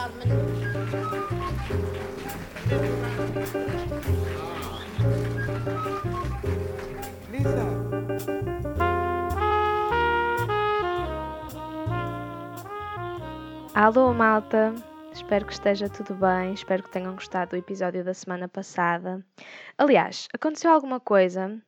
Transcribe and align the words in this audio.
Carmen. 0.00 0.28
Alô, 13.74 14.14
malta! 14.14 14.74
Espero 15.12 15.44
que 15.44 15.52
esteja 15.52 15.90
tudo 15.90 16.14
bem, 16.14 16.54
espero 16.54 16.82
que 16.82 16.90
tenham 16.90 17.14
gostado 17.14 17.50
do 17.50 17.56
episódio 17.56 18.02
da 18.02 18.14
semana 18.14 18.48
passada. 18.48 19.22
Aliás, 19.76 20.28
aconteceu 20.32 20.70
alguma 20.70 20.98
coisa, 20.98 21.60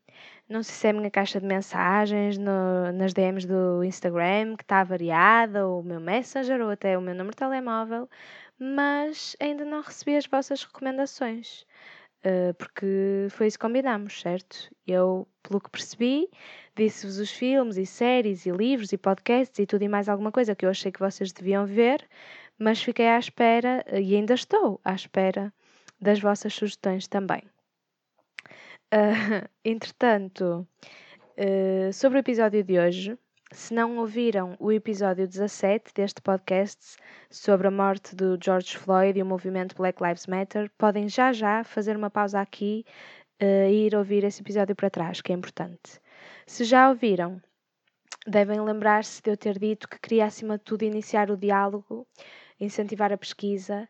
não 0.53 0.63
sei 0.63 0.75
se 0.75 0.87
é 0.87 0.91
a 0.91 0.93
minha 0.93 1.11
caixa 1.11 1.41
de 1.41 1.47
mensagens 1.47 2.39
no- 2.39 2.93
nas 2.93 3.13
DMs 3.15 3.47
do 3.47 3.83
Instagram 3.85 4.57
que 4.57 4.63
está 4.65 4.85
variada, 4.85 5.67
ou 5.67 5.81
o 5.81 5.85
meu 5.85 6.01
Messenger, 6.01 6.61
ou 6.61 6.71
até 6.71 6.97
o 6.97 7.01
meu 7.01 7.15
número 7.15 7.31
de 7.31 7.37
telemóvel, 7.39 8.09
mas 8.59 9.37
ainda 9.41 9.65
não 9.65 9.81
recebi 9.83 10.17
as 10.17 10.27
vossas 10.27 10.63
recomendações. 10.65 11.65
Uh, 12.25 12.55
porque 12.55 13.27
foi 13.31 13.49
isso 13.49 13.59
que 13.59 13.67
combinámos, 13.67 14.21
certo? 14.21 14.71
Eu, 14.87 15.27
pelo 15.43 15.61
que 15.61 15.71
percebi, 15.71 16.29
disse-vos 16.77 17.19
os 17.19 17.31
filmes 17.33 17.77
e 17.77 17.85
séries 17.85 18.47
e 18.47 18.51
livros 18.53 18.93
e 18.93 18.99
podcasts 18.99 19.59
e 19.59 19.67
tudo 19.67 19.83
e 19.83 19.89
mais 19.89 20.09
alguma 20.09 20.31
coisa 20.31 20.55
que 20.55 20.65
eu 20.65 20.71
achei 20.71 20.93
que 20.93 21.01
vocês 21.01 21.33
deviam 21.33 21.67
ver, 21.67 22.07
mas 22.59 22.81
fiquei 22.83 23.09
à 23.09 23.19
espera 23.19 23.85
e 23.93 24.15
ainda 24.15 24.35
estou 24.35 24.81
à 24.85 24.95
espera 24.95 25.53
das 26.01 26.21
vossas 26.21 26.55
sugestões 26.55 27.09
também. 27.09 27.43
Uh, 28.93 29.49
entretanto, 29.65 30.69
uh, 31.39 31.93
sobre 31.93 32.19
o 32.19 32.21
episódio 32.21 32.63
de 32.63 32.79
hoje, 32.79 33.19
se 33.51 33.73
não 33.73 33.97
ouviram 33.97 34.55
o 34.59 34.71
episódio 34.71 35.27
17 35.27 35.95
deste 35.95 36.21
podcast 36.21 36.97
sobre 37.31 37.69
a 37.69 37.71
morte 37.71 38.15
do 38.15 38.39
George 38.43 38.77
Floyd 38.77 39.19
e 39.19 39.23
o 39.23 39.27
movimento 39.27 39.75
Black 39.77 40.03
Lives 40.03 40.27
Matter, 40.27 40.71
podem 40.77 41.09
já 41.09 41.33
já 41.33 41.65
fazer 41.65 41.97
uma 41.97 42.11
pausa 42.11 42.41
aqui 42.41 42.85
uh, 43.43 43.71
e 43.71 43.87
ir 43.87 43.95
ouvir 43.95 44.25
esse 44.25 44.43
episódio 44.43 44.77
para 44.77 44.91
trás, 44.91 45.23
que 45.23 45.33
é 45.33 45.35
importante. 45.35 45.99
Se 46.47 46.63
já 46.65 46.91
ouviram, 46.91 47.41
devem 48.27 48.61
lembrar-se 48.61 49.23
de 49.23 49.31
eu 49.31 49.37
ter 49.37 49.59
dito 49.59 49.89
que 49.89 49.99
queria, 49.99 50.27
acima 50.27 50.59
de 50.59 50.65
tudo, 50.65 50.85
iniciar 50.85 51.31
o 51.31 51.37
diálogo, 51.37 52.07
incentivar 52.61 53.13
a 53.13 53.17
pesquisa, 53.17 53.89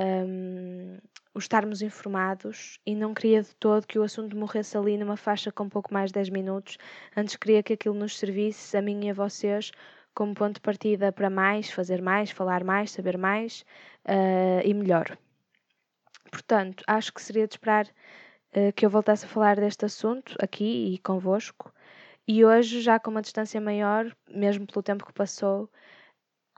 um, 0.00 0.98
o 1.34 1.38
estarmos 1.38 1.82
informados 1.82 2.80
e 2.86 2.94
não 2.94 3.12
queria 3.12 3.42
de 3.42 3.54
todo 3.56 3.86
que 3.86 3.98
o 3.98 4.02
assunto 4.02 4.36
morresse 4.36 4.76
ali 4.76 4.96
numa 4.96 5.16
faixa 5.16 5.52
com 5.52 5.68
pouco 5.68 5.92
mais 5.92 6.10
de 6.10 6.14
10 6.14 6.30
minutos. 6.30 6.78
Antes 7.16 7.36
queria 7.36 7.62
que 7.62 7.74
aquilo 7.74 7.94
nos 7.94 8.18
servisse, 8.18 8.76
a 8.76 8.82
mim 8.82 9.06
e 9.06 9.10
a 9.10 9.14
vocês, 9.14 9.70
como 10.14 10.34
ponto 10.34 10.54
de 10.54 10.60
partida 10.60 11.12
para 11.12 11.28
mais, 11.28 11.70
fazer 11.70 12.00
mais, 12.00 12.30
falar 12.30 12.64
mais, 12.64 12.90
saber 12.90 13.18
mais 13.18 13.64
uh, 14.08 14.62
e 14.64 14.72
melhor. 14.72 15.16
Portanto, 16.30 16.82
acho 16.86 17.12
que 17.12 17.22
seria 17.22 17.46
de 17.46 17.54
esperar 17.54 17.86
uh, 17.86 18.72
que 18.74 18.86
eu 18.86 18.90
voltasse 18.90 19.26
a 19.26 19.28
falar 19.28 19.56
deste 19.56 19.84
assunto 19.84 20.34
aqui 20.40 20.94
e 20.94 20.98
convosco. 20.98 21.70
E 22.26 22.44
hoje, 22.44 22.80
já 22.80 22.98
com 22.98 23.10
uma 23.10 23.22
distância 23.22 23.60
maior, 23.60 24.10
mesmo 24.28 24.66
pelo 24.66 24.82
tempo 24.82 25.04
que 25.06 25.12
passou, 25.12 25.70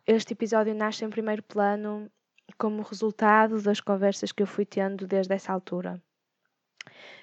este 0.06 0.32
episódio 0.32 0.74
nasce 0.74 1.04
em 1.04 1.10
primeiro 1.10 1.42
plano 1.42 2.10
como 2.56 2.82
resultado 2.82 3.60
das 3.60 3.80
conversas 3.80 4.32
que 4.32 4.42
eu 4.42 4.46
fui 4.46 4.64
tendo 4.64 5.06
desde 5.06 5.34
essa 5.34 5.52
altura. 5.52 6.02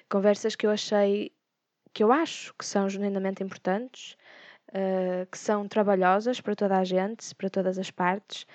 Conversas 0.08 0.54
que 0.54 0.66
eu 0.66 0.70
achei, 0.70 1.32
que 1.92 2.02
eu 2.04 2.12
acho 2.12 2.54
que 2.54 2.64
são 2.64 2.88
genuinamente 2.88 3.42
importantes, 3.42 4.16
uh, 4.68 5.26
que 5.30 5.38
são 5.38 5.66
trabalhosas 5.66 6.40
para 6.40 6.54
toda 6.54 6.78
a 6.78 6.84
gente, 6.84 7.34
para 7.34 7.50
todas 7.50 7.78
as 7.78 7.90
partes, 7.90 8.46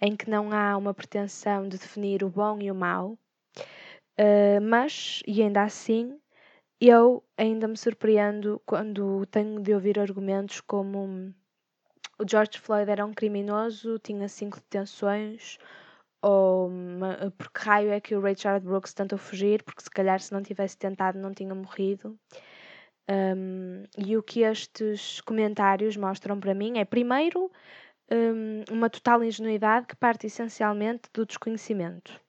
em 0.00 0.16
que 0.16 0.30
não 0.30 0.52
há 0.52 0.76
uma 0.76 0.94
pretensão 0.94 1.68
de 1.68 1.78
definir 1.78 2.22
o 2.22 2.30
bom 2.30 2.58
e 2.60 2.70
o 2.70 2.74
mau, 2.74 3.18
uh, 4.18 4.60
mas, 4.62 5.22
e 5.26 5.42
ainda 5.42 5.62
assim, 5.62 6.18
eu 6.80 7.22
ainda 7.36 7.68
me 7.68 7.76
surpreendo 7.76 8.62
quando 8.64 9.26
tenho 9.26 9.60
de 9.60 9.74
ouvir 9.74 9.98
argumentos 9.98 10.60
como 10.60 11.34
o 12.18 12.24
George 12.28 12.58
Floyd 12.58 12.90
era 12.90 13.04
um 13.04 13.12
criminoso, 13.12 13.98
tinha 13.98 14.28
cinco 14.28 14.58
detenções, 14.58 15.58
ou 16.22 16.70
por 17.38 17.50
que 17.50 17.60
raio 17.60 17.90
é 17.90 18.00
que 18.00 18.14
o 18.14 18.20
Richard 18.20 18.64
Brooks 18.64 18.92
tentou 18.92 19.18
fugir, 19.18 19.62
porque 19.62 19.82
se 19.82 19.90
calhar 19.90 20.20
se 20.20 20.32
não 20.32 20.42
tivesse 20.42 20.76
tentado 20.76 21.18
não 21.18 21.32
tinha 21.32 21.54
morrido. 21.54 22.18
Um, 23.08 23.84
e 23.98 24.16
o 24.16 24.22
que 24.22 24.42
estes 24.42 25.20
comentários 25.22 25.96
mostram 25.96 26.38
para 26.38 26.54
mim 26.54 26.78
é, 26.78 26.84
primeiro, 26.84 27.50
um, 28.10 28.62
uma 28.70 28.88
total 28.88 29.24
ingenuidade 29.24 29.86
que 29.86 29.96
parte 29.96 30.26
essencialmente 30.26 31.08
do 31.12 31.26
desconhecimento. 31.26 32.20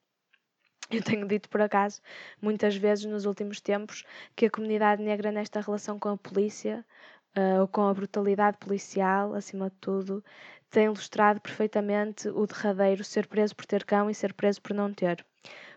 Eu 0.89 1.03
tenho 1.03 1.27
dito 1.27 1.49
por 1.49 1.61
acaso 1.61 2.01
muitas 2.41 2.75
vezes 2.75 3.05
nos 3.05 3.25
últimos 3.25 3.61
tempos 3.61 4.03
que 4.35 4.47
a 4.47 4.49
comunidade 4.49 5.01
negra, 5.01 5.31
nesta 5.31 5.61
relação 5.61 5.97
com 5.97 6.09
a 6.09 6.17
polícia, 6.17 6.85
uh, 7.37 7.61
ou 7.61 7.67
com 7.67 7.87
a 7.87 7.93
brutalidade 7.93 8.57
policial, 8.57 9.33
acima 9.33 9.69
de 9.69 9.75
tudo, 9.81 10.23
tem 10.69 10.85
ilustrado 10.85 11.41
perfeitamente 11.41 12.29
o 12.29 12.47
derradeiro 12.47 13.03
ser 13.03 13.27
preso 13.27 13.55
por 13.55 13.65
ter 13.65 13.83
cão 13.83 14.09
e 14.09 14.15
ser 14.15 14.33
preso 14.33 14.61
por 14.61 14.73
não 14.73 14.93
ter. 14.93 15.25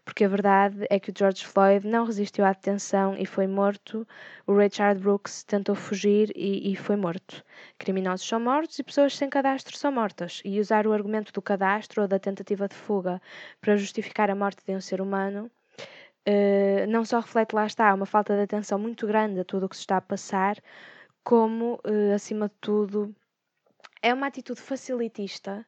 Porque 0.04 0.25
a 0.25 0.28
verdade 0.28 0.87
é 0.91 1.00
que 1.00 1.10
o 1.10 1.15
George 1.16 1.47
Floyd 1.47 1.87
não 1.87 2.04
resistiu 2.04 2.44
à 2.44 2.53
detenção 2.53 3.16
e 3.19 3.25
foi 3.25 3.47
morto, 3.47 4.06
o 4.47 4.54
Richard 4.54 5.00
Brooks 5.00 5.42
tentou 5.44 5.75
fugir 5.75 6.31
e, 6.37 6.72
e 6.72 6.76
foi 6.76 6.97
morto. 6.97 7.42
Criminosos 7.78 8.26
são 8.28 8.38
mortos 8.38 8.78
e 8.78 8.82
pessoas 8.82 9.16
sem 9.16 9.31
cadastro 9.31 9.76
são 9.76 9.91
mortas. 9.91 10.42
E 10.44 10.60
usar 10.60 10.86
o 10.86 10.92
argumento 10.92 11.32
do 11.32 11.41
cadastro 11.41 12.03
ou 12.03 12.09
da 12.09 12.19
tentativa 12.19 12.69
de 12.69 12.75
fuga 12.75 13.21
para 13.60 13.76
justificar 13.76 14.31
a 14.31 14.34
morte 14.34 14.62
de 14.66 14.76
um 14.76 14.81
ser 14.81 15.00
humano 15.00 15.50
uh, 16.28 16.86
não 16.88 17.04
só 17.04 17.21
reflete, 17.21 17.54
lá 17.54 17.66
está, 17.66 17.94
uma 17.94 18.06
falta 18.06 18.34
de 18.34 18.42
atenção 18.42 18.78
muito 18.78 19.06
grande 19.06 19.41
a 19.41 19.44
tudo 19.44 19.66
o 19.66 19.69
que 19.69 19.76
se 19.76 19.82
está 19.82 19.97
a 19.98 20.00
passar, 20.00 20.56
como, 21.25 21.81
uh, 21.85 22.15
acima 22.15 22.49
de 22.49 22.55
tudo, 22.61 23.15
é 24.03 24.12
uma 24.12 24.27
atitude 24.27 24.61
facilitista 24.61 25.67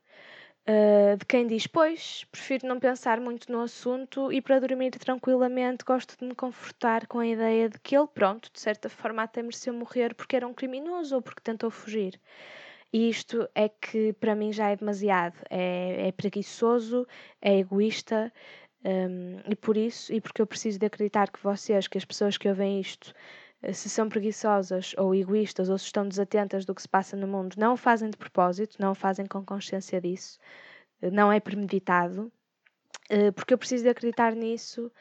uh, 0.68 1.16
de 1.16 1.24
quem 1.24 1.46
diz: 1.46 1.66
Pois, 1.66 2.24
prefiro 2.30 2.68
não 2.68 2.78
pensar 2.78 3.18
muito 3.20 3.50
no 3.50 3.62
assunto 3.62 4.30
e 4.30 4.42
para 4.42 4.60
dormir 4.60 4.90
tranquilamente 4.90 5.84
gosto 5.84 6.16
de 6.18 6.26
me 6.26 6.34
confortar 6.34 7.06
com 7.06 7.18
a 7.18 7.26
ideia 7.26 7.68
de 7.68 7.80
que 7.80 7.96
ele, 7.96 8.06
pronto, 8.06 8.50
de 8.52 8.60
certa 8.60 8.88
forma 8.88 9.22
até 9.22 9.42
mereceu 9.42 9.72
morrer 9.72 10.14
porque 10.14 10.36
era 10.36 10.46
um 10.46 10.54
criminoso 10.54 11.16
ou 11.16 11.22
porque 11.22 11.40
tentou 11.40 11.70
fugir. 11.70 12.20
E 12.92 13.08
isto 13.08 13.48
é 13.54 13.68
que 13.68 14.12
para 14.14 14.34
mim 14.34 14.52
já 14.52 14.70
é 14.70 14.76
demasiado. 14.76 15.36
É, 15.50 16.08
é 16.08 16.12
preguiçoso, 16.12 17.06
é 17.42 17.58
egoísta. 17.58 18.32
Um, 18.84 19.40
e 19.50 19.56
por 19.56 19.76
isso, 19.76 20.12
e 20.12 20.20
porque 20.20 20.40
eu 20.40 20.46
preciso 20.46 20.78
de 20.78 20.86
acreditar 20.86 21.30
que 21.30 21.42
vocês, 21.42 21.88
que 21.88 21.98
as 21.98 22.04
pessoas 22.04 22.38
que 22.38 22.48
ouvem 22.48 22.80
isto, 22.80 23.12
se 23.72 23.88
são 23.88 24.08
preguiçosas 24.08 24.94
ou 24.98 25.14
egoístas 25.14 25.68
ou 25.68 25.78
se 25.78 25.86
estão 25.86 26.08
desatentas 26.08 26.64
do 26.64 26.74
que 26.74 26.82
se 26.82 26.88
passa 26.88 27.16
no 27.16 27.26
mundo, 27.26 27.56
não 27.58 27.74
o 27.74 27.76
fazem 27.76 28.10
de 28.10 28.16
propósito, 28.16 28.76
não 28.80 28.92
o 28.92 28.94
fazem 28.94 29.26
com 29.26 29.44
consciência 29.44 30.00
disso, 30.00 30.38
eh, 31.02 31.10
não 31.10 31.32
é 31.32 31.40
premeditado, 31.40 32.32
eh, 33.10 33.30
porque 33.32 33.54
eu 33.54 33.58
preciso 33.58 33.84
de 33.84 33.90
acreditar 33.90 34.34
nisso, 34.34 34.92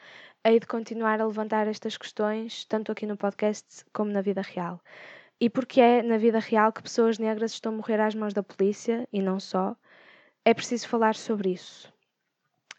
hei 0.44 0.60
de 0.60 0.66
continuar 0.66 1.20
a 1.20 1.26
levantar 1.26 1.68
estas 1.68 1.96
questões, 1.96 2.64
tanto 2.66 2.92
aqui 2.92 3.06
no 3.06 3.16
podcast 3.16 3.84
como 3.92 4.10
na 4.12 4.20
vida 4.22 4.42
real. 4.42 4.80
E 5.40 5.50
porque 5.50 5.80
é 5.80 6.02
na 6.02 6.18
vida 6.18 6.38
real 6.38 6.72
que 6.72 6.82
pessoas 6.82 7.18
negras 7.18 7.52
estão 7.52 7.72
a 7.72 7.76
morrer 7.76 8.00
às 8.00 8.14
mãos 8.14 8.34
da 8.34 8.42
polícia, 8.42 9.08
e 9.12 9.22
não 9.22 9.40
só, 9.40 9.76
é 10.44 10.54
preciso 10.54 10.88
falar 10.88 11.14
sobre 11.16 11.50
isso. 11.50 11.95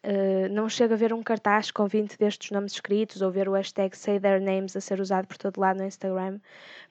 Uh, 0.07 0.47
não 0.49 0.69
chega 0.69 0.93
a 0.93 0.97
ver 0.97 1.11
um 1.11 1.21
cartaz 1.21 1.69
com 1.69 1.85
20 1.85 2.17
destes 2.17 2.49
nomes 2.51 2.71
escritos 2.71 3.21
ou 3.21 3.29
ver 3.29 3.49
o 3.49 3.51
hashtag 3.51 3.93
Say 3.97 4.17
Their 4.17 4.41
Names 4.41 4.73
a 4.77 4.79
ser 4.79 5.01
usado 5.01 5.27
por 5.27 5.37
todo 5.37 5.59
lado 5.59 5.79
no 5.79 5.85
Instagram. 5.85 6.39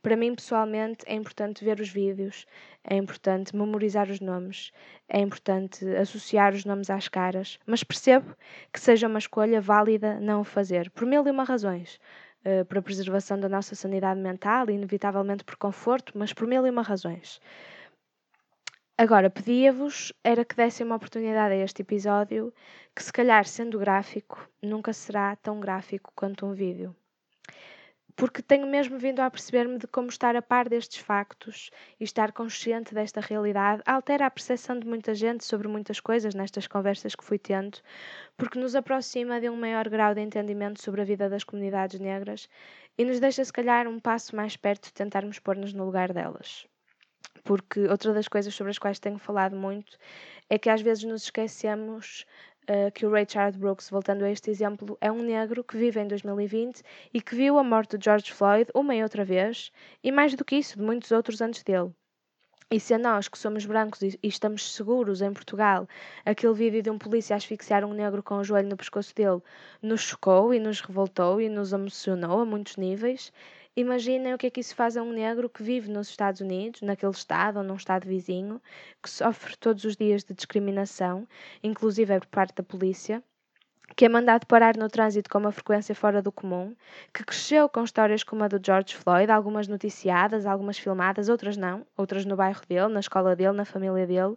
Para 0.03 0.19
mim, 0.19 0.35
pessoalmente, 0.35 1.03
é 1.07 1.15
importante 1.15 1.65
ver 1.65 1.81
os 1.81 1.89
vídeos, 1.89 2.45
é 2.85 2.95
importante 2.95 3.57
memorizar 3.57 4.11
os 4.11 4.21
nomes, 4.21 4.71
é 5.09 5.19
importante 5.19 5.83
associar 5.97 6.53
os 6.53 6.67
nomes 6.67 6.91
às 6.91 7.09
caras, 7.09 7.59
mas 7.65 7.83
percebo 7.83 8.37
que 8.71 8.79
seja 8.79 9.07
uma 9.07 9.19
escolha 9.19 9.63
válida 9.63 10.21
não 10.21 10.43
o 10.43 10.45
fazer, 10.45 10.91
por 10.91 11.07
mil 11.07 11.27
e 11.27 11.31
uma 11.31 11.45
razões. 11.45 11.99
Uh, 12.45 12.67
por 12.67 12.77
a 12.77 12.83
preservação 12.83 13.41
da 13.41 13.49
nossa 13.49 13.75
sanidade 13.75 14.21
mental, 14.21 14.69
inevitavelmente 14.69 15.43
por 15.43 15.57
conforto, 15.57 16.13
mas 16.15 16.35
por 16.35 16.47
mil 16.47 16.67
e 16.67 16.71
uma 16.71 16.83
razões. 16.83 17.41
Agora, 18.99 19.29
pedia-vos 19.29 20.11
era 20.25 20.43
que 20.43 20.57
dessem 20.57 20.87
uma 20.87 20.97
oportunidade 20.97 21.53
a 21.53 21.59
este 21.59 21.83
episódio, 21.83 22.51
que 22.95 23.03
se 23.03 23.13
calhar 23.13 23.45
sendo 23.45 23.79
gráfico, 23.79 24.49
nunca 24.63 24.91
será 24.91 25.37
tão 25.37 25.61
gráfico 25.61 26.11
quanto 26.17 26.47
um 26.47 26.55
vídeo. 26.55 26.97
Porque 28.17 28.41
tenho 28.41 28.67
mesmo 28.67 28.99
vindo 28.99 29.21
a 29.21 29.31
perceber-me 29.31 29.77
de 29.77 29.87
como 29.87 30.09
estar 30.09 30.35
a 30.35 30.41
par 30.41 30.71
destes 30.71 30.99
factos 31.03 31.71
e 32.01 32.05
estar 32.05 32.33
consciente 32.33 32.95
desta 32.95 33.21
realidade 33.21 33.83
altera 33.85 34.25
a 34.25 34.31
percepção 34.31 34.79
de 34.79 34.87
muita 34.87 35.15
gente 35.15 35.45
sobre 35.45 35.69
muitas 35.69 36.01
coisas 36.01 36.35
nestas 36.35 36.67
conversas 36.67 37.15
que 37.15 37.23
fui 37.23 37.39
tendo, 37.39 37.79
porque 38.35 38.59
nos 38.59 38.75
aproxima 38.75 39.39
de 39.39 39.51
um 39.51 39.57
maior 39.57 39.91
grau 39.91 40.15
de 40.15 40.23
entendimento 40.23 40.83
sobre 40.83 41.03
a 41.03 41.05
vida 41.05 41.29
das 41.29 41.45
comunidades 41.45 42.01
negras 42.01 42.49
e 42.97 43.05
nos 43.05 43.21
deixa, 43.21 43.45
se 43.45 43.53
calhar, 43.53 43.87
um 43.87 44.01
passo 44.01 44.35
mais 44.35 44.57
perto 44.57 44.87
de 44.87 44.95
tentarmos 44.95 45.39
pôr-nos 45.39 45.75
no 45.75 45.85
lugar 45.85 46.15
delas 46.15 46.67
porque 47.45 47.87
outra 47.89 48.13
das 48.13 48.29
coisas 48.29 48.55
sobre 48.55 48.71
as 48.71 48.79
quais 48.79 48.99
tenho 48.99 49.19
falado 49.19 49.57
muito 49.57 49.97
é 50.49 50.59
que 50.59 50.69
às 50.69 50.81
vezes 50.81 51.05
nos 51.05 51.25
esquecemos 51.25 52.25
uh, 52.69 52.91
que 52.93 53.07
o 53.07 53.11
Ray 53.11 53.27
Charles 53.29 53.57
Brooks, 53.57 53.91
voltando 53.91 54.25
a 54.25 54.31
este 54.31 54.51
exemplo, 54.51 54.97
é 55.01 55.11
um 55.11 55.23
negro 55.23 55.63
que 55.65 55.77
vive 55.77 56.01
em 56.01 56.09
2020 56.09 56.83
e 57.15 57.21
que 57.21 57.35
viu 57.35 57.59
a 57.59 57.65
morte 57.65 57.97
de 57.97 58.05
George 58.05 58.33
Floyd 58.33 58.71
uma 58.75 58.95
e 58.95 59.03
outra 59.03 59.25
vez, 59.25 59.71
e 60.03 60.13
mais 60.13 60.35
do 60.35 60.45
que 60.45 60.57
isso, 60.57 60.77
de 60.77 60.83
muitos 60.83 61.11
outros 61.13 61.41
antes 61.41 61.63
dele. 61.63 61.93
E 62.69 62.81
se 62.81 62.93
a 62.95 62.99
nós, 62.99 63.29
que 63.29 63.39
somos 63.39 63.65
brancos 63.65 64.03
e 64.03 64.19
estamos 64.25 64.75
seguros 64.75 65.23
em 65.23 65.33
Portugal, 65.33 65.89
aquele 66.25 66.53
vídeo 66.53 66.83
de 66.83 66.91
um 66.91 66.99
polícia 66.99 67.37
asfixiar 67.37 67.85
um 67.85 67.93
negro 67.93 68.25
com 68.25 68.39
o 68.39 68.43
joelho 68.45 68.69
no 68.69 68.77
pescoço 68.77 69.15
dele 69.15 69.41
nos 69.81 70.01
chocou 70.01 70.53
e 70.53 70.59
nos 70.59 70.81
revoltou 70.81 71.41
e 71.41 71.49
nos 71.49 71.73
emocionou 71.73 72.41
a 72.41 72.45
muitos 72.45 72.77
níveis, 72.77 73.33
imaginem 73.77 74.35
o 74.35 74.39
que 74.39 74.47
é 74.47 74.51
que 74.51 74.61
isso 74.61 74.75
faz 74.75 74.97
a 74.97 75.03
um 75.03 75.13
negro 75.13 75.49
que 75.49 75.63
vive 75.63 75.91
nos 75.91 76.09
Estados 76.09 76.41
Unidos, 76.41 76.83
naquele 76.83 77.13
estado 77.13 77.59
ou 77.59 77.63
num 77.63 77.77
estado 77.77 78.07
vizinho, 78.07 78.61
que 79.03 79.11
sofre 79.11 79.57
todos 79.57 79.85
os 79.85 79.97
dias 79.97 80.25
de 80.25 80.35
discriminação, 80.35 81.29
inclusive 81.63 82.19
por 82.21 82.27
parte 82.27 82.57
da 82.57 82.63
polícia 82.63 83.23
que 83.95 84.05
é 84.05 84.09
mandado 84.09 84.47
parar 84.47 84.77
no 84.77 84.89
trânsito 84.89 85.31
com 85.31 85.39
uma 85.39 85.53
frequência 85.53 85.95
fora 85.95 86.21
do 86.21 86.33
comum, 86.33 86.75
que 87.15 87.25
cresceu 87.25 87.69
com 87.69 87.85
histórias 87.85 88.23
como 88.23 88.43
a 88.43 88.49
do 88.49 88.61
George 88.65 88.95
Floyd, 88.95 89.31
algumas 89.31 89.69
noticiadas, 89.69 90.45
algumas 90.45 90.79
filmadas, 90.79 91.29
outras 91.29 91.57
não, 91.57 91.87
outras 91.97 92.25
no 92.25 92.37
bairro 92.37 92.61
dele, 92.69 92.89
na 92.89 93.01
escola 93.01 93.37
dele, 93.37 93.53
na 93.53 93.65
família 93.65 94.07
dele. 94.07 94.37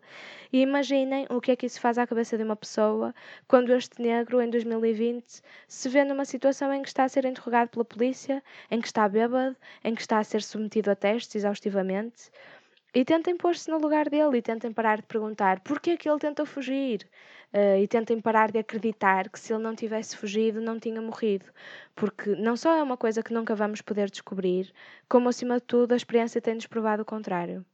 E 0.53 0.61
imaginem 0.61 1.25
o 1.29 1.41
que 1.41 1.51
é 1.51 1.55
que 1.55 1.65
isso 1.65 1.81
faz 1.81 1.97
à 1.97 2.05
cabeça 2.05 2.37
de 2.37 2.43
uma 2.43 2.55
pessoa 2.55 3.13
quando 3.47 3.73
este 3.73 4.01
negro, 4.01 4.41
em 4.41 4.49
2020, 4.49 5.41
se 5.67 5.89
vê 5.89 6.03
numa 6.03 6.25
situação 6.25 6.73
em 6.73 6.81
que 6.81 6.87
está 6.87 7.03
a 7.03 7.09
ser 7.09 7.25
interrogado 7.25 7.69
pela 7.69 7.83
polícia, 7.83 8.43
em 8.69 8.79
que 8.79 8.87
está 8.87 9.09
bêbado, 9.09 9.55
em 9.83 9.95
que 9.95 10.01
está 10.01 10.19
a 10.19 10.23
ser 10.23 10.41
submetido 10.41 10.91
a 10.91 10.95
testes 10.95 11.35
exaustivamente. 11.35 12.31
E 12.91 13.05
tentem 13.05 13.37
pôr-se 13.37 13.69
no 13.69 13.77
lugar 13.77 14.09
dele 14.09 14.37
e 14.37 14.41
tentem 14.41 14.73
parar 14.73 14.97
de 14.97 15.03
perguntar 15.03 15.59
porquê 15.59 15.91
é 15.91 15.97
que 15.97 16.09
ele 16.09 16.17
tentou 16.17 16.43
fugir. 16.43 17.07
Uh, 17.51 17.81
e 17.81 17.87
tentem 17.87 18.21
parar 18.21 18.51
de 18.51 18.59
acreditar 18.59 19.27
que 19.29 19.39
se 19.39 19.51
ele 19.51 19.63
não 19.63 19.75
tivesse 19.75 20.15
fugido, 20.15 20.61
não 20.61 20.79
tinha 20.79 21.01
morrido. 21.01 21.45
Porque 21.95 22.35
não 22.35 22.55
só 22.55 22.75
é 22.75 22.83
uma 22.83 22.97
coisa 22.97 23.23
que 23.23 23.33
nunca 23.33 23.55
vamos 23.55 23.81
poder 23.81 24.09
descobrir, 24.09 24.71
como 25.07 25.29
acima 25.29 25.55
de 25.55 25.63
tudo 25.63 25.93
a 25.93 25.97
experiência 25.97 26.41
tem-nos 26.41 26.67
provado 26.67 27.01
o 27.01 27.05
contrário. 27.05 27.65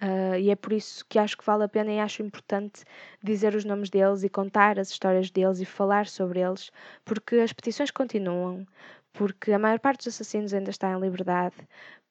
Uh, 0.00 0.38
e 0.38 0.48
é 0.50 0.54
por 0.54 0.72
isso 0.72 1.04
que 1.08 1.18
acho 1.18 1.36
que 1.36 1.44
vale 1.44 1.64
a 1.64 1.68
pena 1.68 1.92
e 1.92 1.98
acho 1.98 2.22
importante 2.22 2.84
dizer 3.22 3.54
os 3.56 3.64
nomes 3.64 3.90
deles 3.90 4.22
e 4.22 4.28
contar 4.28 4.78
as 4.78 4.90
histórias 4.90 5.28
deles 5.28 5.60
e 5.60 5.64
falar 5.64 6.06
sobre 6.06 6.40
eles, 6.40 6.70
porque 7.04 7.36
as 7.36 7.52
petições 7.52 7.90
continuam, 7.90 8.64
porque 9.12 9.52
a 9.52 9.58
maior 9.58 9.80
parte 9.80 10.04
dos 10.04 10.14
assassinos 10.14 10.54
ainda 10.54 10.70
está 10.70 10.92
em 10.92 11.00
liberdade, 11.00 11.56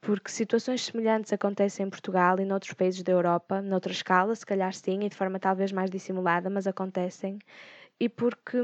porque 0.02 0.32
situações 0.32 0.86
semelhantes 0.86 1.34
acontecem 1.34 1.86
em 1.86 1.90
Portugal 1.90 2.40
e 2.40 2.46
noutros 2.46 2.74
países 2.74 3.04
da 3.04 3.12
Europa, 3.12 3.62
noutra 3.62 3.92
escala, 3.92 4.36
se 4.36 4.46
calhar 4.46 4.74
sim, 4.74 5.04
e 5.04 5.10
de 5.10 5.16
forma 5.16 5.40
talvez 5.40 5.72
mais 5.72 5.90
dissimulada, 5.90 6.50
mas 6.50 6.68
acontecem, 6.68 7.40
e 8.00 8.08
porque, 8.08 8.58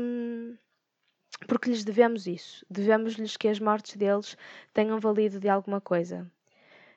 porque 1.48 1.70
lhes 1.70 1.84
devemos 1.84 2.28
isso. 2.28 2.66
Devemos-lhes 2.70 3.36
que 3.38 3.48
as 3.48 3.60
mortes 3.60 3.96
deles 3.96 4.38
tenham 4.74 5.00
valido 5.00 5.40
de 5.40 5.50
alguma 5.50 5.82
coisa. 5.82 6.30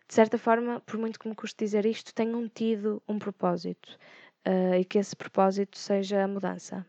De 0.07 0.15
certa 0.15 0.39
forma, 0.39 0.81
por 0.81 0.99
muito 0.99 1.19
que 1.19 1.29
me 1.29 1.35
custe 1.35 1.65
dizer 1.65 1.85
isto, 1.85 2.15
tenham 2.15 2.49
tido 2.49 3.03
um 3.09 3.19
propósito 3.19 3.99
uh, 4.47 4.75
e 4.75 4.85
que 4.85 4.99
esse 4.99 5.17
propósito 5.17 5.77
seja 5.77 6.23
a 6.23 6.29
mudança. 6.29 6.87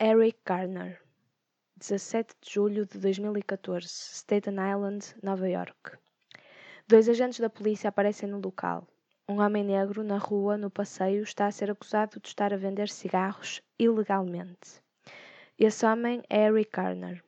Eric 0.00 0.40
Garner 0.44 1.00
17 1.82 2.36
de 2.40 2.48
julho 2.48 2.86
de 2.86 2.96
2014, 2.96 3.88
Staten 3.88 4.54
Island, 4.54 5.04
Nova 5.20 5.48
York. 5.48 5.98
Dois 6.86 7.08
agentes 7.08 7.40
da 7.40 7.50
polícia 7.50 7.88
aparecem 7.88 8.28
no 8.28 8.38
local. 8.38 8.86
Um 9.28 9.40
homem 9.40 9.64
negro, 9.64 10.04
na 10.04 10.16
rua, 10.16 10.56
no 10.56 10.70
passeio, 10.70 11.24
está 11.24 11.46
a 11.46 11.50
ser 11.50 11.72
acusado 11.72 12.20
de 12.20 12.28
estar 12.28 12.54
a 12.54 12.56
vender 12.56 12.88
cigarros 12.88 13.60
ilegalmente. 13.76 14.80
Esse 15.58 15.84
homem 15.84 16.22
é 16.30 16.46
Eric 16.46 16.70
Garner. 16.70 17.20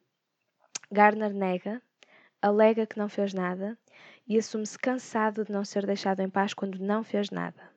Garner 0.88 1.34
nega, 1.34 1.82
alega 2.40 2.86
que 2.86 2.96
não 2.96 3.08
fez 3.08 3.34
nada 3.34 3.76
e 4.24 4.38
assume-se 4.38 4.78
cansado 4.78 5.44
de 5.44 5.50
não 5.50 5.64
ser 5.64 5.84
deixado 5.84 6.20
em 6.20 6.30
paz 6.30 6.54
quando 6.54 6.78
não 6.78 7.02
fez 7.02 7.28
nada. 7.28 7.72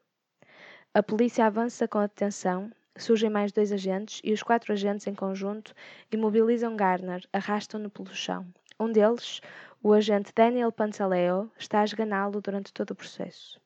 A 0.94 1.02
polícia 1.02 1.48
avança 1.48 1.88
com 1.88 1.98
a 1.98 2.06
detenção 2.06 2.72
Surgem 2.98 3.30
mais 3.30 3.52
dois 3.52 3.72
agentes 3.72 4.20
e 4.24 4.34
os 4.34 4.42
quatro 4.42 4.74
agentes 4.74 5.06
em 5.06 5.14
conjunto 5.14 5.74
imobilizam 6.12 6.76
Garner, 6.76 7.24
arrastam-no 7.32 7.90
pelo 7.90 8.14
chão. 8.14 8.46
Um 8.80 8.92
deles, 8.92 9.40
o 9.84 9.94
agente 9.94 10.32
Daniel 10.36 10.72
Pantaleo, 10.72 11.52
está 11.58 11.82
a 11.82 11.84
esganá-lo 11.84 12.42
durante 12.42 12.74
todo 12.74 12.92
o 12.92 12.96
processo. 12.96 13.62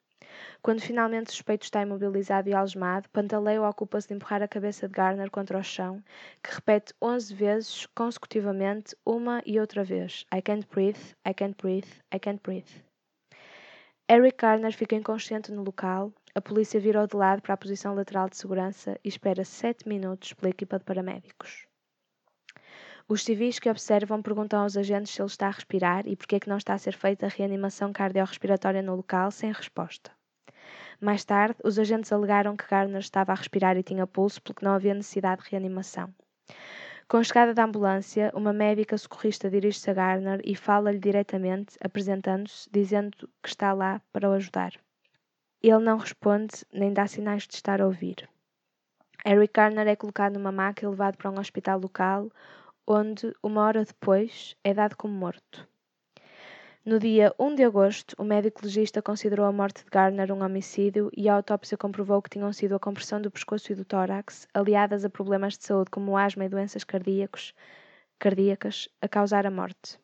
Quando 0.62 0.81
finalmente 0.81 1.28
o 1.28 1.31
suspeito 1.31 1.63
está 1.63 1.81
imobilizado 1.81 2.50
e 2.50 2.54
algemado, 2.54 3.10
Pantaleo 3.10 3.63
ocupa-se 3.63 4.10
de 4.10 4.13
empurrar 4.13 4.42
a 4.42 4.48
cabeça 4.48 4.88
de 4.88 4.94
Garner 4.94 5.31
contra 5.31 5.57
o 5.57 5.63
chão, 5.63 6.04
que 6.44 6.54
repete 6.54 6.94
onze 7.01 7.33
vezes 7.33 7.86
consecutivamente, 7.95 8.95
uma 9.06 9.42
e 9.45 9.60
outra 9.60 9.83
vez: 9.83 10.25
I 10.33 10.42
can't 10.42 10.68
breathe, 10.68 11.16
I 11.28 11.33
can't 11.33 11.56
breathe, 11.62 11.89
I 12.13 12.19
can't 12.19 12.42
breathe. 12.44 12.91
Eric 14.13 14.40
Garner 14.42 14.74
fica 14.74 14.94
inconsciente 14.94 15.54
no 15.54 15.63
local, 15.63 16.12
a 16.36 16.42
polícia 16.42 16.81
virou 16.81 17.08
de 17.08 17.16
lado 17.16 17.42
para 17.42 17.54
a 17.54 17.58
posição 17.58 17.96
lateral 17.96 18.28
de 18.28 18.36
segurança 18.36 19.00
e 19.06 19.08
espera 19.08 19.46
sete 19.46 19.88
minutos 19.88 20.34
pela 20.34 20.50
equipa 20.50 20.78
de 20.78 20.84
paramédicos. 20.84 21.66
Os 23.08 23.24
civis 23.24 23.58
que 23.58 23.69
observam 23.69 24.22
perguntam 24.22 24.63
aos 24.63 24.75
agentes 24.75 25.13
se 25.13 25.22
ele 25.22 25.28
está 25.28 25.48
a 25.48 25.52
respirar 25.52 26.06
e 26.06 26.18
por 26.18 26.28
que 26.28 26.36
é 26.36 26.40
que 26.42 26.50
não 26.50 26.58
está 26.58 26.74
a 26.74 26.78
ser 26.78 26.94
feita 26.94 27.25
a 27.25 27.30
reanimação 27.30 27.94
cardiorrespiratória 27.94 28.81
no 28.81 28.98
local, 28.98 29.31
sem 29.31 29.50
resposta. 29.50 30.12
Mais 31.00 31.24
tarde, 31.24 31.56
os 31.64 31.80
agentes 31.80 32.12
alegaram 32.12 32.57
que 32.57 32.68
Garner 32.69 33.00
estava 33.00 33.31
a 33.31 33.36
respirar 33.36 33.78
e 33.78 33.84
tinha 33.84 34.06
pulso 34.06 34.42
porque 34.42 34.66
não 34.66 34.74
havia 34.74 34.94
necessidade 34.94 35.42
de 35.46 35.52
reanimação. 35.52 36.14
Com 37.12 37.18
a 37.18 37.24
chegada 37.25 37.54
da 37.54 37.66
ambulância, 37.66 38.31
uma 38.34 38.54
médica 38.54 38.98
socorrista 38.98 39.50
dirige-se 39.50 39.92
a 39.92 39.94
Garner 39.94 40.40
e 40.46 40.56
fala-lhe 40.56 40.98
diretamente, 40.98 41.75
apresentando-se, 41.84 42.69
dizendo 42.72 43.28
que 43.44 43.50
está 43.50 43.74
lá 43.74 44.02
para 44.13 44.30
o 44.30 44.31
ajudar. 44.31 44.72
Ele 45.62 45.80
não 45.80 45.98
responde 45.98 46.66
nem 46.72 46.94
dá 46.94 47.06
sinais 47.06 47.46
de 47.46 47.56
estar 47.56 47.81
a 47.81 47.86
ouvir. 47.86 48.30
Eric 49.25 49.52
Garner 49.54 49.90
é 49.90 49.96
colocado 49.98 50.36
numa 50.36 50.54
maca 50.54 50.86
e 50.86 50.88
levado 50.88 51.18
para 51.18 51.30
um 51.30 51.38
hospital 51.38 51.81
local, 51.81 52.31
onde, 52.88 53.36
uma 53.44 53.62
hora 53.62 53.84
depois, 53.84 54.56
é 54.64 54.74
dado 54.74 54.96
como 54.96 55.14
morto. 55.14 55.68
No 56.83 56.98
dia 56.98 57.31
1 57.38 57.54
de 57.54 57.63
agosto, 57.63 58.16
o 58.18 58.24
médico 58.24 58.62
legista 58.63 59.04
considerou 59.04 59.45
a 59.45 59.51
morte 59.51 59.83
de 59.83 59.92
Garner 59.92 60.31
um 60.31 60.44
homicídio 60.44 61.12
e 61.16 61.30
a 61.30 61.36
autópsia 61.36 61.78
comprovou 61.78 62.19
que 62.24 62.30
tinham 62.31 62.51
sido 62.51 62.74
a 62.74 62.80
compressão 62.80 63.22
do 63.22 63.30
pescoço 63.30 63.72
e 63.72 63.75
do 63.75 63.86
tórax, 63.86 64.48
aliadas 64.51 65.06
a 65.06 65.10
problemas 65.10 65.56
de 65.56 65.64
saúde 65.64 65.92
como 65.92 66.18
asma 66.18 66.44
e 66.44 66.50
doenças 66.50 66.83
cardíacos, 66.83 67.54
cardíacas, 68.18 68.90
a 69.00 69.07
causar 69.07 69.45
a 69.45 69.52
morte. 69.52 70.00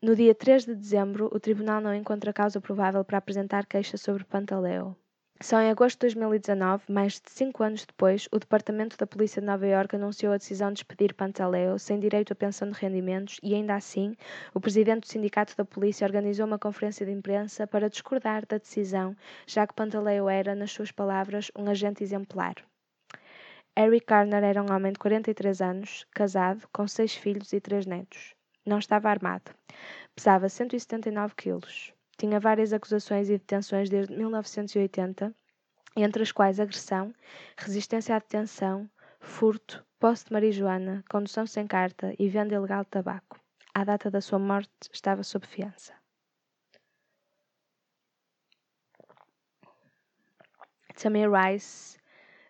No 0.00 0.16
dia 0.16 0.34
3 0.34 0.64
de 0.64 0.74
dezembro, 0.74 1.28
o 1.30 1.38
tribunal 1.38 1.82
não 1.82 1.94
encontra 1.94 2.32
causa 2.32 2.58
provável 2.58 3.04
para 3.04 3.18
apresentar 3.18 3.66
queixa 3.66 3.98
sobre 3.98 4.24
Pantaleo. 4.24 4.96
Só 5.40 5.60
em 5.60 5.68
agosto 5.70 5.98
de 5.98 6.14
2019, 6.14 6.90
mais 6.90 7.20
de 7.20 7.30
cinco 7.30 7.62
anos 7.62 7.84
depois, 7.84 8.26
o 8.32 8.38
Departamento 8.38 8.96
da 8.96 9.06
Polícia 9.06 9.42
de 9.42 9.46
Nova 9.46 9.66
Iorque 9.66 9.96
anunciou 9.96 10.32
a 10.32 10.38
decisão 10.38 10.68
de 10.68 10.76
despedir 10.76 11.12
Pantaleo 11.12 11.78
sem 11.78 12.00
direito 12.00 12.32
a 12.32 12.36
pensão 12.36 12.70
de 12.70 12.80
rendimentos 12.80 13.38
e, 13.42 13.54
ainda 13.54 13.74
assim, 13.74 14.16
o 14.54 14.60
presidente 14.60 15.00
do 15.00 15.08
Sindicato 15.08 15.54
da 15.54 15.64
Polícia 15.64 16.06
organizou 16.06 16.46
uma 16.46 16.58
conferência 16.58 17.04
de 17.04 17.12
imprensa 17.12 17.66
para 17.66 17.90
discordar 17.90 18.46
da 18.46 18.56
decisão, 18.56 19.14
já 19.46 19.66
que 19.66 19.74
Pantaleo 19.74 20.26
era, 20.26 20.54
nas 20.54 20.72
suas 20.72 20.90
palavras, 20.90 21.50
um 21.54 21.68
agente 21.68 22.02
exemplar. 22.02 22.54
Eric 23.78 24.06
Garner 24.06 24.42
era 24.42 24.62
um 24.62 24.72
homem 24.72 24.92
de 24.92 24.98
43 24.98 25.60
anos, 25.60 26.06
casado, 26.12 26.66
com 26.72 26.88
seis 26.88 27.14
filhos 27.14 27.52
e 27.52 27.60
três 27.60 27.84
netos. 27.84 28.34
Não 28.64 28.78
estava 28.78 29.10
armado. 29.10 29.52
Pesava 30.14 30.48
179 30.48 31.34
quilos. 31.36 31.95
Tinha 32.18 32.40
várias 32.40 32.72
acusações 32.72 33.28
e 33.28 33.32
detenções 33.38 33.90
desde 33.90 34.16
1980, 34.16 35.34
entre 35.96 36.22
as 36.22 36.32
quais 36.32 36.58
agressão, 36.58 37.14
resistência 37.56 38.16
à 38.16 38.18
detenção, 38.18 38.88
furto, 39.20 39.84
posse 39.98 40.24
de 40.26 40.32
marijuana, 40.32 41.04
condução 41.10 41.46
sem 41.46 41.66
carta 41.66 42.14
e 42.18 42.28
venda 42.28 42.54
ilegal 42.54 42.84
de 42.84 42.90
tabaco. 42.90 43.38
À 43.74 43.84
data 43.84 44.10
da 44.10 44.20
sua 44.20 44.38
morte, 44.38 44.70
estava 44.92 45.22
sob 45.22 45.46
fiança. 45.46 45.92
Tamir 50.94 51.30
Rice, 51.30 51.98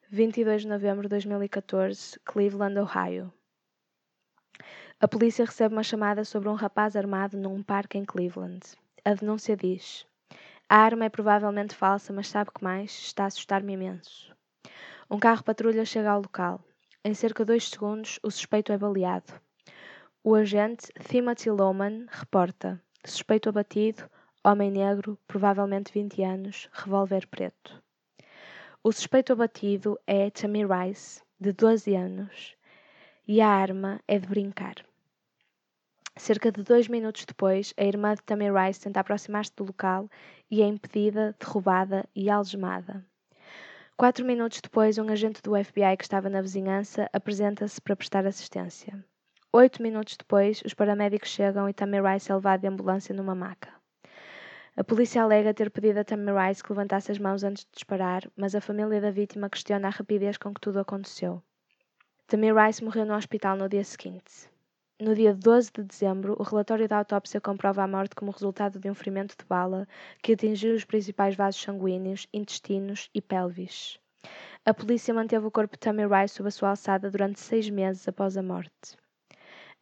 22 0.09 0.63
de 0.63 0.69
novembro 0.69 1.03
de 1.03 1.09
2014, 1.09 2.21
Cleveland, 2.25 2.79
Ohio. 2.79 3.33
A 5.01 5.09
polícia 5.09 5.45
recebe 5.45 5.75
uma 5.75 5.83
chamada 5.83 6.25
sobre 6.25 6.49
um 6.49 6.55
rapaz 6.55 6.95
armado 6.95 7.37
num 7.37 7.61
parque 7.61 7.99
em 7.99 8.05
Cleveland. 8.05 8.61
A 9.07 9.15
denúncia 9.15 9.57
diz: 9.57 10.05
A 10.69 10.79
arma 10.79 11.05
é 11.05 11.09
provavelmente 11.09 11.77
falsa, 11.77 12.13
mas 12.13 12.27
sabe 12.27 12.51
que 12.51 12.65
mais? 12.65 12.91
Está 12.91 13.23
a 13.23 13.27
assustar-me 13.29 13.75
imenso. 13.75 14.35
Um 15.09 15.17
carro 15.21 15.45
patrulha 15.45 15.85
chega 15.85 16.11
ao 16.11 16.23
local. 16.23 16.61
Em 17.05 17.15
cerca 17.15 17.45
de 17.45 17.53
dois 17.53 17.69
segundos, 17.69 18.19
o 18.21 18.33
suspeito 18.33 18.73
é 18.73 18.77
baleado. 18.77 19.33
O 20.25 20.35
agente 20.35 20.89
Timothy 21.09 21.51
Loman 21.51 22.07
reporta: 22.09 22.83
suspeito 23.05 23.49
abatido, 23.49 24.11
homem 24.43 24.73
negro, 24.73 25.17
provavelmente 25.29 25.93
20 25.93 26.25
anos, 26.25 26.69
revólver 26.73 27.29
preto. 27.29 27.81
O 28.83 28.91
suspeito 28.91 29.33
abatido 29.33 29.97
é 30.05 30.31
Tammy 30.31 30.65
Rice, 30.65 31.23
de 31.39 31.53
12 31.53 31.95
anos, 31.95 32.57
e 33.25 33.41
a 33.41 33.49
arma 33.49 34.01
é 34.09 34.19
de 34.19 34.27
brincar. 34.27 34.85
Cerca 36.19 36.51
de 36.51 36.63
dois 36.63 36.89
minutos 36.89 37.27
depois, 37.27 37.75
a 37.77 37.85
irmã 37.85 38.15
de 38.15 38.23
Tammy 38.23 38.47
Rice 38.51 38.81
tenta 38.81 39.01
aproximar-se 39.01 39.53
do 39.55 39.65
local 39.65 40.09
e 40.51 40.63
é 40.63 40.67
impedida, 40.67 41.37
derrubada 41.39 42.09
e 42.17 42.31
algemada. 42.31 43.05
Quatro 43.99 44.25
minutos 44.25 44.63
depois, 44.63 44.97
um 44.97 45.11
agente 45.11 45.43
do 45.43 45.53
FBI 45.63 45.95
que 45.99 46.05
estava 46.05 46.31
na 46.31 46.41
vizinhança 46.41 47.09
apresenta-se 47.13 47.81
para 47.83 47.95
prestar 47.95 48.27
assistência. 48.27 49.05
Oito 49.53 49.83
minutos 49.83 50.17
depois, 50.17 50.63
os 50.65 50.73
paramédicos 50.73 51.29
chegam 51.29 51.69
e 51.69 51.75
Tammy 51.75 51.99
Rice 52.01 52.33
é 52.33 52.35
levado 52.35 52.63
de 52.63 52.69
ambulância 52.69 53.15
numa 53.15 53.35
maca. 53.35 53.69
A 54.75 54.83
polícia 54.83 55.23
alega 55.23 55.53
ter 55.53 55.71
pedido 55.71 56.01
a 56.01 56.05
Tammy 56.05 56.33
Rice 56.33 56.63
que 56.63 56.73
levantasse 56.73 57.13
as 57.13 57.19
mãos 57.19 57.45
antes 57.45 57.65
de 57.65 57.71
disparar, 57.73 58.23
mas 58.35 58.55
a 58.55 58.61
família 58.61 59.03
da 59.03 59.11
vítima 59.11 59.51
questiona 59.51 59.89
a 59.89 59.91
rapidez 59.91 60.39
com 60.39 60.53
que 60.53 60.61
tudo 60.61 60.81
aconteceu. 60.81 61.43
Tammy 62.27 62.53
Rice 62.53 62.83
morreu 62.83 63.05
no 63.05 63.15
hospital 63.15 63.57
no 63.57 63.69
dia 63.69 63.85
seguinte. 63.85 64.56
No 64.99 65.15
dia 65.15 65.35
12 65.35 65.73
de 65.73 65.83
dezembro, 65.83 66.35
o 66.39 66.43
relatório 66.43 66.89
da 66.89 66.97
autópsia 66.97 67.39
comprova 67.39 67.83
a 67.83 67.87
morte 67.87 68.15
como 68.15 68.31
resultado 68.31 68.79
de 68.79 68.91
um 68.91 68.95
ferimento 68.95 69.37
de 69.39 69.45
bala 69.45 69.87
que 70.23 70.33
atingiu 70.33 70.75
os 70.75 70.87
principais 70.87 71.37
vasos 71.37 71.61
sanguíneos, 71.61 72.27
intestinos 72.33 73.11
e 73.13 73.21
pelvis. 73.21 74.01
A 74.65 74.73
polícia 74.73 75.13
manteve 75.13 75.47
o 75.47 75.51
corpo 75.51 75.77
de 75.77 75.81
Tammy 75.81 76.05
Rice 76.07 76.37
sob 76.37 76.49
a 76.49 76.51
sua 76.51 76.71
alçada 76.71 77.11
durante 77.11 77.39
seis 77.39 77.69
meses 77.69 78.09
após 78.09 78.39
a 78.39 78.43
morte. 78.43 78.97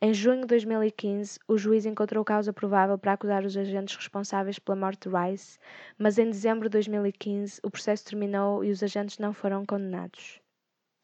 Em 0.02 0.12
junho 0.12 0.40
de 0.40 0.46
2015, 0.48 1.38
o 1.46 1.56
juiz 1.56 1.86
encontrou 1.86 2.24
causa 2.24 2.52
provável 2.52 2.98
para 2.98 3.12
acusar 3.12 3.44
os 3.44 3.56
agentes 3.56 3.94
responsáveis 3.94 4.58
pela 4.58 4.74
morte 4.74 5.08
de 5.08 5.14
Rice, 5.14 5.60
mas 5.96 6.18
em 6.18 6.28
dezembro 6.28 6.68
de 6.68 6.72
2015 6.72 7.60
o 7.62 7.70
processo 7.70 8.04
terminou 8.04 8.64
e 8.64 8.72
os 8.72 8.82
agentes 8.82 9.18
não 9.18 9.32
foram 9.32 9.64
condenados. 9.64 10.40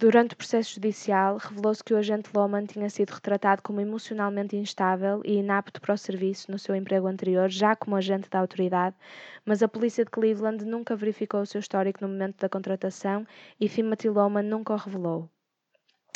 Durante 0.01 0.33
o 0.33 0.37
processo 0.39 0.77
judicial, 0.77 1.37
revelou-se 1.37 1.85
que 1.85 1.93
o 1.93 1.97
agente 1.99 2.31
Loman 2.35 2.65
tinha 2.65 2.89
sido 2.89 3.11
retratado 3.11 3.61
como 3.61 3.83
emocionalmente 3.83 4.57
instável 4.57 5.21
e 5.27 5.35
inapto 5.35 5.79
para 5.79 5.93
o 5.93 5.99
serviço 5.99 6.51
no 6.51 6.59
seu 6.59 6.75
emprego 6.75 7.07
anterior, 7.07 7.51
já 7.51 7.77
como 7.77 7.97
agente 7.97 8.31
da 8.31 8.39
autoridade, 8.39 8.97
mas 9.45 9.63
a 9.63 9.69
polícia 9.69 10.03
de 10.03 10.11
Cleveland 10.11 10.65
nunca 10.65 10.97
verificou 10.97 11.43
o 11.43 11.47
seu 11.47 11.59
histórico 11.59 11.99
no 12.01 12.09
momento 12.09 12.41
da 12.41 12.49
contratação 12.49 13.27
e 13.61 13.69
Timothy 13.69 14.09
Loman 14.09 14.45
nunca 14.45 14.73
o 14.73 14.77
revelou. 14.79 15.29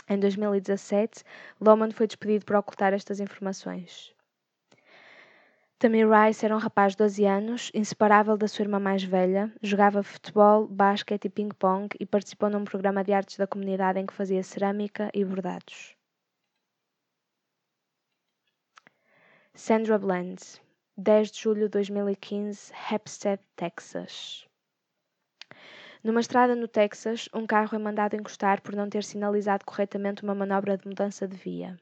Em 0.08 0.18
2017, 0.18 1.22
Loman 1.60 1.90
foi 1.90 2.06
despedido 2.06 2.46
por 2.46 2.56
ocultar 2.56 2.94
estas 2.94 3.20
informações. 3.20 4.13
Tamir 5.78 6.08
Rice 6.08 6.44
era 6.44 6.54
um 6.54 6.58
rapaz 6.58 6.92
de 6.92 6.98
12 6.98 7.24
anos, 7.24 7.70
inseparável 7.74 8.36
da 8.36 8.48
sua 8.48 8.62
irmã 8.62 8.78
mais 8.78 9.02
velha, 9.02 9.52
jogava 9.60 10.02
futebol, 10.02 10.66
basquete 10.66 11.26
e 11.26 11.30
ping-pong 11.30 11.88
e 12.00 12.06
participou 12.06 12.48
num 12.48 12.64
programa 12.64 13.04
de 13.04 13.12
artes 13.12 13.36
da 13.36 13.46
comunidade 13.46 13.98
em 13.98 14.06
que 14.06 14.14
fazia 14.14 14.42
cerâmica 14.42 15.10
e 15.12 15.24
bordados. 15.24 15.94
Sandra 19.52 19.98
Bland, 19.98 20.40
10 20.96 21.30
de 21.32 21.40
julho 21.40 21.62
de 21.62 21.70
2015, 21.70 22.72
Hempstead, 22.90 23.40
Texas. 23.56 24.46
Numa 26.02 26.20
estrada 26.20 26.54
no 26.54 26.68
Texas, 26.68 27.28
um 27.34 27.46
carro 27.46 27.74
é 27.74 27.78
mandado 27.78 28.14
encostar 28.14 28.62
por 28.62 28.74
não 28.76 28.88
ter 28.88 29.02
sinalizado 29.02 29.64
corretamente 29.64 30.22
uma 30.22 30.34
manobra 30.34 30.76
de 30.76 30.86
mudança 30.86 31.26
de 31.26 31.36
via. 31.36 31.76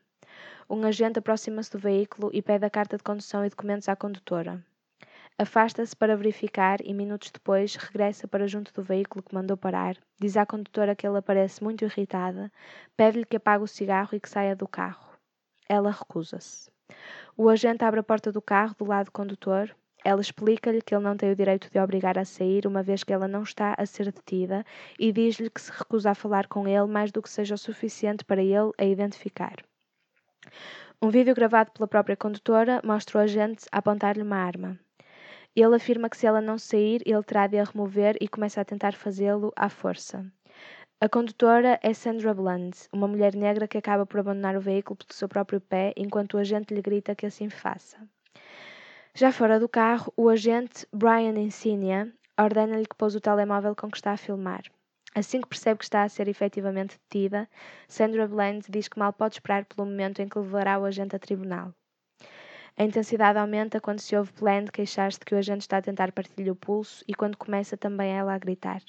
Um 0.74 0.86
agente 0.86 1.18
aproxima-se 1.18 1.70
do 1.70 1.78
veículo 1.78 2.30
e 2.32 2.40
pede 2.40 2.64
a 2.64 2.70
carta 2.70 2.96
de 2.96 3.02
condução 3.02 3.44
e 3.44 3.48
documentos 3.50 3.90
à 3.90 3.94
condutora. 3.94 4.64
Afasta-se 5.36 5.94
para 5.94 6.16
verificar 6.16 6.78
e, 6.82 6.94
minutos 6.94 7.30
depois, 7.30 7.76
regressa 7.76 8.26
para 8.26 8.48
junto 8.48 8.72
do 8.72 8.82
veículo 8.82 9.22
que 9.22 9.34
mandou 9.34 9.54
parar, 9.54 9.98
diz 10.18 10.34
à 10.34 10.46
condutora 10.46 10.96
que 10.96 11.06
ele 11.06 11.18
aparece 11.18 11.62
muito 11.62 11.84
irritada, 11.84 12.50
pede-lhe 12.96 13.26
que 13.26 13.36
apague 13.36 13.62
o 13.62 13.66
cigarro 13.66 14.14
e 14.14 14.20
que 14.20 14.30
saia 14.30 14.56
do 14.56 14.66
carro. 14.66 15.12
Ela 15.68 15.90
recusa-se. 15.90 16.70
O 17.36 17.50
agente 17.50 17.84
abre 17.84 18.00
a 18.00 18.02
porta 18.02 18.32
do 18.32 18.40
carro 18.40 18.74
do 18.78 18.86
lado 18.86 19.06
do 19.06 19.12
condutor, 19.12 19.76
ela 20.02 20.22
explica-lhe 20.22 20.80
que 20.80 20.94
ele 20.94 21.04
não 21.04 21.18
tem 21.18 21.30
o 21.32 21.36
direito 21.36 21.70
de 21.70 21.78
obrigar 21.78 22.16
a 22.16 22.24
sair, 22.24 22.66
uma 22.66 22.82
vez 22.82 23.04
que 23.04 23.12
ela 23.12 23.28
não 23.28 23.42
está 23.42 23.74
a 23.76 23.84
ser 23.84 24.10
detida, 24.10 24.64
e 24.98 25.12
diz-lhe 25.12 25.50
que 25.50 25.60
se 25.60 25.70
recusa 25.70 26.12
a 26.12 26.14
falar 26.14 26.46
com 26.46 26.66
ele 26.66 26.86
mais 26.86 27.12
do 27.12 27.20
que 27.20 27.28
seja 27.28 27.56
o 27.56 27.58
suficiente 27.58 28.24
para 28.24 28.42
ele 28.42 28.72
a 28.78 28.86
identificar. 28.86 29.56
Um 31.00 31.08
vídeo 31.08 31.34
gravado 31.34 31.72
pela 31.72 31.88
própria 31.88 32.16
condutora 32.16 32.80
mostra 32.84 33.18
o 33.18 33.20
agente 33.20 33.66
a 33.72 33.78
apontar-lhe 33.78 34.22
uma 34.22 34.36
arma. 34.36 34.78
Ele 35.54 35.74
afirma 35.74 36.08
que 36.08 36.16
se 36.16 36.26
ela 36.26 36.40
não 36.40 36.56
sair, 36.56 37.02
ele 37.04 37.22
terá 37.22 37.46
de 37.46 37.58
a 37.58 37.64
remover 37.64 38.16
e 38.20 38.28
começa 38.28 38.60
a 38.60 38.64
tentar 38.64 38.94
fazê-lo 38.94 39.52
à 39.54 39.68
força. 39.68 40.24
A 41.00 41.08
condutora 41.08 41.80
é 41.82 41.92
Sandra 41.92 42.32
Bland, 42.32 42.70
uma 42.92 43.08
mulher 43.08 43.34
negra 43.34 43.66
que 43.66 43.76
acaba 43.76 44.06
por 44.06 44.20
abandonar 44.20 44.56
o 44.56 44.60
veículo 44.60 44.96
pelo 44.96 45.12
seu 45.12 45.28
próprio 45.28 45.60
pé 45.60 45.92
enquanto 45.96 46.34
o 46.34 46.38
agente 46.38 46.72
lhe 46.72 46.80
grita 46.80 47.14
que 47.14 47.26
assim 47.26 47.50
faça. 47.50 47.98
Já 49.14 49.32
fora 49.32 49.58
do 49.58 49.68
carro, 49.68 50.12
o 50.16 50.28
agente 50.28 50.86
Brian 50.92 51.38
Insignia 51.38 52.10
ordena-lhe 52.40 52.86
que 52.86 52.96
pôs 52.96 53.14
o 53.14 53.20
telemóvel 53.20 53.74
com 53.74 53.90
que 53.90 53.96
está 53.96 54.12
a 54.12 54.16
filmar. 54.16 54.62
Assim 55.14 55.42
que 55.42 55.48
percebe 55.48 55.78
que 55.78 55.84
está 55.84 56.02
a 56.02 56.08
ser 56.08 56.26
efetivamente 56.26 56.98
detida, 56.98 57.48
Sandra 57.86 58.26
Bland 58.26 58.66
diz 58.70 58.88
que 58.88 58.98
mal 58.98 59.12
pode 59.12 59.34
esperar 59.34 59.66
pelo 59.66 59.86
momento 59.86 60.22
em 60.22 60.28
que 60.28 60.38
levará 60.38 60.78
o 60.78 60.86
agente 60.86 61.14
a 61.14 61.18
tribunal. 61.18 61.74
A 62.78 62.84
intensidade 62.84 63.38
aumenta 63.38 63.80
quando 63.80 64.00
se 64.00 64.16
ouve 64.16 64.32
Bland 64.32 64.72
queixar-se 64.72 65.18
de 65.18 65.26
que 65.26 65.34
o 65.34 65.38
agente 65.38 65.60
está 65.60 65.76
a 65.76 65.82
tentar 65.82 66.12
partir-lhe 66.12 66.50
o 66.50 66.56
pulso 66.56 67.04
e 67.06 67.14
quando 67.14 67.36
começa 67.36 67.76
também 67.76 68.10
ela 68.10 68.32
a 68.32 68.38
gritar. 68.38 68.80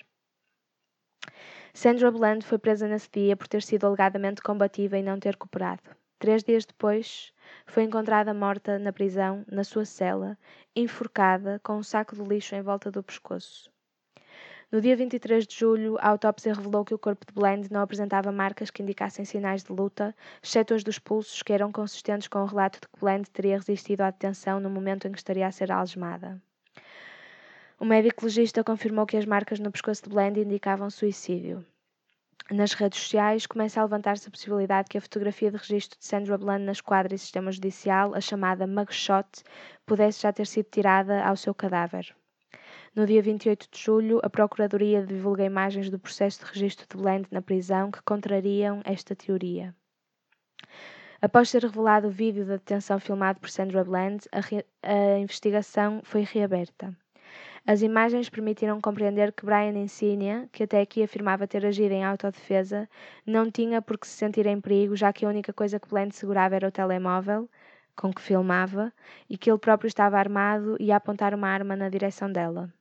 Sandra 1.73 2.09
Bland 2.09 2.45
foi 2.45 2.57
presa 2.57 2.87
nesse 2.87 3.09
dia 3.11 3.35
por 3.35 3.47
ter 3.47 3.61
sido 3.61 3.85
alegadamente 3.85 4.41
combativa 4.41 4.97
e 4.97 5.03
não 5.03 5.19
ter 5.19 5.35
cooperado. 5.35 5.83
Três 6.19 6.41
dias 6.41 6.65
depois, 6.65 7.33
foi 7.65 7.83
encontrada 7.83 8.33
morta 8.33 8.79
na 8.79 8.93
prisão, 8.93 9.43
na 9.51 9.65
sua 9.65 9.83
cela, 9.83 10.37
enforcada, 10.73 11.59
com 11.61 11.75
um 11.75 11.83
saco 11.83 12.15
de 12.15 12.23
lixo 12.23 12.55
em 12.55 12.61
volta 12.61 12.89
do 12.89 13.03
pescoço. 13.03 13.72
No 14.73 14.81
dia 14.81 14.95
23 14.95 15.45
de 15.45 15.55
julho, 15.55 15.99
a 15.99 16.07
autópsia 16.07 16.51
revelou 16.51 16.83
que 16.83 16.95
o 16.95 16.97
corpo 16.97 17.27
de 17.27 17.31
Bland 17.31 17.71
não 17.71 17.81
apresentava 17.81 18.31
marcas 18.31 18.71
que 18.71 18.81
indicassem 18.81 19.23
sinais 19.23 19.63
de 19.63 19.71
luta, 19.71 20.15
exceto 20.41 20.73
as 20.73 20.83
dos 20.83 20.97
pulsos, 20.97 21.43
que 21.43 21.53
eram 21.53 21.71
consistentes 21.71 22.27
com 22.27 22.39
o 22.39 22.45
relato 22.47 22.79
de 22.81 22.87
que 22.87 22.99
Bland 22.99 23.29
teria 23.29 23.57
resistido 23.57 24.01
à 24.01 24.09
detenção 24.09 24.59
no 24.59 24.71
momento 24.71 25.07
em 25.07 25.11
que 25.11 25.19
estaria 25.19 25.45
a 25.45 25.51
ser 25.51 25.71
algemada. 25.71 26.41
O 27.79 27.85
médico 27.85 28.25
legista 28.25 28.63
confirmou 28.63 29.05
que 29.05 29.15
as 29.15 29.27
marcas 29.27 29.59
no 29.59 29.71
pescoço 29.71 30.05
de 30.05 30.09
Bland 30.09 30.39
indicavam 30.39 30.89
suicídio 30.89 31.63
nas 32.49 32.73
redes 32.73 32.99
sociais, 32.99 33.45
começa 33.45 33.79
a 33.79 33.83
levantar-se 33.83 34.27
a 34.27 34.31
possibilidade 34.31 34.89
que 34.89 34.97
a 34.97 35.01
fotografia 35.01 35.51
de 35.51 35.57
registro 35.57 35.99
de 35.99 36.05
Sandra 36.05 36.35
Bland 36.35 36.65
na 36.65 36.71
esquadra 36.71 37.13
e 37.13 37.17
sistema 37.19 37.51
judicial, 37.51 38.15
a 38.15 38.19
chamada 38.19 38.65
mugshot, 38.65 39.43
pudesse 39.85 40.23
já 40.23 40.33
ter 40.33 40.47
sido 40.47 40.65
tirada 40.71 41.23
ao 41.23 41.37
seu 41.37 41.53
cadáver. 41.53 42.15
No 42.95 43.07
dia 43.07 43.23
28 43.23 43.69
de 43.71 43.79
julho, 43.79 44.19
a 44.21 44.29
Procuradoria 44.29 45.03
divulga 45.03 45.43
imagens 45.43 45.89
do 45.89 45.97
processo 45.97 46.45
de 46.45 46.51
registro 46.51 46.85
de 46.87 46.95
Bland 46.95 47.27
na 47.31 47.41
prisão 47.41 47.89
que 47.89 48.03
contrariam 48.03 48.83
esta 48.85 49.15
teoria. 49.15 49.75
Após 51.19 51.49
ser 51.49 51.63
revelado 51.63 52.07
o 52.07 52.11
vídeo 52.11 52.45
da 52.45 52.57
detenção 52.57 52.99
filmado 52.99 53.39
por 53.39 53.49
Sandra 53.49 53.83
Bland, 53.83 54.27
a, 54.31 54.41
a 54.87 55.17
investigação 55.17 56.01
foi 56.03 56.21
reaberta. 56.21 56.95
As 57.65 57.81
imagens 57.81 58.29
permitiram 58.29 58.79
compreender 58.79 59.33
que 59.33 59.43
Brian 59.43 59.75
Insignia, 59.75 60.47
que 60.51 60.61
até 60.61 60.79
aqui 60.79 61.01
afirmava 61.01 61.47
ter 61.47 61.65
agido 61.65 61.93
em 61.93 62.03
autodefesa, 62.03 62.87
não 63.25 63.49
tinha 63.49 63.81
por 63.81 63.97
que 63.97 64.07
se 64.07 64.17
sentir 64.17 64.45
em 64.45 64.61
perigo, 64.61 64.95
já 64.95 65.11
que 65.11 65.25
a 65.25 65.29
única 65.29 65.51
coisa 65.51 65.79
que 65.79 65.89
Bland 65.89 66.13
segurava 66.13 66.55
era 66.55 66.67
o 66.67 66.71
telemóvel 66.71 67.49
com 67.95 68.13
que 68.13 68.21
filmava 68.21 68.93
e 69.27 69.35
que 69.35 69.49
ele 69.49 69.57
próprio 69.57 69.87
estava 69.87 70.19
armado 70.19 70.77
e 70.79 70.91
a 70.91 70.97
apontar 70.97 71.33
uma 71.33 71.47
arma 71.47 71.75
na 71.75 71.89
direção 71.89 72.31
dela. 72.31 72.71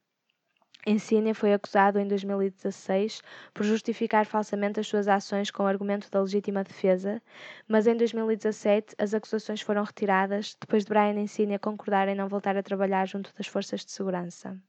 Insignia 0.85 1.33
foi 1.33 1.53
acusado 1.53 2.01
em 2.01 2.09
2016 2.09 3.23
por 3.55 3.63
justificar 3.63 4.27
falsamente 4.27 4.81
as 4.81 4.89
suas 4.89 5.07
ações 5.07 5.49
com 5.49 5.63
o 5.63 5.67
argumento 5.67 6.11
da 6.11 6.21
legítima 6.21 6.65
defesa, 6.65 7.23
mas 7.69 7.87
em 7.87 7.97
2017 7.97 8.97
as 8.99 9.15
acusações 9.15 9.61
foram 9.61 9.85
retiradas 9.85 10.57
depois 10.61 10.85
de 10.85 10.89
Brian 10.89 11.21
Insignia 11.21 11.59
concordar 11.59 12.09
em 12.09 12.17
não 12.17 12.29
voltar 12.29 12.57
a 12.57 12.65
trabalhar 12.65 13.07
junto 13.07 13.33
das 13.37 13.47
forças 13.47 13.85
de 13.85 13.93
segurança. 13.93 14.61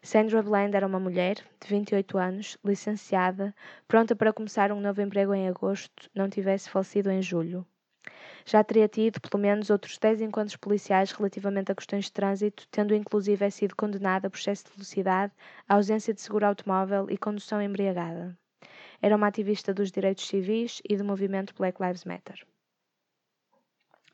Sandra 0.00 0.42
Bland 0.42 0.76
era 0.76 0.86
uma 0.86 1.00
mulher, 1.00 1.34
de 1.60 1.68
28 1.68 2.16
anos, 2.16 2.56
licenciada, 2.64 3.52
pronta 3.88 4.14
para 4.14 4.32
começar 4.32 4.70
um 4.70 4.80
novo 4.80 5.02
emprego 5.02 5.34
em 5.34 5.48
agosto, 5.48 6.08
não 6.14 6.30
tivesse 6.30 6.70
falecido 6.70 7.10
em 7.10 7.20
julho. 7.20 7.66
Já 8.44 8.64
teria 8.64 8.88
tido 8.88 9.20
pelo 9.20 9.40
menos 9.40 9.70
outros 9.70 9.98
10 9.98 10.22
encontros 10.22 10.56
policiais 10.56 11.12
relativamente 11.12 11.70
a 11.70 11.74
questões 11.74 12.06
de 12.06 12.12
trânsito, 12.12 12.66
tendo 12.70 12.94
inclusive 12.94 13.50
sido 13.50 13.76
condenada 13.76 14.30
por 14.30 14.38
excesso 14.38 14.64
de 14.64 14.72
velocidade, 14.72 15.32
ausência 15.68 16.14
de 16.14 16.20
seguro 16.20 16.46
automóvel 16.46 17.06
e 17.10 17.18
condução 17.18 17.60
embriagada. 17.60 18.36
Era 19.02 19.16
uma 19.16 19.28
ativista 19.28 19.72
dos 19.72 19.90
direitos 19.90 20.26
civis 20.26 20.82
e 20.88 20.96
do 20.96 21.04
movimento 21.04 21.54
Black 21.54 21.82
Lives 21.82 22.04
Matter. 22.04 22.46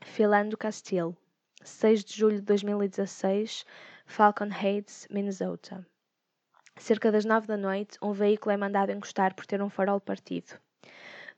Philando 0.04 0.56
Castile, 0.56 1.16
6 1.62 2.04
de 2.04 2.14
julho 2.14 2.36
de 2.36 2.42
2016, 2.42 3.64
Falcon 4.06 4.50
Heights, 4.50 5.08
Minnesota. 5.10 5.84
Cerca 6.78 7.10
das 7.10 7.24
nove 7.24 7.46
da 7.46 7.56
noite, 7.56 7.98
um 8.02 8.12
veículo 8.12 8.52
é 8.52 8.56
mandado 8.56 8.92
encostar 8.92 9.34
por 9.34 9.46
ter 9.46 9.62
um 9.62 9.70
farol 9.70 10.00
partido. 10.00 10.60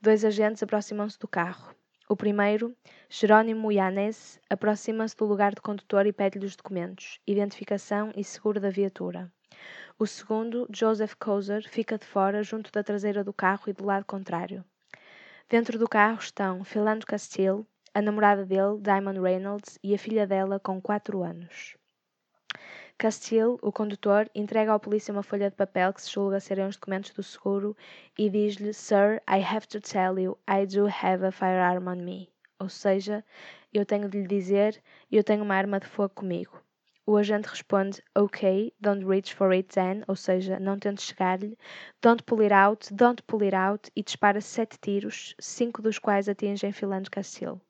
Dois 0.00 0.24
agentes 0.24 0.62
aproximam-se 0.62 1.18
do 1.18 1.28
carro. 1.28 1.74
O 2.10 2.16
primeiro, 2.16 2.74
Jerónimo 3.10 3.70
Yanes, 3.70 4.40
aproxima-se 4.48 5.14
do 5.14 5.26
lugar 5.26 5.54
do 5.54 5.60
condutor 5.60 6.06
e 6.06 6.12
pede-lhe 6.12 6.46
os 6.46 6.56
documentos, 6.56 7.20
identificação 7.26 8.10
e 8.16 8.24
seguro 8.24 8.58
da 8.58 8.70
viatura. 8.70 9.30
O 9.98 10.06
segundo, 10.06 10.66
Joseph 10.74 11.12
Kozer, 11.20 11.68
fica 11.68 11.98
de 11.98 12.06
fora, 12.06 12.42
junto 12.42 12.72
da 12.72 12.82
traseira 12.82 13.22
do 13.22 13.34
carro 13.34 13.64
e 13.66 13.74
do 13.74 13.84
lado 13.84 14.06
contrário. 14.06 14.64
Dentro 15.50 15.78
do 15.78 15.86
carro 15.86 16.18
estão 16.18 16.64
Philando 16.64 17.04
Castile, 17.04 17.66
a 17.92 18.00
namorada 18.00 18.46
dele, 18.46 18.80
Diamond 18.80 19.20
Reynolds, 19.20 19.78
e 19.84 19.94
a 19.94 19.98
filha 19.98 20.26
dela, 20.26 20.58
com 20.58 20.80
4 20.80 21.22
anos. 21.22 21.76
Castile, 23.00 23.56
o 23.62 23.70
condutor, 23.70 24.28
entrega 24.34 24.72
ao 24.72 24.80
polícia 24.80 25.12
uma 25.12 25.22
folha 25.22 25.48
de 25.48 25.54
papel 25.54 25.92
que 25.92 26.02
se 26.02 26.10
julga 26.10 26.40
serem 26.40 26.66
os 26.66 26.74
documentos 26.74 27.12
do 27.12 27.22
seguro 27.22 27.76
e 28.18 28.28
diz-lhe: 28.28 28.74
Sir, 28.74 29.22
I 29.30 29.40
have 29.40 29.68
to 29.68 29.80
tell 29.80 30.18
you, 30.18 30.36
I 30.48 30.66
do 30.66 30.88
have 30.88 31.24
a 31.24 31.30
firearm 31.30 31.86
on 31.86 32.02
me. 32.02 32.28
Ou 32.58 32.68
seja, 32.68 33.24
eu 33.72 33.86
tenho 33.86 34.08
de 34.08 34.22
lhe 34.22 34.26
dizer, 34.26 34.82
eu 35.12 35.22
tenho 35.22 35.44
uma 35.44 35.54
arma 35.54 35.78
de 35.78 35.86
fogo 35.86 36.12
comigo. 36.12 36.60
O 37.06 37.16
agente 37.16 37.46
responde: 37.46 38.02
Ok, 38.16 38.74
don't 38.80 39.06
reach 39.06 39.32
for 39.32 39.52
it 39.52 39.72
then, 39.72 40.02
ou 40.08 40.16
seja, 40.16 40.58
não 40.58 40.76
tente 40.76 41.02
chegar-lhe. 41.02 41.56
Don't 42.02 42.24
pull 42.24 42.42
it 42.42 42.52
out, 42.52 42.92
don't 42.92 43.22
pull 43.22 43.44
it 43.44 43.54
out, 43.54 43.92
e 43.94 44.02
dispara 44.02 44.40
sete 44.40 44.76
tiros, 44.76 45.36
cinco 45.38 45.80
dos 45.80 46.00
quais 46.00 46.28
atingem 46.28 46.72
Philando 46.72 47.08
Castile. 47.12 47.60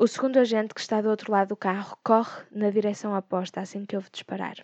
O 0.00 0.06
segundo 0.06 0.38
agente, 0.38 0.72
que 0.74 0.80
está 0.80 1.00
do 1.00 1.10
outro 1.10 1.32
lado 1.32 1.48
do 1.48 1.56
carro, 1.56 1.98
corre 2.04 2.44
na 2.52 2.70
direção 2.70 3.18
oposta 3.18 3.60
assim 3.60 3.84
que 3.84 3.96
ouve 3.96 4.08
disparar. 4.12 4.54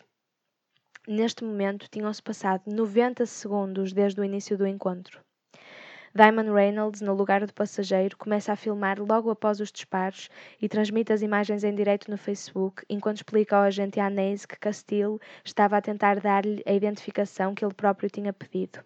Neste 1.08 1.42
momento, 1.42 1.88
tinham-se 1.90 2.22
passado 2.22 2.62
90 2.68 3.26
segundos 3.26 3.92
desde 3.92 4.20
o 4.20 4.24
início 4.24 4.56
do 4.56 4.64
encontro. 4.64 5.20
Diamond 6.14 6.52
Reynolds, 6.52 7.00
no 7.00 7.12
lugar 7.12 7.44
do 7.44 7.52
passageiro, 7.52 8.16
começa 8.16 8.52
a 8.52 8.56
filmar 8.56 9.00
logo 9.00 9.28
após 9.28 9.58
os 9.58 9.72
disparos 9.72 10.30
e 10.62 10.68
transmite 10.68 11.12
as 11.12 11.20
imagens 11.20 11.64
em 11.64 11.74
direto 11.74 12.08
no 12.12 12.16
Facebook, 12.16 12.84
enquanto 12.88 13.16
explica 13.16 13.56
ao 13.56 13.64
agente 13.64 13.98
Anese 13.98 14.46
que 14.46 14.56
Castile 14.56 15.18
estava 15.44 15.76
a 15.76 15.82
tentar 15.82 16.20
dar-lhe 16.20 16.62
a 16.64 16.72
identificação 16.72 17.56
que 17.56 17.64
ele 17.64 17.74
próprio 17.74 18.08
tinha 18.08 18.32
pedido. 18.32 18.84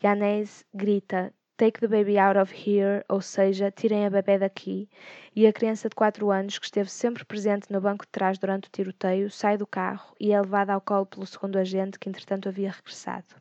Yanez 0.00 0.64
grita: 0.72 1.34
Take 1.58 1.80
the 1.80 1.88
baby 1.88 2.18
out 2.18 2.38
of 2.38 2.52
here, 2.52 3.02
ou 3.08 3.22
seja, 3.22 3.70
tirem 3.70 4.04
a 4.04 4.10
bebê 4.10 4.38
daqui, 4.38 4.90
e 5.34 5.46
a 5.46 5.52
criança 5.52 5.88
de 5.88 5.94
4 5.94 6.30
anos, 6.30 6.58
que 6.58 6.66
esteve 6.66 6.90
sempre 6.90 7.24
presente 7.24 7.72
no 7.72 7.80
banco 7.80 8.04
de 8.04 8.12
trás 8.12 8.36
durante 8.38 8.68
o 8.68 8.70
tiroteio, 8.70 9.30
sai 9.30 9.56
do 9.56 9.66
carro 9.66 10.14
e 10.20 10.32
é 10.32 10.40
levada 10.40 10.74
ao 10.74 10.82
colo 10.82 11.06
pelo 11.06 11.26
segundo 11.26 11.56
agente, 11.58 11.98
que 11.98 12.10
entretanto 12.10 12.48
havia 12.48 12.70
regressado. 12.70 13.34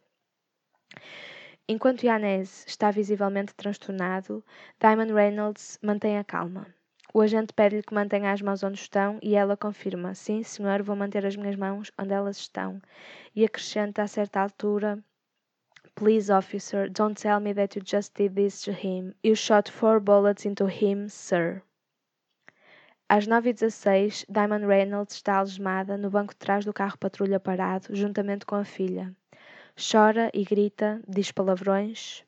Enquanto 1.67 2.05
Yanez 2.05 2.63
está 2.65 2.89
visivelmente 2.89 3.53
transtornado, 3.53 4.45
Diamond 4.79 5.11
Reynolds 5.11 5.77
mantém 5.81 6.17
a 6.17 6.23
calma. 6.23 6.67
O 7.13 7.19
agente 7.19 7.53
pede-lhe 7.53 7.83
que 7.83 7.93
mantenha 7.93 8.31
as 8.31 8.41
mãos 8.41 8.63
onde 8.63 8.79
estão 8.79 9.19
e 9.21 9.35
ela 9.35 9.57
confirma: 9.57 10.15
Sim, 10.15 10.41
senhor, 10.41 10.83
vou 10.83 10.95
manter 10.95 11.25
as 11.25 11.35
minhas 11.35 11.55
mãos 11.55 11.91
onde 11.99 12.13
elas 12.13 12.37
estão. 12.37 12.81
E 13.35 13.43
acrescenta 13.43 14.03
a 14.03 14.07
certa 14.07 14.39
altura: 14.41 15.03
Please, 15.95 16.29
officer, 16.29 16.89
don't 16.89 17.17
tell 17.17 17.39
me 17.39 17.53
that 17.53 17.75
you 17.75 17.81
just 17.81 18.13
did 18.13 18.35
this 18.35 18.61
to 18.63 18.73
him. 18.73 19.15
You 19.23 19.33
shot 19.33 19.69
four 19.69 20.01
bullets 20.01 20.45
into 20.45 20.65
him, 20.67 21.07
sir. 21.07 21.63
Às 23.09 23.27
9h16, 23.27 24.25
Diamond 24.27 24.65
Reynolds 24.65 25.15
está 25.15 25.37
algemada 25.37 25.95
no 25.97 26.09
banco 26.09 26.33
de 26.33 26.39
trás 26.39 26.65
do 26.65 26.73
carro 26.73 26.97
patrulha 26.97 27.39
parado, 27.39 27.95
juntamente 27.95 28.45
com 28.45 28.55
a 28.55 28.65
filha. 28.65 29.15
Chora 29.77 30.29
e 30.33 30.43
grita, 30.43 31.01
diz 31.07 31.31
palavrões, 31.31 32.25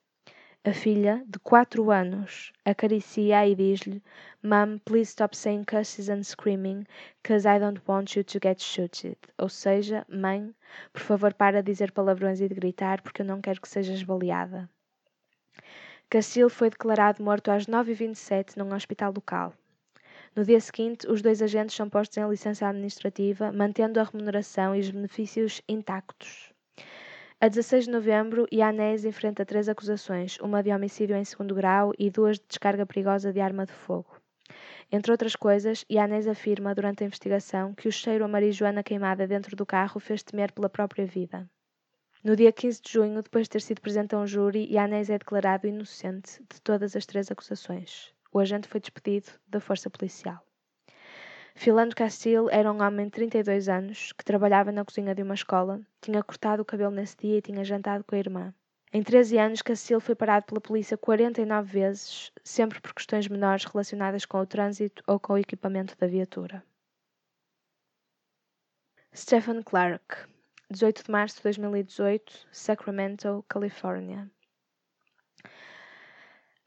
a 0.68 0.74
filha, 0.74 1.24
de 1.26 1.40
quatro 1.40 1.92
anos, 1.92 2.52
acaricia 2.66 3.48
e 3.48 3.56
diz-lhe: 3.56 4.04
Mom, 4.44 4.78
please 4.80 5.12
stop 5.12 5.34
saying 5.34 5.64
curses 5.64 6.10
and 6.10 6.24
screaming, 6.24 6.86
cause 7.24 7.48
I 7.48 7.58
don't 7.58 7.82
want 7.88 8.18
you 8.18 8.24
to 8.26 8.38
get 8.44 8.62
shooted. 8.62 9.16
Ou 9.38 9.48
seja, 9.48 10.06
mãe, 10.10 10.54
por 10.92 11.02
favor 11.02 11.34
para 11.34 11.64
de 11.64 11.72
dizer 11.72 11.94
palavrões 11.94 12.42
e 12.42 12.50
de 12.50 12.56
gritar, 12.56 13.02
porque 13.02 13.22
eu 13.22 13.26
não 13.26 13.40
quero 13.40 13.62
que 13.62 13.70
sejas 13.70 14.04
baleada. 14.04 14.70
Cassil 16.10 16.50
foi 16.50 16.70
declarado 16.70 17.24
morto 17.24 17.50
às 17.50 17.66
9h27 17.66 18.58
num 18.58 18.76
hospital 18.76 19.14
local. 19.16 19.54
No 20.36 20.44
dia 20.44 20.60
seguinte, 20.60 21.08
os 21.08 21.22
dois 21.22 21.42
agentes 21.42 21.78
são 21.78 21.90
postos 21.90 22.18
em 22.18 22.28
licença 22.28 22.68
administrativa, 22.68 23.54
mantendo 23.54 24.02
a 24.02 24.04
remuneração 24.04 24.76
e 24.76 24.82
os 24.82 24.92
benefícios 24.92 25.62
intactos. 25.70 26.57
A 27.40 27.50
16 27.50 27.86
de 27.86 27.92
novembro, 27.92 28.48
Yanez 28.52 29.06
enfrenta 29.06 29.46
três 29.46 29.70
acusações, 29.70 30.40
uma 30.40 30.64
de 30.64 30.72
homicídio 30.72 31.16
em 31.16 31.24
segundo 31.24 31.54
grau 31.54 31.94
e 31.96 32.10
duas 32.10 32.40
de 32.40 32.46
descarga 32.48 32.84
perigosa 32.84 33.32
de 33.32 33.40
arma 33.40 33.64
de 33.64 33.72
fogo. 33.72 34.20
Entre 34.92 35.12
outras 35.12 35.36
coisas, 35.36 35.86
Yanez 35.88 36.28
afirma 36.28 36.74
durante 36.74 37.04
a 37.04 37.06
investigação 37.06 37.76
que 37.76 37.88
o 37.88 37.92
cheiro 37.92 38.26
a 38.26 38.28
marijuana 38.28 38.82
queimada 38.82 39.28
dentro 39.28 39.56
do 39.56 39.68
carro 39.68 40.00
fez 40.00 40.24
temer 40.24 40.52
pela 40.52 40.68
própria 40.68 41.06
vida. 41.06 41.48
No 42.24 42.36
dia 42.36 42.52
15 42.52 42.82
de 42.82 42.92
junho, 42.92 43.22
depois 43.22 43.44
de 43.44 43.52
ter 43.52 43.62
sido 43.62 43.82
presente 43.82 44.16
a 44.16 44.18
um 44.18 44.26
júri, 44.26 44.68
Yanez 44.74 45.12
é 45.12 45.20
declarado 45.20 45.68
inocente 45.68 46.42
de 46.52 46.60
todas 46.60 46.96
as 46.96 47.06
três 47.06 47.30
acusações. 47.30 48.12
O 48.34 48.40
agente 48.40 48.68
foi 48.68 48.80
despedido 48.80 49.30
da 49.48 49.60
força 49.60 49.92
policial. 49.92 50.47
Philando 51.60 51.96
Castile 51.96 52.50
era 52.52 52.72
um 52.72 52.84
homem 52.84 53.08
de 53.08 53.14
32 53.14 53.68
anos 53.68 54.12
que 54.12 54.24
trabalhava 54.24 54.72
na 54.72 54.86
cozinha 54.86 55.16
de 55.16 55.24
uma 55.24 55.34
escola, 55.34 55.82
tinha 56.00 56.22
cortado 56.22 56.62
o 56.62 56.66
cabelo 56.66 56.92
nesse 56.92 57.18
dia 57.18 57.40
e 57.40 57.42
tinha 57.42 57.64
jantado 57.64 58.04
com 58.04 58.14
a 58.14 58.20
irmã. 58.20 58.54
Em 58.94 59.02
13 59.02 59.40
anos, 59.40 59.64
Castile 59.64 60.00
foi 60.00 60.14
parado 60.14 60.46
pela 60.46 60.62
polícia 60.62 60.96
49 60.96 61.72
vezes, 61.72 62.32
sempre 62.44 62.80
por 62.80 62.94
questões 62.94 63.28
menores 63.28 63.66
relacionadas 63.66 64.24
com 64.24 64.40
o 64.40 64.46
trânsito 64.46 65.02
ou 65.08 65.20
com 65.20 65.34
o 65.34 65.38
equipamento 65.40 65.98
da 65.98 66.06
viatura. 66.06 66.64
Stephen 69.16 69.64
Clark, 69.64 70.28
18 70.70 71.06
de 71.06 71.12
março 71.12 71.38
de 71.38 71.44
2018, 71.44 72.50
Sacramento, 72.52 73.44
Califórnia. 73.50 74.30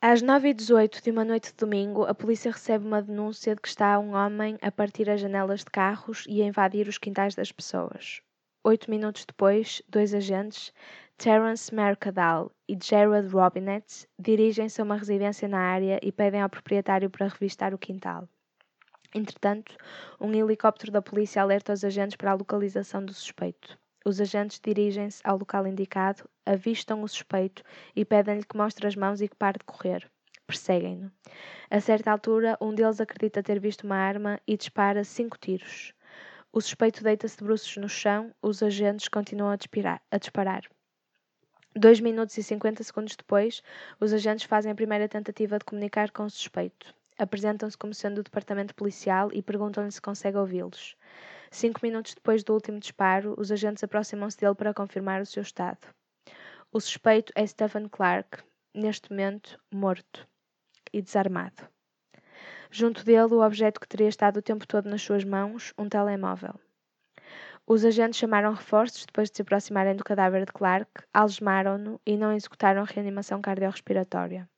Às 0.02 0.22
9h18 0.22 1.02
de 1.02 1.10
uma 1.10 1.26
noite 1.26 1.50
de 1.50 1.58
domingo, 1.58 2.04
a 2.04 2.14
polícia 2.14 2.50
recebe 2.50 2.86
uma 2.86 3.02
denúncia 3.02 3.54
de 3.54 3.60
que 3.60 3.68
está 3.68 3.98
um 3.98 4.14
homem 4.14 4.56
a 4.62 4.72
partir 4.72 5.10
as 5.10 5.20
janelas 5.20 5.60
de 5.60 5.66
carros 5.66 6.24
e 6.26 6.40
a 6.40 6.46
invadir 6.46 6.88
os 6.88 6.96
quintais 6.96 7.34
das 7.34 7.52
pessoas. 7.52 8.22
Oito 8.64 8.90
minutos 8.90 9.26
depois, 9.26 9.82
dois 9.86 10.14
agentes, 10.14 10.72
Terence 11.18 11.74
Mercadal 11.74 12.50
e 12.66 12.78
Jared 12.82 13.28
Robinette, 13.28 14.08
dirigem-se 14.18 14.80
a 14.80 14.84
uma 14.84 14.96
residência 14.96 15.46
na 15.46 15.60
área 15.60 16.00
e 16.02 16.10
pedem 16.10 16.40
ao 16.40 16.48
proprietário 16.48 17.10
para 17.10 17.28
revistar 17.28 17.74
o 17.74 17.78
quintal. 17.78 18.26
Entretanto, 19.14 19.76
um 20.18 20.32
helicóptero 20.32 20.92
da 20.92 21.02
polícia 21.02 21.42
alerta 21.42 21.74
os 21.74 21.84
agentes 21.84 22.16
para 22.16 22.30
a 22.30 22.36
localização 22.36 23.04
do 23.04 23.12
suspeito. 23.12 23.78
Os 24.04 24.20
agentes 24.20 24.58
dirigem-se 24.58 25.20
ao 25.24 25.38
local 25.38 25.66
indicado, 25.66 26.28
avistam 26.46 27.02
o 27.02 27.08
suspeito 27.08 27.62
e 27.94 28.04
pedem-lhe 28.04 28.44
que 28.44 28.56
mostre 28.56 28.86
as 28.86 28.96
mãos 28.96 29.20
e 29.20 29.28
que 29.28 29.36
pare 29.36 29.58
de 29.58 29.64
correr. 29.64 30.10
Perseguem-no. 30.46 31.12
A 31.70 31.80
certa 31.80 32.10
altura, 32.10 32.56
um 32.60 32.74
deles 32.74 33.00
acredita 33.00 33.42
ter 33.42 33.60
visto 33.60 33.84
uma 33.84 33.96
arma 33.96 34.40
e 34.46 34.56
dispara 34.56 35.04
cinco 35.04 35.38
tiros. 35.38 35.92
O 36.52 36.60
suspeito 36.60 37.04
deita-se 37.04 37.36
de 37.36 37.44
bruços 37.44 37.76
no 37.76 37.88
chão, 37.88 38.34
os 38.42 38.62
agentes 38.62 39.06
continuam 39.06 39.52
a, 39.52 40.00
a 40.10 40.18
disparar. 40.18 40.62
Dois 41.76 42.00
minutos 42.00 42.36
e 42.36 42.42
cinquenta 42.42 42.82
segundos 42.82 43.14
depois, 43.14 43.62
os 44.00 44.12
agentes 44.12 44.44
fazem 44.44 44.72
a 44.72 44.74
primeira 44.74 45.08
tentativa 45.08 45.58
de 45.58 45.64
comunicar 45.64 46.10
com 46.10 46.24
o 46.24 46.30
suspeito. 46.30 46.92
Apresentam-se 47.16 47.78
como 47.78 47.94
sendo 47.94 48.16
do 48.16 48.22
departamento 48.24 48.74
policial 48.74 49.28
e 49.32 49.40
perguntam-lhe 49.42 49.92
se 49.92 50.00
consegue 50.00 50.38
ouvi-los. 50.38 50.96
Cinco 51.52 51.80
minutos 51.82 52.14
depois 52.14 52.44
do 52.44 52.54
último 52.54 52.78
disparo, 52.78 53.34
os 53.36 53.50
agentes 53.50 53.82
aproximam-se 53.82 54.38
dele 54.38 54.54
para 54.54 54.72
confirmar 54.72 55.20
o 55.20 55.26
seu 55.26 55.42
estado. 55.42 55.88
O 56.72 56.80
suspeito 56.80 57.32
é 57.34 57.44
Stephen 57.44 57.88
Clark, 57.88 58.44
neste 58.72 59.10
momento 59.10 59.60
morto 59.72 60.28
e 60.92 61.02
desarmado. 61.02 61.68
Junto 62.70 63.04
dele, 63.04 63.34
o 63.34 63.44
objeto 63.44 63.80
que 63.80 63.88
teria 63.88 64.08
estado 64.08 64.36
o 64.36 64.42
tempo 64.42 64.64
todo 64.64 64.88
nas 64.88 65.02
suas 65.02 65.24
mãos, 65.24 65.74
um 65.76 65.88
telemóvel. 65.88 66.54
Os 67.66 67.84
agentes 67.84 68.20
chamaram 68.20 68.54
reforços 68.54 69.04
depois 69.04 69.28
de 69.28 69.36
se 69.36 69.42
aproximarem 69.42 69.96
do 69.96 70.04
cadáver 70.04 70.46
de 70.46 70.52
Clark, 70.52 70.90
algemaram-no 71.12 72.00
e 72.06 72.16
não 72.16 72.32
executaram 72.32 72.84
reanimação 72.84 73.42
cardiorrespiratória. 73.42 74.48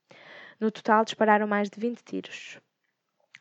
No 0.60 0.70
total, 0.70 1.04
dispararam 1.04 1.46
mais 1.46 1.70
de 1.70 1.80
20 1.80 2.02
tiros. 2.02 2.60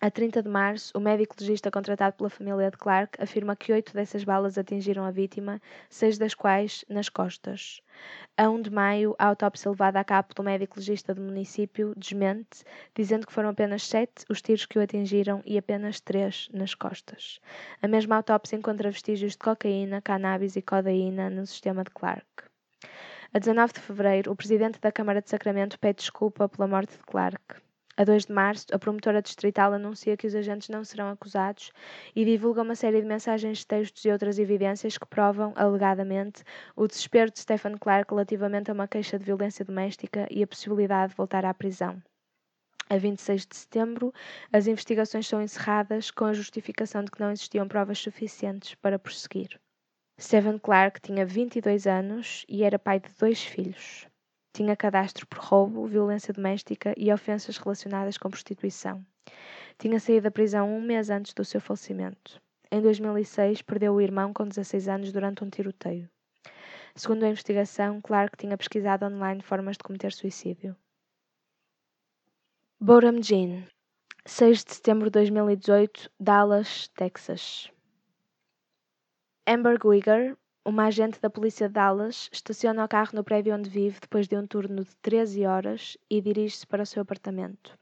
A 0.04 0.10
30 0.10 0.42
de 0.42 0.50
março, 0.50 0.92
o 0.98 1.00
médico 1.00 1.36
legista 1.40 1.70
contratado 1.70 2.16
pela 2.16 2.28
família 2.28 2.72
de 2.72 2.78
Clark 2.78 3.22
afirma 3.22 3.56
que 3.56 3.72
oito 3.72 3.94
dessas 3.94 4.24
balas 4.24 4.58
atingiram 4.58 5.06
a 5.06 5.12
vítima, 5.12 5.62
seis 5.92 6.18
das 6.18 6.34
quais 6.34 6.84
nas 6.90 7.08
costas. 7.08 7.84
A 8.36 8.50
1 8.50 8.64
de 8.64 8.72
maio, 8.72 9.16
a 9.20 9.28
autópsia 9.28 9.70
levada 9.70 10.00
a 10.00 10.04
cabo 10.04 10.34
pelo 10.34 10.48
médico 10.48 10.80
legista 10.80 11.14
do 11.14 11.22
município 11.22 11.94
desmente, 11.96 12.64
dizendo 12.96 13.28
que 13.28 13.32
foram 13.32 13.50
apenas 13.50 13.84
sete 13.84 14.26
os 14.28 14.42
tiros 14.42 14.66
que 14.66 14.80
o 14.80 14.82
atingiram 14.82 15.44
e 15.46 15.56
apenas 15.56 16.00
três 16.00 16.50
nas 16.52 16.74
costas. 16.74 17.40
A 17.80 17.88
mesma 17.88 18.16
autópsia 18.16 18.56
encontra 18.56 18.90
vestígios 18.90 19.34
de 19.34 19.38
cocaína, 19.38 20.02
cannabis 20.02 20.56
e 20.56 20.64
codeína 20.64 21.30
no 21.30 21.46
sistema 21.46 21.84
de 21.84 21.92
Clark. 21.92 22.26
A 23.32 23.38
19 23.38 23.74
de 23.74 23.80
fevereiro, 23.82 24.32
o 24.32 24.36
presidente 24.36 24.82
da 24.82 24.92
Câmara 24.92 25.22
de 25.22 25.30
Sacramento 25.30 25.78
pede 25.78 26.00
desculpa 26.00 26.50
pela 26.50 26.68
morte 26.68 26.98
de 26.98 27.04
Clark. 27.04 27.62
A 28.02 28.04
2 28.04 28.26
de 28.26 28.34
março, 28.34 28.66
a 28.74 28.80
promotora 28.80 29.22
distrital 29.22 29.74
anuncia 29.74 30.18
que 30.18 30.26
os 30.26 30.34
agentes 30.34 30.70
não 30.70 30.84
serão 30.84 31.12
acusados 31.12 31.72
e 32.16 32.26
divulga 32.26 32.64
uma 32.64 32.74
série 32.74 33.00
de 33.00 33.06
mensagens 33.08 33.64
textos 33.64 34.04
e 34.04 34.10
outras 34.10 34.40
evidências 34.40 34.98
que 34.98 35.06
provam, 35.06 35.54
alegadamente, 35.56 36.44
o 36.76 36.88
desespero 36.88 37.30
de 37.30 37.40
Stephen 37.40 37.78
Clark 37.78 38.12
relativamente 38.12 38.72
a 38.72 38.74
uma 38.74 38.88
queixa 38.88 39.20
de 39.20 39.26
violência 39.26 39.64
doméstica 39.64 40.28
e 40.32 40.42
a 40.42 40.48
possibilidade 40.48 41.12
de 41.12 41.16
voltar 41.16 41.46
à 41.46 41.54
prisão. 41.54 42.02
A 42.90 42.98
26 42.98 43.46
de 43.46 43.56
setembro, 43.56 44.12
as 44.52 44.66
investigações 44.66 45.28
são 45.28 45.40
encerradas 45.40 46.10
com 46.10 46.26
a 46.26 46.34
justificação 46.34 47.04
de 47.04 47.12
que 47.12 47.20
não 47.20 47.30
existiam 47.30 47.68
provas 47.68 48.00
suficientes 48.00 48.74
para 48.74 48.98
prosseguir. 48.98 49.62
Stephen 50.20 50.58
Clark 50.58 51.00
tinha 51.02 51.24
22 51.24 51.86
anos 51.86 52.48
e 52.50 52.64
era 52.64 52.80
pai 52.80 53.00
de 53.00 53.14
dois 53.20 53.44
filhos. 53.44 54.08
Tinha 54.54 54.76
cadastro 54.76 55.26
por 55.28 55.40
roubo, 55.40 55.88
violência 55.88 56.34
doméstica 56.34 56.94
e 56.98 57.12
ofensas 57.12 57.58
relacionadas 57.58 58.18
com 58.18 58.30
prostituição. 58.30 59.06
Tinha 59.78 60.00
saído 60.00 60.24
da 60.24 60.32
prisão 60.32 60.70
um 60.70 60.82
mês 60.82 61.10
antes 61.10 61.34
do 61.34 61.46
seu 61.46 61.62
falecimento. 61.62 62.42
Em 62.70 62.82
2006, 62.82 63.62
perdeu 63.62 63.94
o 63.94 64.02
irmão 64.02 64.34
com 64.34 64.48
16 64.48 64.88
anos 64.88 65.12
durante 65.12 65.44
um 65.44 65.50
tiroteio. 65.50 66.10
Segundo 66.96 67.24
a 67.24 67.30
investigação, 67.30 68.02
Clark 68.02 68.38
tinha 68.38 68.58
pesquisado 68.58 69.06
online 69.06 69.42
formas 69.42 69.78
de 69.78 69.84
cometer 69.84 70.12
suicídio. 70.12 70.76
Boram 72.80 73.22
Jean, 73.22 73.64
6 74.26 74.64
de 74.66 74.74
setembro 74.74 75.06
de 75.06 75.12
2018, 75.12 76.12
Dallas, 76.20 76.90
Texas. 76.90 77.72
Amber 79.48 79.80
Guigar, 79.80 80.38
uma 80.64 80.86
agente 80.86 81.20
da 81.20 81.30
polícia 81.30 81.68
de 81.68 81.74
Dallas 81.74 82.30
estaciona 82.32 82.86
o 82.86 82.88
carro 82.88 83.12
no 83.14 83.24
prédio 83.24 83.56
onde 83.56 83.68
vive 83.68 84.00
depois 84.00 84.28
de 84.28 84.38
um 84.38 84.46
turno 84.46 84.84
de 84.84 84.96
13 84.98 85.46
horas 85.46 85.98
e 86.08 86.22
dirige-se 86.22 86.68
para 86.68 86.84
o 86.84 86.86
seu 86.86 87.02
apartamento. 87.02 87.76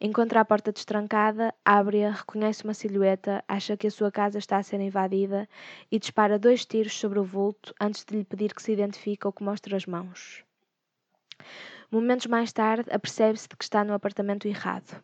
Encontra 0.00 0.40
a 0.40 0.44
porta 0.44 0.70
destrancada, 0.70 1.52
abre-a, 1.64 2.12
reconhece 2.12 2.62
uma 2.62 2.72
silhueta, 2.72 3.42
acha 3.48 3.76
que 3.76 3.88
a 3.88 3.90
sua 3.90 4.12
casa 4.12 4.38
está 4.38 4.58
a 4.58 4.62
ser 4.62 4.80
invadida 4.80 5.48
e 5.90 5.98
dispara 5.98 6.38
dois 6.38 6.64
tiros 6.64 6.96
sobre 6.96 7.18
o 7.18 7.24
vulto 7.24 7.74
antes 7.80 8.04
de 8.04 8.16
lhe 8.16 8.24
pedir 8.24 8.54
que 8.54 8.62
se 8.62 8.72
identifique 8.72 9.26
ou 9.26 9.32
que 9.32 9.42
mostre 9.42 9.74
as 9.74 9.84
mãos. 9.84 10.44
Momentos 11.90 12.26
mais 12.26 12.52
tarde, 12.52 12.90
apercebe-se 12.92 13.48
de 13.48 13.56
que 13.56 13.64
está 13.64 13.82
no 13.82 13.92
apartamento 13.92 14.46
errado. 14.46 15.02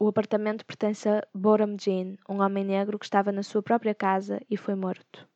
O 0.00 0.08
apartamento 0.08 0.66
pertence 0.66 1.08
a 1.08 1.24
Boram 1.32 1.76
Jean, 1.78 2.16
um 2.28 2.40
homem 2.42 2.64
negro 2.64 2.98
que 2.98 3.06
estava 3.06 3.30
na 3.30 3.44
sua 3.44 3.62
própria 3.62 3.94
casa 3.94 4.40
e 4.50 4.56
foi 4.56 4.74
morto. 4.74 5.28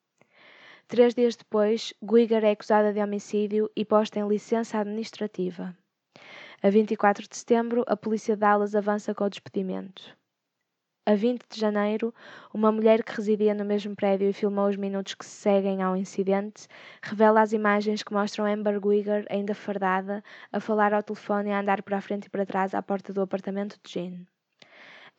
Três 0.89 1.15
dias 1.15 1.37
depois, 1.37 1.93
Guigar 2.03 2.43
é 2.45 2.53
acusada 2.53 2.95
de 2.95 2.99
homicídio 2.99 3.71
e 3.77 3.85
posta 3.85 4.21
em 4.21 4.27
licença 4.27 4.79
administrativa. 4.79 5.77
A 6.63 6.71
24 6.71 7.29
de 7.29 7.37
setembro, 7.37 7.85
a 7.87 7.95
polícia 7.95 8.35
de 8.35 8.41
Dallas 8.41 8.75
avança 8.75 9.15
com 9.15 9.25
o 9.25 9.29
despedimento. 9.29 10.17
A 11.05 11.15
20 11.15 11.45
de 11.47 11.61
janeiro, 11.61 12.15
uma 12.55 12.73
mulher 12.73 13.05
que 13.05 13.15
residia 13.15 13.53
no 13.53 13.67
mesmo 13.67 13.95
prédio 13.95 14.31
e 14.31 14.33
filmou 14.33 14.67
os 14.67 14.77
minutos 14.77 15.15
que 15.15 15.27
se 15.27 15.43
seguem 15.43 15.83
ao 15.83 15.95
incidente, 15.95 16.67
revela 17.03 17.43
as 17.43 17.53
imagens 17.53 18.03
que 18.03 18.15
mostram 18.15 18.47
Amber 18.47 18.81
Guigar, 18.81 19.27
ainda 19.29 19.55
fardada, 19.55 20.25
a 20.51 20.59
falar 20.59 20.95
ao 20.95 21.03
telefone 21.03 21.51
e 21.51 21.53
a 21.53 21.61
andar 21.61 21.83
para 21.83 21.99
a 21.99 22.01
frente 22.01 22.29
e 22.29 22.31
para 22.31 22.47
trás 22.47 22.73
à 22.73 22.83
porta 22.83 23.13
do 23.13 23.21
apartamento 23.21 23.79
de 23.85 23.93
Jean. 23.93 24.25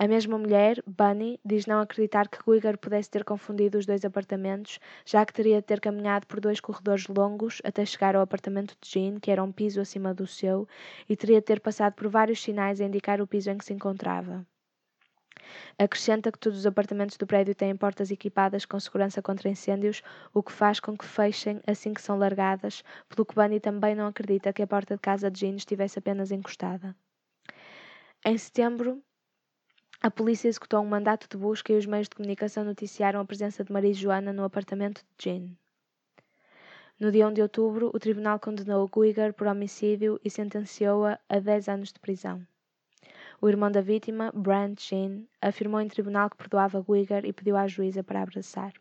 A 0.01 0.07
mesma 0.07 0.37
mulher, 0.37 0.81
Bunny, 0.87 1.41
diz 1.43 1.65
não 1.65 1.81
acreditar 1.81 2.29
que 2.29 2.39
Guigar 2.41 2.77
pudesse 2.77 3.09
ter 3.09 3.25
confundido 3.25 3.77
os 3.77 3.85
dois 3.85 4.05
apartamentos, 4.05 4.79
já 5.05 5.25
que 5.25 5.33
teria 5.33 5.57
de 5.57 5.67
ter 5.67 5.81
caminhado 5.81 6.25
por 6.25 6.39
dois 6.39 6.61
corredores 6.61 7.05
longos 7.07 7.61
até 7.65 7.85
chegar 7.85 8.15
ao 8.15 8.21
apartamento 8.21 8.77
de 8.79 8.89
Jean, 8.89 9.19
que 9.19 9.29
era 9.29 9.43
um 9.43 9.51
piso 9.51 9.81
acima 9.81 10.13
do 10.13 10.25
seu, 10.25 10.65
e 11.09 11.17
teria 11.17 11.41
de 11.41 11.45
ter 11.45 11.59
passado 11.59 11.95
por 11.95 12.07
vários 12.07 12.41
sinais 12.41 12.79
a 12.79 12.85
indicar 12.85 13.19
o 13.19 13.27
piso 13.27 13.51
em 13.51 13.57
que 13.57 13.65
se 13.65 13.73
encontrava. 13.73 14.47
Acrescenta 15.77 16.31
que 16.31 16.39
todos 16.39 16.59
os 16.59 16.65
apartamentos 16.65 17.17
do 17.17 17.27
prédio 17.27 17.53
têm 17.53 17.75
portas 17.75 18.09
equipadas 18.09 18.63
com 18.63 18.79
segurança 18.79 19.21
contra 19.21 19.49
incêndios, 19.49 20.01
o 20.33 20.41
que 20.41 20.53
faz 20.53 20.79
com 20.79 20.97
que 20.97 21.05
fechem 21.05 21.59
assim 21.67 21.93
que 21.93 22.01
são 22.01 22.17
largadas, 22.17 22.85
pelo 23.09 23.25
que 23.25 23.35
Bunny 23.35 23.59
também 23.59 23.95
não 23.95 24.07
acredita 24.07 24.53
que 24.53 24.61
a 24.61 24.67
porta 24.67 24.95
de 24.95 25.01
casa 25.01 25.29
de 25.29 25.41
Jean 25.41 25.57
estivesse 25.57 25.99
apenas 25.99 26.31
encostada. 26.31 26.95
Em 28.25 28.37
setembro, 28.37 29.03
a 30.01 30.09
polícia 30.09 30.47
executou 30.47 30.81
um 30.81 30.87
mandato 30.87 31.27
de 31.29 31.37
busca 31.37 31.73
e 31.73 31.77
os 31.77 31.85
meios 31.85 32.07
de 32.07 32.15
comunicação 32.15 32.63
noticiaram 32.63 33.19
a 33.19 33.25
presença 33.25 33.65
de 33.65 33.71
Maria 33.71 33.93
Joana 33.93 34.31
no 34.31 34.45
apartamento 34.45 35.03
de 35.17 35.23
Jean. 35.25 35.49
No 36.97 37.11
dia 37.11 37.27
1 37.27 37.33
de 37.33 37.41
outubro, 37.41 37.91
o 37.93 37.99
tribunal 37.99 38.39
condenou 38.39 38.87
Guigar 38.87 39.33
por 39.33 39.47
homicídio 39.47 40.17
e 40.23 40.29
sentenciou-a 40.29 41.19
a 41.27 41.39
10 41.39 41.67
anos 41.67 41.91
de 41.91 41.99
prisão. 41.99 42.47
O 43.41 43.49
irmão 43.49 43.69
da 43.69 43.81
vítima, 43.81 44.31
Brand 44.33 44.79
Jean, 44.79 45.23
afirmou 45.41 45.81
em 45.81 45.87
tribunal 45.89 46.29
que 46.29 46.37
perdoava 46.37 46.81
Guigar 46.81 47.25
e 47.25 47.33
pediu 47.33 47.57
à 47.57 47.67
juíza 47.67 48.01
para 48.01 48.21
abraçar. 48.21 48.71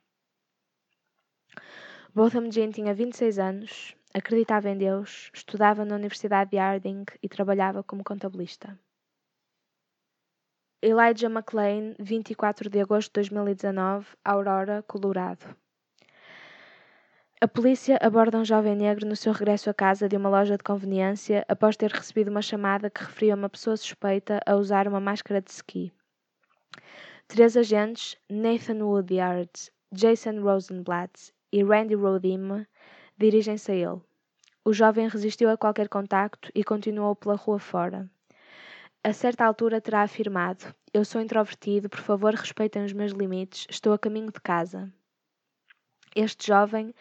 Botham 2.15 2.51
Jean 2.51 2.71
tinha 2.71 2.95
26 2.95 3.41
anos, 3.41 3.97
acreditava 4.15 4.71
em 4.71 4.79
Deus, 4.79 5.31
estudava 5.35 5.85
na 5.85 5.97
Universidade 5.97 6.51
de 6.53 6.59
Harding 6.59 7.05
e 7.21 7.29
trabalhava 7.29 7.83
como 7.83 8.05
contabilista. 8.05 8.79
Elijah 10.81 11.29
McLean, 11.29 11.97
24 11.99 12.71
de 12.71 12.81
agosto 12.81 13.09
de 13.09 13.29
2019, 13.29 14.07
Aurora, 14.25 14.81
Colorado. 14.87 15.57
A 17.41 17.49
polícia 17.49 17.99
aborda 18.01 18.39
um 18.39 18.45
jovem 18.45 18.77
negro 18.77 19.05
no 19.05 19.17
seu 19.17 19.33
regresso 19.33 19.69
à 19.69 19.75
casa 19.75 20.09
de 20.09 20.17
uma 20.17 20.29
loja 20.29 20.57
de 20.57 20.63
conveniência 20.63 21.45
após 21.49 21.77
ter 21.77 21.91
recebido 21.91 22.31
uma 22.31 22.41
chamada 22.41 22.89
que 22.89 23.03
referia 23.03 23.35
uma 23.35 23.49
pessoa 23.49 23.77
suspeita 23.77 24.41
a 24.47 24.55
usar 24.55 24.87
uma 24.87 25.01
máscara 25.01 25.43
de 25.43 25.51
ski. 25.51 25.93
Três 27.27 27.57
agentes, 27.57 28.17
Nathan 28.31 28.85
Woodyard, 28.85 29.51
Jason 29.91 30.41
Rosenblatt 30.41 31.33
e 31.53 31.65
Randy 31.65 31.97
Rodim, 31.97 32.65
dirigem-se 33.19 33.73
a 33.73 33.75
ele. 33.75 34.01
O 34.65 34.73
jovem 34.73 35.09
resistiu 35.09 35.51
a 35.51 35.57
qualquer 35.57 35.89
contacto 35.89 36.53
e 36.55 36.63
continuou 36.63 37.17
pela 37.17 37.35
rua 37.35 37.59
fora. 37.59 38.09
A 39.05 39.13
certa 39.13 39.45
altura 39.45 39.81
terá 39.81 40.03
afirmado: 40.03 40.75
Eu 40.93 41.05
sou 41.05 41.21
introvertido, 41.21 41.89
por 41.89 42.01
favor 42.01 42.35
respeitem 42.35 42.85
os 42.85 42.93
meus 42.93 43.13
limites, 43.13 43.65
estou 43.71 43.93
a 43.93 43.99
caminho 43.99 44.33
de 44.33 44.41
casa. 44.41 44.93
Este 46.17 46.49
jovem 46.49 46.93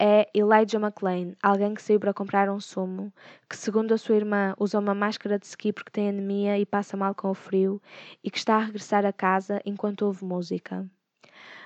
é 0.00 0.26
Elijah 0.34 0.78
McLean, 0.78 1.34
alguém 1.42 1.74
que 1.74 1.82
saiu 1.82 2.00
para 2.00 2.14
comprar 2.14 2.48
um 2.48 2.58
sumo, 2.58 3.12
que, 3.48 3.58
segundo 3.58 3.92
a 3.92 3.98
sua 3.98 4.16
irmã, 4.16 4.54
usa 4.58 4.78
uma 4.78 4.94
máscara 4.94 5.38
de 5.38 5.44
ski 5.46 5.70
porque 5.70 5.90
tem 5.90 6.08
anemia 6.08 6.58
e 6.58 6.64
passa 6.64 6.96
mal 6.96 7.14
com 7.14 7.30
o 7.30 7.34
frio, 7.34 7.80
e 8.22 8.30
que 8.30 8.38
está 8.38 8.56
a 8.56 8.64
regressar 8.64 9.04
a 9.04 9.12
casa 9.12 9.60
enquanto 9.66 10.06
ouve 10.06 10.24
música. 10.24 10.88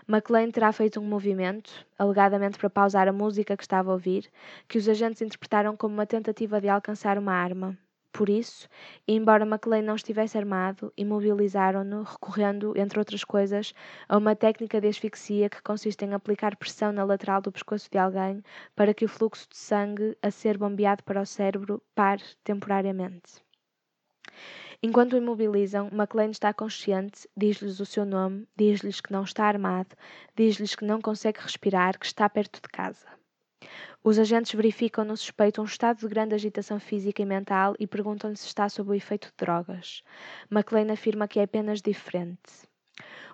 McLean 0.08 0.50
terá 0.50 0.72
feito 0.72 0.98
um 0.98 1.04
movimento, 1.04 1.86
alegadamente 1.96 2.58
para 2.58 2.68
pausar 2.68 3.06
a 3.06 3.12
música 3.12 3.56
que 3.56 3.62
estava 3.62 3.90
a 3.90 3.94
ouvir, 3.94 4.28
que 4.66 4.76
os 4.76 4.88
agentes 4.88 5.22
interpretaram 5.22 5.76
como 5.76 5.94
uma 5.94 6.06
tentativa 6.06 6.60
de 6.60 6.68
alcançar 6.68 7.16
uma 7.16 7.32
arma. 7.32 7.78
Por 8.12 8.28
isso, 8.28 8.68
embora 9.06 9.44
McLean 9.44 9.82
não 9.82 9.94
estivesse 9.94 10.36
armado, 10.36 10.92
imobilizaram-no, 10.96 12.02
recorrendo, 12.02 12.76
entre 12.76 12.98
outras 12.98 13.22
coisas, 13.22 13.72
a 14.08 14.16
uma 14.16 14.34
técnica 14.34 14.80
de 14.80 14.88
asfixia 14.88 15.48
que 15.48 15.62
consiste 15.62 16.04
em 16.04 16.14
aplicar 16.14 16.56
pressão 16.56 16.90
na 16.90 17.04
lateral 17.04 17.40
do 17.40 17.52
pescoço 17.52 17.88
de 17.90 17.98
alguém 17.98 18.42
para 18.74 18.94
que 18.94 19.04
o 19.04 19.08
fluxo 19.08 19.48
de 19.48 19.56
sangue 19.56 20.16
a 20.22 20.30
ser 20.30 20.58
bombeado 20.58 21.04
para 21.04 21.20
o 21.20 21.26
cérebro 21.26 21.82
pare 21.94 22.24
temporariamente. 22.42 23.42
Enquanto 24.80 25.14
o 25.14 25.16
imobilizam, 25.16 25.88
McLean 25.92 26.30
está 26.30 26.52
consciente, 26.54 27.28
diz-lhes 27.36 27.80
o 27.80 27.86
seu 27.86 28.04
nome, 28.04 28.48
diz-lhes 28.56 29.00
que 29.00 29.12
não 29.12 29.24
está 29.24 29.46
armado, 29.46 29.96
diz-lhes 30.36 30.76
que 30.76 30.84
não 30.84 31.00
consegue 31.00 31.40
respirar, 31.40 31.98
que 31.98 32.06
está 32.06 32.28
perto 32.28 32.60
de 32.62 32.68
casa. 32.68 33.17
Os 34.02 34.18
agentes 34.18 34.54
verificam 34.54 35.04
no 35.04 35.16
suspeito 35.16 35.60
um 35.60 35.64
estado 35.64 35.98
de 35.98 36.08
grande 36.08 36.34
agitação 36.34 36.80
física 36.80 37.20
e 37.20 37.26
mental 37.26 37.74
e 37.78 37.86
perguntam-lhe 37.86 38.36
se 38.36 38.46
está 38.46 38.68
sob 38.68 38.90
o 38.90 38.94
efeito 38.94 39.28
de 39.28 39.34
drogas. 39.36 40.02
McLean 40.50 40.92
afirma 40.92 41.28
que 41.28 41.40
é 41.40 41.42
apenas 41.42 41.82
diferente. 41.82 42.66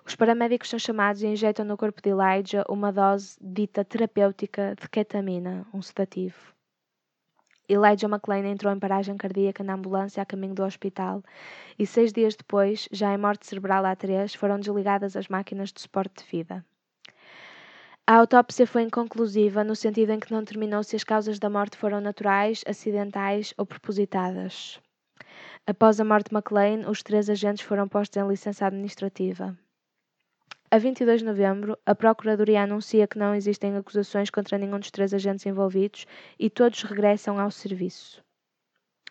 Os 0.05 0.15
paramédicos 0.15 0.69
são 0.69 0.77
chamados 0.77 1.21
e 1.23 1.27
injetam 1.27 1.65
no 1.65 1.77
corpo 1.77 2.01
de 2.01 2.09
Elijah 2.09 2.65
uma 2.67 2.91
dose 2.91 3.37
dita 3.39 3.85
terapêutica 3.85 4.75
de 4.79 4.89
ketamina, 4.89 5.65
um 5.73 5.81
sedativo. 5.81 6.53
Elijah 7.67 8.07
McLean 8.07 8.45
entrou 8.45 8.71
em 8.73 8.79
paragem 8.79 9.17
cardíaca 9.17 9.63
na 9.63 9.73
ambulância 9.73 10.21
a 10.21 10.25
caminho 10.25 10.53
do 10.53 10.63
hospital 10.63 11.23
e 11.79 11.87
seis 11.87 12.11
dias 12.11 12.35
depois, 12.35 12.87
já 12.91 13.13
em 13.13 13.17
morte 13.17 13.47
cerebral 13.47 13.83
A3, 13.83 14.35
foram 14.35 14.59
desligadas 14.59 15.15
as 15.15 15.27
máquinas 15.27 15.71
de 15.71 15.81
suporte 15.81 16.23
de 16.23 16.29
vida. 16.29 16.65
A 18.07 18.17
autópsia 18.17 18.67
foi 18.67 18.83
inconclusiva 18.83 19.63
no 19.63 19.75
sentido 19.75 20.11
em 20.11 20.19
que 20.19 20.31
não 20.31 20.41
determinou 20.41 20.83
se 20.83 20.95
as 20.95 21.03
causas 21.03 21.39
da 21.39 21.49
morte 21.49 21.75
foram 21.75 21.99
naturais, 21.99 22.63
acidentais 22.67 23.51
ou 23.57 23.65
propositadas. 23.65 24.79
Após 25.65 25.99
a 25.99 26.05
morte 26.05 26.29
de 26.29 26.35
McLean, 26.35 26.87
os 26.87 27.01
três 27.01 27.31
agentes 27.31 27.65
foram 27.65 27.87
postos 27.87 28.21
em 28.21 28.27
licença 28.27 28.67
administrativa. 28.67 29.57
A 30.69 30.77
22 30.77 31.21
de 31.21 31.25
novembro, 31.25 31.79
a 31.83 31.95
Procuradoria 31.95 32.61
anuncia 32.61 33.07
que 33.07 33.17
não 33.17 33.33
existem 33.33 33.75
acusações 33.75 34.29
contra 34.29 34.59
nenhum 34.59 34.77
dos 34.77 34.91
três 34.91 35.11
agentes 35.11 35.43
envolvidos 35.47 36.05
e 36.37 36.47
todos 36.47 36.83
regressam 36.83 37.39
ao 37.39 37.49
serviço. 37.49 38.23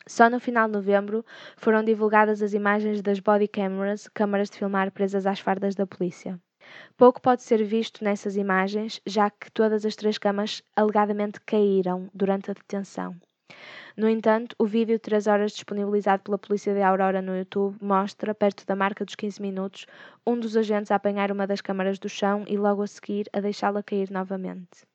Só 0.06 0.30
no 0.30 0.38
final 0.38 0.68
de 0.68 0.74
novembro 0.74 1.26
foram 1.56 1.82
divulgadas 1.82 2.40
as 2.40 2.52
imagens 2.54 3.02
das 3.02 3.18
body 3.18 3.48
cameras, 3.48 4.06
câmaras 4.06 4.50
de 4.50 4.58
filmar 4.58 4.92
presas 4.92 5.26
às 5.26 5.40
fardas 5.40 5.74
da 5.74 5.84
polícia. 5.84 6.40
Pouco 6.96 7.20
pode 7.20 7.42
ser 7.42 7.62
visto 7.64 8.02
nessas 8.04 8.36
imagens, 8.36 9.00
já 9.06 9.30
que 9.30 9.50
todas 9.50 9.84
as 9.84 9.96
três 9.96 10.18
camas 10.18 10.62
alegadamente 10.76 11.40
caíram 11.40 12.08
durante 12.14 12.50
a 12.50 12.54
detenção. 12.54 13.16
No 13.96 14.08
entanto, 14.08 14.56
o 14.58 14.66
vídeo 14.66 14.96
de 14.96 15.00
3 15.00 15.26
horas 15.26 15.52
disponibilizado 15.52 16.22
pela 16.22 16.38
polícia 16.38 16.74
de 16.74 16.82
Aurora 16.82 17.22
no 17.22 17.36
YouTube 17.36 17.76
mostra, 17.80 18.34
perto 18.34 18.66
da 18.66 18.74
marca 18.74 19.04
dos 19.04 19.14
15 19.14 19.40
minutos, 19.40 19.86
um 20.26 20.38
dos 20.38 20.56
agentes 20.56 20.90
a 20.90 20.96
apanhar 20.96 21.30
uma 21.30 21.46
das 21.46 21.60
câmaras 21.60 21.98
do 21.98 22.08
chão 22.08 22.44
e 22.48 22.56
logo 22.56 22.82
a 22.82 22.86
seguir 22.86 23.28
a 23.32 23.40
deixá-la 23.40 23.82
cair 23.82 24.10
novamente. 24.10 24.86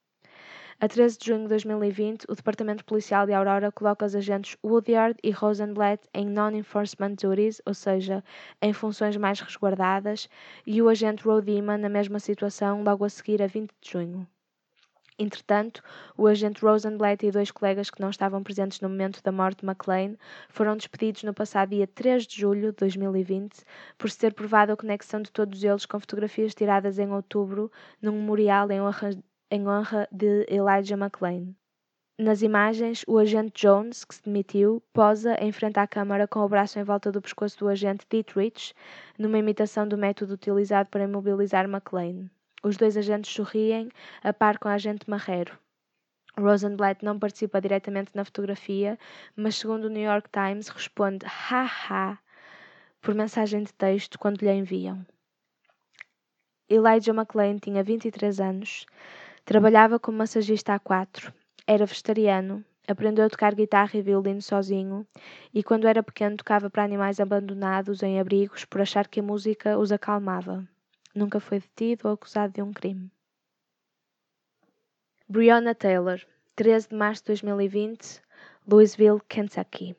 A 0.81 0.87
13 0.87 1.17
de 1.17 1.25
junho 1.25 1.41
de 1.41 1.49
2020, 1.49 2.23
o 2.29 2.35
Departamento 2.35 2.85
Policial 2.85 3.25
de 3.25 3.33
Aurora 3.33 3.69
coloca 3.69 4.05
os 4.05 4.15
agentes 4.15 4.55
Woodyard 4.63 5.19
e 5.21 5.29
Rosenblatt 5.29 6.07
em 6.13 6.25
non-enforcement 6.25 7.15
duties, 7.15 7.61
ou 7.65 7.73
seja, 7.73 8.23
em 8.61 8.71
funções 8.71 9.17
mais 9.17 9.41
resguardadas, 9.41 10.29
e 10.65 10.81
o 10.81 10.87
agente 10.87 11.25
Rodima 11.25 11.77
na 11.77 11.89
mesma 11.89 12.17
situação 12.17 12.81
logo 12.81 13.03
a 13.03 13.09
seguir 13.09 13.41
a 13.41 13.47
20 13.47 13.71
de 13.81 13.91
junho. 13.91 14.27
Entretanto, 15.21 15.83
o 16.15 16.27
agente 16.27 16.61
Rosenblatt 16.61 17.25
e 17.25 17.31
dois 17.31 17.51
colegas 17.51 17.89
que 17.89 17.99
não 17.99 18.09
estavam 18.09 18.41
presentes 18.41 18.79
no 18.79 18.87
momento 18.87 19.21
da 19.21 19.33
morte 19.33 19.59
de 19.59 19.65
McLean 19.65 20.15
foram 20.47 20.77
despedidos 20.77 21.23
no 21.23 21.33
passado 21.33 21.71
dia 21.71 21.87
3 21.87 22.25
de 22.25 22.39
julho 22.39 22.71
de 22.71 22.77
2020 22.77 23.65
por 23.97 24.09
se 24.09 24.17
ter 24.17 24.33
provado 24.33 24.71
a 24.71 24.77
conexão 24.77 25.21
de 25.21 25.29
todos 25.29 25.61
eles 25.61 25.85
com 25.85 25.99
fotografias 25.99 26.55
tiradas 26.55 26.97
em 26.97 27.11
outubro 27.11 27.69
num 28.01 28.13
memorial 28.13 28.71
em 28.71 28.79
honra, 28.79 29.09
em 29.51 29.67
honra 29.67 30.07
de 30.11 30.45
Elijah 30.49 30.95
McLean. 30.95 31.55
Nas 32.17 32.41
imagens, 32.41 33.05
o 33.07 33.17
agente 33.17 33.61
Jones, 33.61 34.03
que 34.03 34.13
se 34.13 34.23
demitiu, 34.23 34.83
posa 34.91 35.35
em 35.41 35.51
frente 35.51 35.79
à 35.79 35.87
câmara 35.87 36.27
com 36.27 36.41
o 36.41 36.49
braço 36.49 36.77
em 36.77 36.83
volta 36.83 37.11
do 37.11 37.21
pescoço 37.21 37.57
do 37.59 37.69
agente 37.69 38.05
Dietrich, 38.09 38.73
numa 39.17 39.37
imitação 39.37 39.87
do 39.87 39.97
método 39.97 40.33
utilizado 40.33 40.89
para 40.89 41.05
imobilizar 41.05 41.65
McLean. 41.65 42.29
Os 42.61 42.75
dois 42.75 42.97
agentes 42.97 43.31
sorriem, 43.33 43.89
a 44.21 44.33
par 44.33 44.59
com 44.59 44.67
a 44.67 44.73
agente 44.73 45.09
Marrero. 45.09 45.57
Rosenblatt 46.37 47.03
não 47.03 47.17
participa 47.17 47.61
diretamente 47.61 48.11
na 48.13 48.25
fotografia, 48.25 48.99
mas 49.35 49.55
segundo 49.55 49.85
o 49.85 49.89
New 49.89 50.03
York 50.03 50.29
Times 50.29 50.67
responde 50.67 51.25
ha 51.25 52.19
por 53.01 53.15
mensagem 53.15 53.63
de 53.63 53.73
texto 53.73 54.19
quando 54.19 54.41
lhe 54.41 54.51
enviam. 54.51 55.05
Elijah 56.69 57.13
McLean 57.13 57.57
tinha 57.57 57.81
23 57.81 58.39
anos, 58.39 58.85
trabalhava 59.45 59.99
como 59.99 60.17
massagista 60.17 60.73
há 60.73 60.79
quatro, 60.79 61.33
era 61.65 61.85
vegetariano, 61.85 62.63
aprendeu 62.87 63.25
a 63.25 63.29
tocar 63.29 63.53
guitarra 63.53 63.91
e 63.93 64.01
violino 64.01 64.41
sozinho 64.41 65.05
e 65.53 65.63
quando 65.63 65.87
era 65.87 66.01
pequeno 66.01 66.37
tocava 66.37 66.69
para 66.69 66.83
animais 66.83 67.19
abandonados 67.19 68.01
em 68.01 68.19
abrigos 68.19 68.65
por 68.65 68.81
achar 68.81 69.07
que 69.07 69.19
a 69.19 69.23
música 69.23 69.77
os 69.77 69.91
acalmava. 69.91 70.67
Nunca 71.13 71.39
foi 71.39 71.59
detido 71.59 72.07
ou 72.07 72.13
acusado 72.13 72.53
de 72.53 72.61
um 72.61 72.71
crime. 72.71 73.11
Breonna 75.27 75.75
Taylor, 75.75 76.19
13 76.55 76.89
de 76.89 76.95
março 76.95 77.21
de 77.23 77.27
2020, 77.27 78.21
Louisville, 78.67 79.21
Kentucky. 79.27 79.95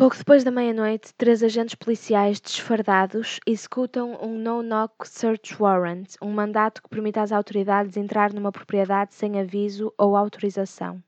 Pouco 0.00 0.16
depois 0.16 0.42
da 0.42 0.50
meia-noite, 0.50 1.12
três 1.12 1.42
agentes 1.42 1.74
policiais 1.74 2.40
desfardados 2.40 3.38
executam 3.46 4.16
um 4.22 4.38
no-knock 4.38 5.06
search 5.06 5.62
warrant, 5.62 6.14
um 6.22 6.30
mandato 6.30 6.82
que 6.82 6.88
permite 6.88 7.18
às 7.18 7.30
autoridades 7.30 7.98
entrar 7.98 8.32
numa 8.32 8.50
propriedade 8.50 9.12
sem 9.12 9.38
aviso 9.38 9.92
ou 9.98 10.16
autorização. 10.16 11.02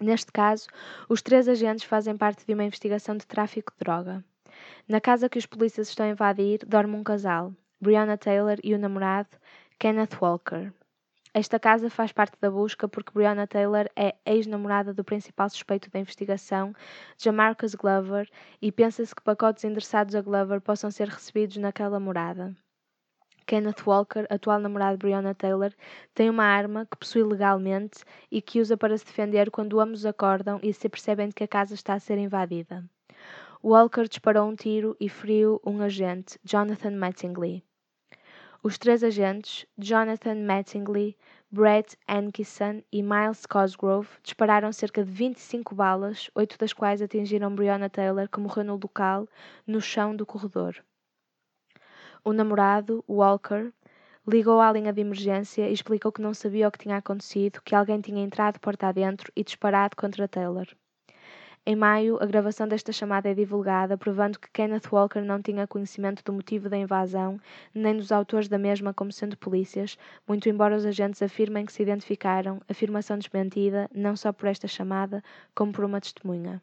Neste 0.00 0.30
caso, 0.30 0.68
os 1.08 1.22
três 1.22 1.48
agentes 1.48 1.82
fazem 1.82 2.16
parte 2.16 2.46
de 2.46 2.54
uma 2.54 2.62
investigação 2.62 3.16
de 3.16 3.26
tráfico 3.26 3.72
de 3.72 3.78
droga. 3.80 4.24
Na 4.88 5.00
casa 5.00 5.28
que 5.28 5.38
os 5.38 5.46
polícias 5.46 5.88
estão 5.88 6.06
a 6.06 6.10
invadir, 6.10 6.60
dorme 6.64 6.94
um 6.94 7.02
casal, 7.02 7.52
Breonna 7.80 8.16
Taylor 8.16 8.58
e 8.62 8.76
o 8.76 8.78
namorado, 8.78 9.30
Kenneth 9.76 10.16
Walker. 10.22 10.72
Esta 11.36 11.58
casa 11.58 11.90
faz 11.90 12.12
parte 12.12 12.36
da 12.40 12.48
busca 12.48 12.86
porque 12.86 13.10
Breonna 13.12 13.44
Taylor 13.44 13.90
é 13.96 14.14
ex-namorada 14.24 14.94
do 14.94 15.02
principal 15.02 15.50
suspeito 15.50 15.90
da 15.90 15.98
investigação, 15.98 16.72
Jamarcus 17.18 17.74
Glover, 17.74 18.30
e 18.62 18.70
pensa-se 18.70 19.12
que 19.12 19.20
pacotes 19.20 19.64
endereçados 19.64 20.14
a 20.14 20.22
Glover 20.22 20.60
possam 20.60 20.92
ser 20.92 21.08
recebidos 21.08 21.56
naquela 21.56 21.98
morada. 21.98 22.54
Kenneth 23.48 23.84
Walker, 23.84 24.26
atual 24.30 24.60
namorado 24.60 24.96
de 24.96 25.04
Breonna 25.04 25.34
Taylor, 25.34 25.72
tem 26.14 26.30
uma 26.30 26.44
arma 26.44 26.86
que 26.86 26.96
possui 26.96 27.24
legalmente 27.24 28.04
e 28.30 28.40
que 28.40 28.60
usa 28.60 28.76
para 28.76 28.96
se 28.96 29.04
defender 29.04 29.50
quando 29.50 29.80
ambos 29.80 30.06
acordam 30.06 30.60
e 30.62 30.72
se 30.72 30.88
percebem 30.88 31.26
de 31.26 31.34
que 31.34 31.42
a 31.42 31.48
casa 31.48 31.74
está 31.74 31.94
a 31.94 32.00
ser 32.00 32.16
invadida. 32.16 32.88
Walker 33.60 34.06
disparou 34.06 34.48
um 34.48 34.54
tiro 34.54 34.96
e 35.00 35.08
feriu 35.08 35.60
um 35.66 35.82
agente, 35.82 36.38
Jonathan 36.44 36.92
Mattingly. 36.92 37.64
Os 38.66 38.78
três 38.78 39.04
agentes, 39.04 39.66
Jonathan 39.76 40.36
Mattingly, 40.36 41.18
Brett 41.52 41.98
Hankison 42.08 42.82
e 42.90 43.02
Miles 43.02 43.44
Cosgrove, 43.44 44.08
dispararam 44.22 44.72
cerca 44.72 45.04
de 45.04 45.10
25 45.10 45.74
balas, 45.74 46.30
oito 46.34 46.56
das 46.56 46.72
quais 46.72 47.02
atingiram 47.02 47.54
Breonna 47.54 47.90
Taylor, 47.90 48.26
que 48.26 48.40
morreu 48.40 48.64
no 48.64 48.80
local, 48.82 49.28
no 49.66 49.82
chão 49.82 50.16
do 50.16 50.24
corredor. 50.24 50.82
O 52.24 52.32
namorado, 52.32 53.04
Walker, 53.06 53.70
ligou 54.26 54.58
à 54.58 54.72
linha 54.72 54.94
de 54.94 55.02
emergência 55.02 55.68
e 55.68 55.72
explicou 55.74 56.10
que 56.10 56.22
não 56.22 56.32
sabia 56.32 56.66
o 56.66 56.72
que 56.72 56.78
tinha 56.78 56.96
acontecido, 56.96 57.60
que 57.62 57.74
alguém 57.74 58.00
tinha 58.00 58.24
entrado 58.24 58.58
porta 58.60 58.86
adentro 58.86 59.30
e 59.36 59.44
disparado 59.44 59.94
contra 59.94 60.26
Taylor. 60.26 60.66
Em 61.66 61.74
maio, 61.74 62.18
a 62.22 62.26
gravação 62.26 62.68
desta 62.68 62.92
chamada 62.92 63.30
é 63.30 63.34
divulgada, 63.34 63.96
provando 63.96 64.38
que 64.38 64.50
Kenneth 64.50 64.92
Walker 64.92 65.22
não 65.22 65.40
tinha 65.40 65.66
conhecimento 65.66 66.22
do 66.22 66.30
motivo 66.30 66.68
da 66.68 66.76
invasão, 66.76 67.40
nem 67.74 67.96
dos 67.96 68.12
autores 68.12 68.48
da 68.48 68.58
mesma 68.58 68.92
como 68.92 69.10
sendo 69.10 69.34
polícias, 69.38 69.96
muito 70.28 70.46
embora 70.46 70.76
os 70.76 70.84
agentes 70.84 71.22
afirmem 71.22 71.64
que 71.64 71.72
se 71.72 71.82
identificaram, 71.82 72.60
afirmação 72.68 73.16
desmentida, 73.16 73.88
não 73.94 74.14
só 74.14 74.30
por 74.30 74.46
esta 74.46 74.68
chamada, 74.68 75.24
como 75.54 75.72
por 75.72 75.86
uma 75.86 76.02
testemunha. 76.02 76.62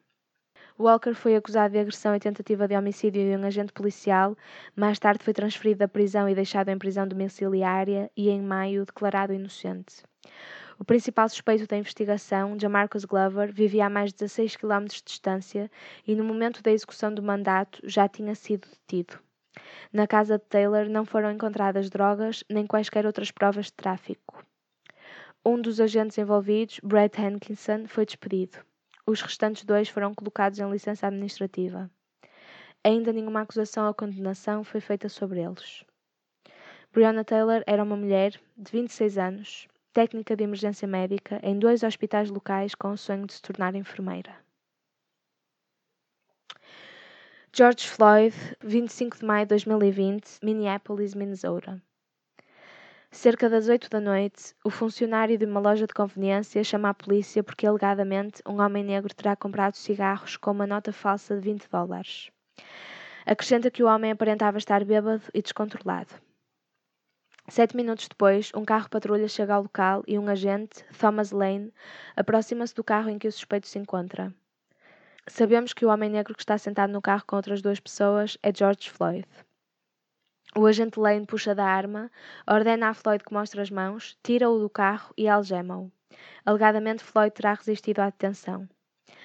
Walker 0.80 1.16
foi 1.16 1.36
acusado 1.36 1.72
de 1.72 1.80
agressão 1.80 2.16
e 2.16 2.20
tentativa 2.20 2.68
de 2.68 2.78
homicídio 2.78 3.24
de 3.24 3.36
um 3.36 3.48
agente 3.48 3.74
policial, 3.74 4.38
mais 4.76 5.00
tarde 5.00 5.24
foi 5.24 5.34
transferido 5.34 5.80
da 5.80 5.88
prisão 5.88 6.30
e 6.30 6.36
deixado 6.36 6.70
em 6.70 6.78
prisão 6.78 7.08
domiciliária 7.08 8.12
e, 8.16 8.30
em 8.30 8.40
maio, 8.40 8.86
declarado 8.86 9.34
inocente. 9.34 10.04
O 10.82 10.84
principal 10.84 11.30
suspeito 11.30 11.68
da 11.68 11.78
investigação, 11.78 12.58
Jamarcus 12.60 13.06
Glover, 13.06 13.54
vivia 13.54 13.86
a 13.86 13.90
mais 13.90 14.12
de 14.12 14.18
16 14.18 14.56
km 14.56 14.86
de 14.86 15.04
distância 15.06 15.70
e, 16.08 16.16
no 16.16 16.24
momento 16.24 16.64
da 16.64 16.72
execução 16.72 17.14
do 17.14 17.22
mandato, 17.22 17.80
já 17.84 18.10
tinha 18.10 18.34
sido 18.34 18.68
detido. 18.68 19.20
Na 19.94 20.08
casa 20.08 20.40
de 20.40 20.46
Taylor 20.46 20.90
não 20.90 21.06
foram 21.06 21.30
encontradas 21.30 21.88
drogas 21.88 22.44
nem 22.50 22.66
quaisquer 22.66 23.06
outras 23.06 23.30
provas 23.30 23.68
de 23.68 23.74
tráfico. 23.74 24.44
Um 25.46 25.62
dos 25.62 25.80
agentes 25.80 26.18
envolvidos, 26.18 26.80
Brett 26.84 27.22
Hankinson, 27.22 27.86
foi 27.86 28.04
despedido. 28.04 28.58
Os 29.06 29.22
restantes 29.22 29.64
dois 29.64 29.88
foram 29.88 30.16
colocados 30.16 30.58
em 30.58 30.68
licença 30.68 31.06
administrativa. 31.06 31.92
Ainda 32.84 33.14
nenhuma 33.14 33.42
acusação 33.42 33.86
ou 33.86 33.94
condenação 33.94 34.64
foi 34.64 34.82
feita 34.82 35.08
sobre 35.10 35.42
eles. 35.42 35.86
Breonna 36.92 37.24
Taylor 37.24 37.62
era 37.68 37.84
uma 37.84 37.96
mulher 37.96 38.32
de 38.58 38.72
26 38.72 39.20
anos, 39.20 39.68
técnica 39.94 40.36
de 40.36 40.44
emergência 40.44 40.88
médica 40.88 41.40
em 41.44 41.60
dois 41.60 41.84
hospitais 41.84 42.30
locais 42.30 42.74
com 42.74 42.92
o 42.92 42.98
sonho 42.98 43.26
de 43.26 43.34
se 43.34 43.42
tornar 43.42 43.76
enfermeira. 43.76 44.36
George 47.54 47.86
Floyd, 47.90 48.34
25 48.64 49.18
de 49.18 49.26
maio 49.26 49.46
de 49.46 49.50
2020, 49.50 50.40
Minneapolis, 50.42 51.14
Minnesota. 51.14 51.82
Cerca 53.12 53.50
das 53.50 53.68
8 53.68 53.90
da 53.90 54.00
noite, 54.00 54.56
o 54.64 54.70
funcionário 54.70 55.38
de 55.38 55.46
uma 55.46 55.60
loja 55.60 55.86
de 55.86 55.94
conveniência 55.94 56.64
chama 56.64 56.88
a 56.88 56.94
polícia 56.94 57.44
porque 57.44 57.68
alegadamente 57.68 58.42
um 58.48 58.62
homem 58.62 58.86
negro 58.86 59.14
terá 59.14 59.36
comprado 59.36 59.76
cigarros 59.76 60.38
com 60.38 60.52
uma 60.52 60.66
nota 60.66 60.94
falsa 60.94 61.36
de 61.36 61.42
20 61.42 61.68
dólares. 61.70 62.32
Acrescenta 63.26 63.70
que 63.70 63.84
o 63.84 63.88
homem 63.88 64.12
aparentava 64.12 64.58
estar 64.58 64.86
bêbado 64.86 65.24
e 65.34 65.42
descontrolado. 65.42 66.14
Sete 67.52 67.76
minutos 67.76 68.08
depois, 68.08 68.50
um 68.56 68.64
carro 68.64 68.90
patrulha 68.90 69.28
chega 69.28 69.54
ao 69.54 69.64
local 69.64 70.04
e 70.08 70.18
um 70.18 70.30
agente, 70.30 70.86
Thomas 70.98 71.32
Lane, 71.32 71.74
aproxima-se 72.16 72.74
do 72.74 72.82
carro 72.82 73.10
em 73.10 73.20
que 73.20 73.28
o 73.28 73.32
suspeito 73.32 73.68
se 73.68 73.78
encontra. 73.78 74.34
Sabemos 75.28 75.74
que 75.74 75.86
o 75.86 75.90
homem 75.90 76.10
negro 76.10 76.34
que 76.34 76.42
está 76.42 76.58
sentado 76.58 76.94
no 76.94 77.02
carro 77.02 77.26
com 77.28 77.36
outras 77.36 77.62
duas 77.62 77.78
pessoas 77.78 78.38
é 78.42 78.56
George 78.56 78.90
Floyd. 78.90 79.28
O 80.56 80.66
agente 80.66 80.98
Lane 80.98 81.26
puxa 81.26 81.54
da 81.54 81.66
arma, 81.66 82.10
ordena 82.48 82.88
a 82.88 82.94
Floyd 82.94 83.22
que 83.22 83.34
mostre 83.34 83.60
as 83.60 83.70
mãos, 83.70 84.18
tira-o 84.24 84.58
do 84.58 84.70
carro 84.70 85.14
e 85.18 85.28
algema-o. 85.28 85.92
Alegadamente, 86.46 87.04
Floyd 87.04 87.36
terá 87.36 87.54
resistido 87.54 88.00
à 88.00 88.06
detenção. 88.06 88.66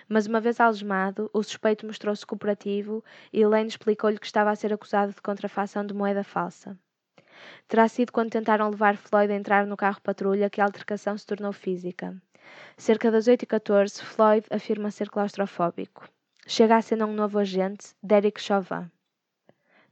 Mas 0.09 0.27
uma 0.27 0.41
vez 0.41 0.59
algemado, 0.59 1.31
o 1.33 1.45
suspeito 1.45 1.87
mostrou-se 1.87 2.27
cooperativo 2.27 3.05
e 3.33 3.47
Lane 3.47 3.69
explicou-lhe 3.69 4.19
que 4.19 4.27
estava 4.27 4.51
a 4.51 4.57
ser 4.57 4.73
acusado 4.73 5.13
de 5.13 5.23
contrafação 5.23 5.87
de 5.87 5.95
moeda 5.95 6.25
falsa. 6.25 6.77
Terá 7.69 7.89
sido 7.89 8.13
quando 8.13 8.31
tentaram 8.31 8.71
levar 8.71 8.97
Floyd 8.97 9.33
a 9.33 9.37
entrar 9.37 9.67
no 9.67 9.77
carro 9.77 10.01
patrulha 10.01 10.51
que 10.51 10.61
a 10.61 10.65
altercação 10.65 11.17
se 11.17 11.27
tornou 11.27 11.53
física. 11.53 12.15
Cerca 12.77 13.11
das 13.11 13.27
8h14, 13.27 14.03
Floyd 14.03 14.47
afirma 14.51 14.91
ser 14.91 15.11
claustrofóbico. 15.11 16.09
Chega 16.47 16.77
a 16.77 16.83
cena 16.83 17.07
um 17.07 17.13
novo 17.13 17.39
agente, 17.39 17.95
Derek 18.03 18.41
Chauvin. 18.41 18.91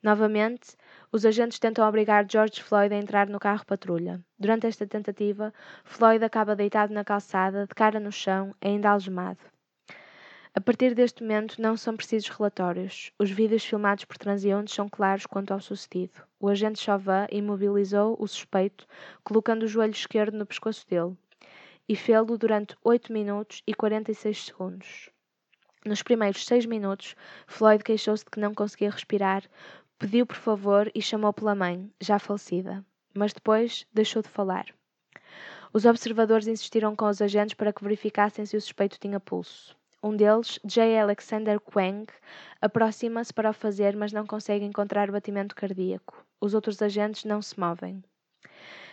Novamente, 0.02 0.76
os 1.10 1.24
agentes 1.24 1.58
tentam 1.58 1.88
obrigar 1.88 2.26
George 2.30 2.62
Floyd 2.62 2.94
a 2.94 2.98
entrar 2.98 3.26
no 3.26 3.40
carro 3.40 3.64
patrulha. 3.64 4.20
Durante 4.38 4.66
esta 4.66 4.86
tentativa, 4.86 5.52
Floyd 5.84 6.22
acaba 6.24 6.54
deitado 6.54 6.92
na 6.92 7.04
calçada, 7.04 7.66
de 7.66 7.74
cara 7.74 7.98
no 7.98 8.12
chão, 8.12 8.54
ainda 8.60 8.90
algemado. 8.90 9.53
A 10.56 10.60
partir 10.60 10.94
deste 10.94 11.22
momento, 11.22 11.60
não 11.60 11.76
são 11.76 11.96
precisos 11.96 12.28
relatórios. 12.28 13.10
Os 13.18 13.30
vídeos 13.30 13.64
filmados 13.64 14.04
por 14.04 14.16
transeuntes 14.16 14.72
são 14.72 14.88
claros 14.88 15.26
quanto 15.26 15.52
ao 15.52 15.60
sucedido. 15.60 16.22
O 16.38 16.48
agente 16.48 16.80
Chauvin 16.80 17.26
imobilizou 17.32 18.16
o 18.18 18.28
suspeito, 18.28 18.86
colocando 19.24 19.64
o 19.64 19.68
joelho 19.68 19.92
esquerdo 19.92 20.38
no 20.38 20.46
pescoço 20.46 20.86
dele, 20.88 21.16
e 21.88 21.96
fê-lo 21.96 22.38
durante 22.38 22.76
8 22.84 23.12
minutos 23.12 23.62
e 23.66 23.74
46 23.74 24.44
segundos. 24.44 25.10
Nos 25.84 26.02
primeiros 26.02 26.46
6 26.46 26.66
minutos, 26.66 27.16
Floyd 27.46 27.82
queixou-se 27.82 28.24
de 28.24 28.30
que 28.30 28.40
não 28.40 28.54
conseguia 28.54 28.90
respirar, 28.90 29.42
Pediu 29.98 30.26
por 30.26 30.36
favor 30.36 30.90
e 30.94 31.00
chamou 31.00 31.32
pela 31.32 31.54
mãe, 31.54 31.90
já 32.00 32.18
falecida, 32.18 32.84
mas 33.14 33.32
depois 33.32 33.86
deixou 33.92 34.20
de 34.20 34.28
falar. 34.28 34.66
Os 35.72 35.84
observadores 35.84 36.46
insistiram 36.46 36.94
com 36.96 37.08
os 37.08 37.22
agentes 37.22 37.54
para 37.54 37.72
que 37.72 37.82
verificassem 37.82 38.44
se 38.44 38.56
o 38.56 38.60
suspeito 38.60 38.98
tinha 38.98 39.20
pulso. 39.20 39.76
Um 40.04 40.14
deles, 40.14 40.60
J. 40.62 40.98
Alexander 40.98 41.58
Quang, 41.58 42.04
aproxima-se 42.60 43.32
para 43.32 43.48
o 43.48 43.54
fazer, 43.54 43.96
mas 43.96 44.12
não 44.12 44.26
consegue 44.26 44.62
encontrar 44.62 45.10
batimento 45.10 45.56
cardíaco. 45.56 46.26
Os 46.38 46.52
outros 46.52 46.82
agentes 46.82 47.24
não 47.24 47.40
se 47.40 47.58
movem. 47.58 48.04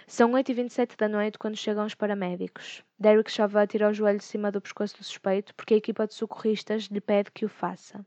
São 0.08 0.32
8h27 0.32 0.96
da 0.96 1.10
noite 1.10 1.38
quando 1.38 1.58
chegam 1.58 1.86
os 1.86 1.94
paramédicos. 1.94 2.82
Derek 2.98 3.30
Chauvin 3.30 3.66
tira 3.68 3.90
o 3.90 3.94
joelho 3.94 4.20
de 4.20 4.24
cima 4.24 4.54
do 4.54 4.62
pescoço 4.62 4.96
do 5.00 5.04
suspeito 5.04 5.54
porque 5.54 5.74
a 5.74 5.78
equipa 5.78 6.08
de 6.08 6.14
socorristas 6.14 6.84
lhe 6.84 7.02
pede 7.02 7.30
que 7.30 7.44
o 7.44 7.50
faça. 7.50 8.06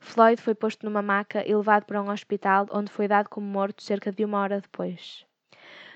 Floyd 0.00 0.40
foi 0.40 0.54
posto 0.54 0.86
numa 0.86 1.02
maca 1.02 1.46
e 1.46 1.54
levado 1.54 1.84
para 1.84 2.02
um 2.02 2.08
hospital, 2.08 2.66
onde 2.70 2.90
foi 2.90 3.06
dado 3.06 3.28
como 3.28 3.46
morto 3.46 3.82
cerca 3.82 4.10
de 4.10 4.24
uma 4.24 4.38
hora 4.38 4.62
depois. 4.62 5.26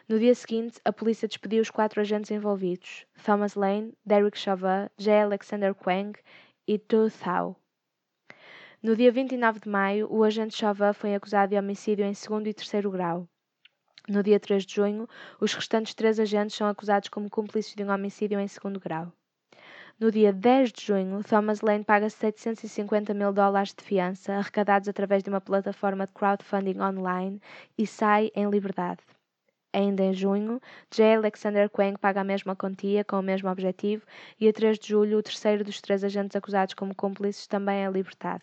No 0.09 0.19
dia 0.19 0.35
seguinte, 0.35 0.81
a 0.87 0.91
polícia 0.91 1.29
despediu 1.29 1.61
os 1.61 1.71
quatro 1.71 2.01
agentes 2.01 2.31
envolvidos: 2.31 3.05
Thomas 3.23 3.55
Lane, 3.55 3.93
Derek 4.07 4.39
Chauvin, 4.39 4.89
J. 4.97 5.21
Alexander 5.21 5.75
Quang 5.75 6.19
e 6.67 6.79
Tu 6.79 7.11
Thao. 7.11 7.55
No 8.83 8.97
dia 8.97 9.13
29 9.13 9.61
de 9.61 9.69
maio, 9.69 10.11
o 10.11 10.25
agente 10.25 10.57
Chauvin 10.57 10.95
foi 10.95 11.15
acusado 11.15 11.51
de 11.51 11.59
homicídio 11.59 12.07
em 12.07 12.15
segundo 12.15 12.47
e 12.47 12.55
terceiro 12.55 12.91
grau. 12.91 13.29
No 14.09 14.23
dia 14.23 14.41
3 14.41 14.65
de 14.65 14.77
junho, 14.77 15.07
os 15.39 15.53
restantes 15.53 15.93
três 15.93 16.19
agentes 16.19 16.57
são 16.57 16.67
acusados 16.67 17.11
como 17.11 17.29
cúmplices 17.29 17.75
de 17.75 17.85
um 17.85 17.91
homicídio 17.91 18.41
em 18.41 18.49
segundo 18.49 18.81
grau. 18.81 19.13
No 20.01 20.11
dia 20.11 20.33
10 20.33 20.73
de 20.73 20.87
junho, 20.87 21.23
Thomas 21.23 21.61
Lane 21.61 21.85
paga 21.85 22.09
750 22.09 23.13
mil 23.13 23.31
dólares 23.31 23.75
de 23.75 23.85
fiança, 23.85 24.33
arrecadados 24.33 24.89
através 24.89 25.23
de 25.23 25.29
uma 25.29 25.41
plataforma 25.43 26.07
de 26.07 26.15
crowdfunding 26.15 26.81
online, 26.81 27.43
e 27.77 27.87
sai 27.87 28.31
em 28.35 28.49
liberdade. 28.49 29.03
Ainda 29.79 30.03
em 30.03 30.13
junho, 30.13 30.61
J. 30.91 31.15
Alexander 31.15 31.71
Quang 31.71 31.97
paga 31.97 32.23
a 32.23 32.25
mesma 32.25 32.57
quantia, 32.57 33.05
com 33.05 33.21
o 33.21 33.23
mesmo 33.23 33.49
objetivo, 33.49 34.05
e 34.41 34.49
a 34.49 34.53
3 34.53 34.77
de 34.77 34.89
julho, 34.89 35.19
o 35.19 35.23
terceiro 35.23 35.63
dos 35.63 35.81
três 35.81 36.03
agentes 36.03 36.35
acusados 36.35 36.75
como 36.75 36.97
cúmplices 36.97 37.47
também 37.47 37.87
é 37.87 37.89
libertado. 37.89 38.43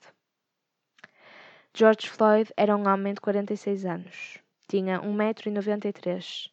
George 1.73 2.09
Floyd 2.09 2.53
era 2.55 2.73
um 2.77 2.87
homem 2.87 3.13
de 3.13 3.19
46 3.19 3.85
anos. 3.85 4.39
Tinha 4.69 5.01
1,93m. 5.01 6.51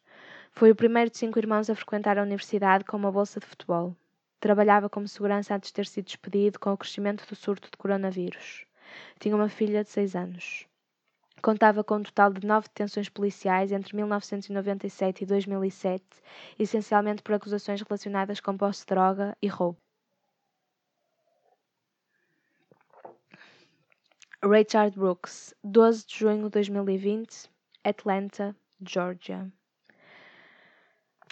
Foi 0.51 0.71
o 0.71 0.75
primeiro 0.75 1.09
de 1.09 1.17
cinco 1.17 1.39
irmãos 1.39 1.69
a 1.69 1.75
frequentar 1.75 2.17
a 2.19 2.23
universidade 2.23 2.83
com 2.83 2.97
uma 2.97 3.09
bolsa 3.09 3.39
de 3.39 3.45
futebol. 3.45 3.95
Trabalhava 4.41 4.89
como 4.89 5.07
segurança 5.07 5.55
antes 5.55 5.69
de 5.69 5.75
ter 5.75 5.85
sido 5.85 6.07
despedido 6.07 6.59
com 6.59 6.73
o 6.73 6.77
crescimento 6.77 7.25
do 7.25 7.37
surto 7.37 7.71
de 7.71 7.77
coronavírus. 7.77 8.65
Tinha 9.17 9.33
uma 9.33 9.47
filha 9.47 9.81
de 9.81 9.89
6 9.89 10.13
anos. 10.13 10.67
Contava 11.43 11.83
com 11.83 11.95
um 11.95 12.03
total 12.03 12.31
de 12.31 12.47
nove 12.47 12.69
detenções 12.69 13.09
policiais 13.09 13.73
entre 13.73 13.93
1997 13.97 15.23
e 15.23 15.27
2007, 15.27 16.01
essencialmente 16.57 17.21
por 17.21 17.33
acusações 17.33 17.81
relacionadas 17.81 18.39
com 18.39 18.55
posse 18.55 18.79
de 18.79 18.85
droga 18.85 19.37
e 19.41 19.47
roubo. 19.49 19.77
Richard 24.41 24.97
Brooks, 24.97 25.53
12 25.61 26.07
de 26.07 26.17
junho 26.17 26.43
de 26.43 26.49
2020, 26.51 27.49
Atlanta, 27.83 28.55
Georgia. 28.81 29.51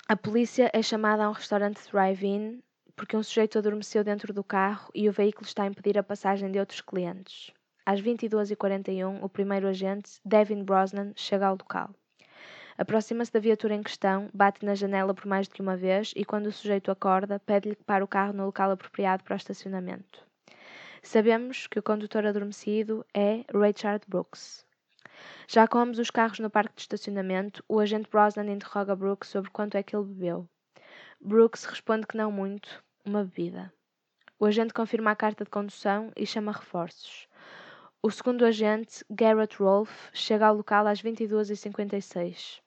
A 0.10 0.18
polícia 0.18 0.70
é 0.74 0.82
chamada 0.82 1.24
a 1.24 1.30
um 1.30 1.34
restaurante 1.34 1.90
drive-in 1.90 2.62
porque 2.98 3.16
um 3.16 3.24
sujeito 3.24 3.58
adormeceu 3.58 4.04
dentro 4.04 4.34
do 4.34 4.44
carro 4.44 4.92
e 4.94 5.08
o 5.08 5.14
veículo 5.14 5.48
está 5.48 5.64
a 5.64 5.68
impedir 5.68 5.98
a 5.98 6.04
passagem 6.04 6.52
de 6.52 6.60
outros 6.60 6.82
clientes. 6.82 7.54
Às 7.92 8.02
22h41, 8.02 9.22
o 9.22 9.28
primeiro 9.28 9.68
agente, 9.68 10.22
Devin 10.24 10.64
Brosnan, 10.64 11.12
chega 11.14 11.48
ao 11.48 11.58
local. 11.58 11.94
Aproxima-se 12.78 13.34
da 13.34 13.40
viatura 13.42 13.76
em 13.76 13.84
questão, 13.84 14.30
bate 14.34 14.64
na 14.66 14.76
janela 14.76 15.14
por 15.14 15.26
mais 15.26 15.50
que 15.50 15.62
uma 15.62 15.76
vez 15.76 16.14
e, 16.16 16.24
quando 16.24 16.46
o 16.46 16.54
sujeito 16.54 16.90
acorda, 16.90 17.38
pede-lhe 17.38 17.76
que 17.76 17.84
pare 17.84 18.02
o 18.02 18.08
carro 18.08 18.32
no 18.32 18.46
local 18.46 18.72
apropriado 18.72 19.26
para 19.26 19.34
o 19.34 19.36
estacionamento. 19.36 20.26
Sabemos 21.04 21.68
que 21.68 21.80
o 21.80 21.84
condutor 21.84 22.26
adormecido 22.26 23.06
é 23.14 23.44
Richard 23.54 24.06
Brooks. 24.08 24.66
Já 25.46 25.68
com 25.68 25.80
ambos 25.80 26.00
os 26.00 26.10
carros 26.10 26.40
no 26.40 26.50
parque 26.50 26.76
de 26.76 26.84
estacionamento, 26.84 27.62
o 27.68 27.78
agente 27.78 28.10
Brosnan 28.10 28.50
interroga 28.50 28.96
Brooks 28.96 29.28
sobre 29.28 29.52
quanto 29.52 29.76
é 29.76 29.84
que 29.84 29.94
ele 29.94 30.06
bebeu. 30.06 30.48
Brooks 31.20 31.66
responde 31.66 32.08
que 32.08 32.16
não 32.16 32.32
muito, 32.32 32.82
uma 33.04 33.26
bebida. 33.26 33.70
O 34.40 34.46
agente 34.46 34.74
confirma 34.74 35.12
a 35.12 35.16
carta 35.18 35.44
de 35.44 35.50
condução 35.50 36.10
e 36.16 36.26
chama 36.26 36.54
reforços. 36.54 37.28
O 38.04 38.10
segundo 38.10 38.44
agente, 38.46 39.06
Garrett 39.12 39.58
Rolfe, 39.62 40.10
chega 40.12 40.48
ao 40.48 40.56
local 40.56 40.88
às 40.88 41.04
22h56. 41.04 42.60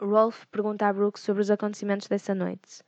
Rolfe 0.00 0.44
pergunta 0.48 0.88
a 0.88 0.92
Brooks 0.92 1.22
sobre 1.22 1.40
os 1.40 1.52
acontecimentos 1.52 2.08
dessa 2.08 2.34
noite. 2.34 2.82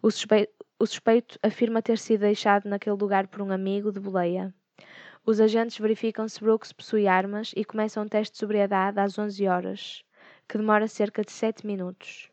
O 0.00 0.08
suspeito, 0.08 0.52
o 0.78 0.86
suspeito 0.86 1.36
afirma 1.42 1.82
ter 1.82 1.98
sido 1.98 2.20
deixado 2.20 2.68
naquele 2.68 2.94
lugar 2.94 3.26
por 3.26 3.42
um 3.42 3.50
amigo 3.50 3.90
de 3.90 3.98
boleia. 3.98 4.54
Os 5.26 5.40
agentes 5.40 5.76
verificam 5.80 6.28
se 6.28 6.38
Brooks 6.38 6.72
possui 6.72 7.08
armas 7.08 7.52
e 7.56 7.64
começam 7.64 8.04
um 8.04 8.08
teste 8.08 8.34
de 8.34 8.38
sobriedade 8.38 9.00
às 9.00 9.18
11 9.18 9.48
horas, 9.48 10.04
que 10.48 10.56
demora 10.56 10.86
cerca 10.86 11.24
de 11.24 11.32
7 11.32 11.66
minutos. 11.66 12.30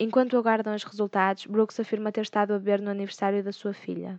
Enquanto 0.00 0.36
aguardam 0.36 0.74
os 0.74 0.82
resultados, 0.82 1.46
Brooks 1.46 1.78
afirma 1.78 2.10
ter 2.10 2.22
estado 2.22 2.54
a 2.54 2.58
beber 2.58 2.82
no 2.82 2.90
aniversário 2.90 3.44
da 3.44 3.52
sua 3.52 3.72
filha. 3.72 4.18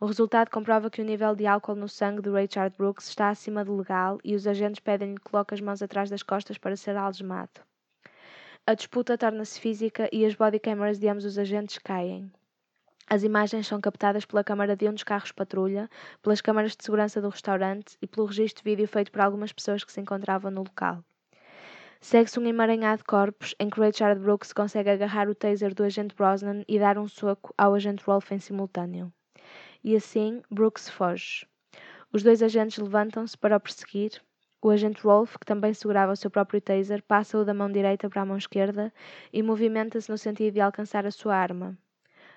O 0.00 0.06
resultado 0.06 0.48
comprova 0.48 0.88
que 0.88 1.02
o 1.02 1.04
nível 1.04 1.34
de 1.34 1.44
álcool 1.44 1.74
no 1.74 1.88
sangue 1.88 2.22
de 2.22 2.30
Richard 2.30 2.72
Brooks 2.78 3.08
está 3.08 3.30
acima 3.30 3.64
do 3.64 3.76
legal 3.76 4.20
e 4.22 4.36
os 4.36 4.46
agentes 4.46 4.78
pedem-lhe 4.78 5.16
que 5.16 5.28
coloque 5.28 5.54
as 5.54 5.60
mãos 5.60 5.82
atrás 5.82 6.08
das 6.08 6.22
costas 6.22 6.56
para 6.56 6.76
ser 6.76 6.96
algemado. 6.96 7.60
A 8.64 8.74
disputa 8.74 9.18
torna-se 9.18 9.58
física 9.58 10.08
e 10.12 10.24
as 10.24 10.36
body 10.36 10.60
cameras 10.60 11.00
de 11.00 11.08
ambos 11.08 11.24
os 11.24 11.36
agentes 11.36 11.78
caem. 11.78 12.30
As 13.10 13.24
imagens 13.24 13.66
são 13.66 13.80
captadas 13.80 14.24
pela 14.24 14.44
câmara 14.44 14.76
de 14.76 14.88
um 14.88 14.92
dos 14.92 15.02
carros 15.02 15.32
patrulha, 15.32 15.90
pelas 16.22 16.40
câmaras 16.40 16.76
de 16.76 16.84
segurança 16.84 17.20
do 17.20 17.28
restaurante 17.28 17.98
e 18.00 18.06
pelo 18.06 18.28
registro 18.28 18.62
de 18.62 18.70
vídeo 18.70 18.86
feito 18.86 19.10
por 19.10 19.20
algumas 19.20 19.52
pessoas 19.52 19.82
que 19.82 19.90
se 19.90 20.00
encontravam 20.00 20.52
no 20.52 20.60
local. 20.60 21.02
Segue-se 22.00 22.38
um 22.38 22.46
emaranhado 22.46 22.98
de 22.98 23.04
corpos 23.04 23.52
em 23.58 23.68
que 23.68 23.80
Richard 23.80 24.20
Brooks 24.20 24.52
consegue 24.52 24.90
agarrar 24.90 25.28
o 25.28 25.34
taser 25.34 25.74
do 25.74 25.82
agente 25.82 26.14
Brosnan 26.14 26.62
e 26.68 26.78
dar 26.78 26.98
um 26.98 27.08
soco 27.08 27.52
ao 27.58 27.74
agente 27.74 28.04
Rolfe 28.04 28.32
em 28.36 28.38
simultâneo. 28.38 29.12
E 29.82 29.94
assim, 29.94 30.42
Brooks 30.50 30.88
foge. 30.88 31.46
Os 32.12 32.22
dois 32.22 32.42
agentes 32.42 32.78
levantam-se 32.78 33.36
para 33.36 33.56
o 33.56 33.60
perseguir. 33.60 34.22
O 34.60 34.70
agente 34.70 35.02
Rolfe, 35.02 35.38
que 35.38 35.46
também 35.46 35.72
segurava 35.72 36.12
o 36.12 36.16
seu 36.16 36.30
próprio 36.30 36.60
taser, 36.60 37.02
passa-o 37.02 37.44
da 37.44 37.54
mão 37.54 37.70
direita 37.70 38.08
para 38.10 38.22
a 38.22 38.24
mão 38.24 38.36
esquerda 38.36 38.92
e 39.32 39.42
movimenta-se 39.42 40.10
no 40.10 40.18
sentido 40.18 40.54
de 40.54 40.60
alcançar 40.60 41.06
a 41.06 41.10
sua 41.10 41.36
arma. 41.36 41.78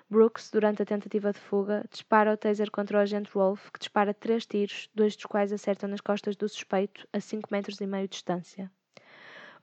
Brooks, 0.08 0.50
durante 0.50 0.82
a 0.82 0.84
tentativa 0.84 1.32
de 1.32 1.38
fuga, 1.38 1.84
dispara 1.90 2.32
o 2.32 2.36
taser 2.36 2.70
contra 2.70 2.98
o 2.98 3.00
agente 3.00 3.30
Rolfe, 3.32 3.72
que 3.72 3.78
dispara 3.78 4.12
três 4.12 4.44
tiros, 4.44 4.90
dois 4.94 5.16
dos 5.16 5.24
quais 5.24 5.52
acertam 5.52 5.88
nas 5.88 6.02
costas 6.02 6.36
do 6.36 6.48
suspeito, 6.48 7.08
a 7.12 7.18
cinco 7.18 7.48
metros 7.50 7.80
e 7.80 7.86
meio 7.86 8.06
de 8.06 8.12
distância. 8.12 8.70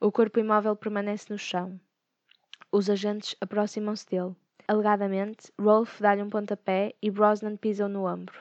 O 0.00 0.10
corpo 0.10 0.40
imóvel 0.40 0.74
permanece 0.74 1.26
no 1.30 1.38
chão. 1.38 1.80
Os 2.72 2.90
agentes 2.90 3.36
aproximam-se 3.40 4.06
dele. 4.06 4.34
Alegadamente, 4.70 5.52
Rolf 5.58 6.00
dá-lhe 6.00 6.22
um 6.22 6.30
pontapé 6.30 6.94
e 7.02 7.10
Brosnan 7.10 7.56
pisa 7.56 7.88
no 7.88 8.04
ombro. 8.06 8.38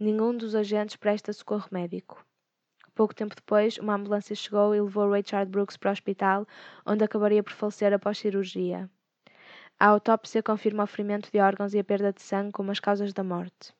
Nenhum 0.00 0.34
dos 0.34 0.54
agentes 0.54 0.96
presta 0.96 1.30
socorro 1.30 1.68
médico. 1.70 2.24
Pouco 2.94 3.14
tempo 3.14 3.36
depois, 3.36 3.76
uma 3.76 3.94
ambulância 3.94 4.34
chegou 4.34 4.74
e 4.74 4.80
levou 4.80 5.12
Richard 5.12 5.50
Brooks 5.50 5.76
para 5.76 5.90
o 5.90 5.92
hospital, 5.92 6.46
onde 6.86 7.04
acabaria 7.04 7.42
por 7.42 7.52
falecer 7.52 7.92
após 7.92 8.16
cirurgia. 8.16 8.88
A 9.78 9.88
autópsia 9.88 10.42
confirma 10.42 10.84
o 10.84 10.86
ferimento 10.86 11.30
de 11.30 11.38
órgãos 11.38 11.74
e 11.74 11.78
a 11.78 11.84
perda 11.84 12.14
de 12.14 12.22
sangue 12.22 12.52
como 12.52 12.70
as 12.70 12.80
causas 12.80 13.12
da 13.12 13.22
morte. 13.22 13.74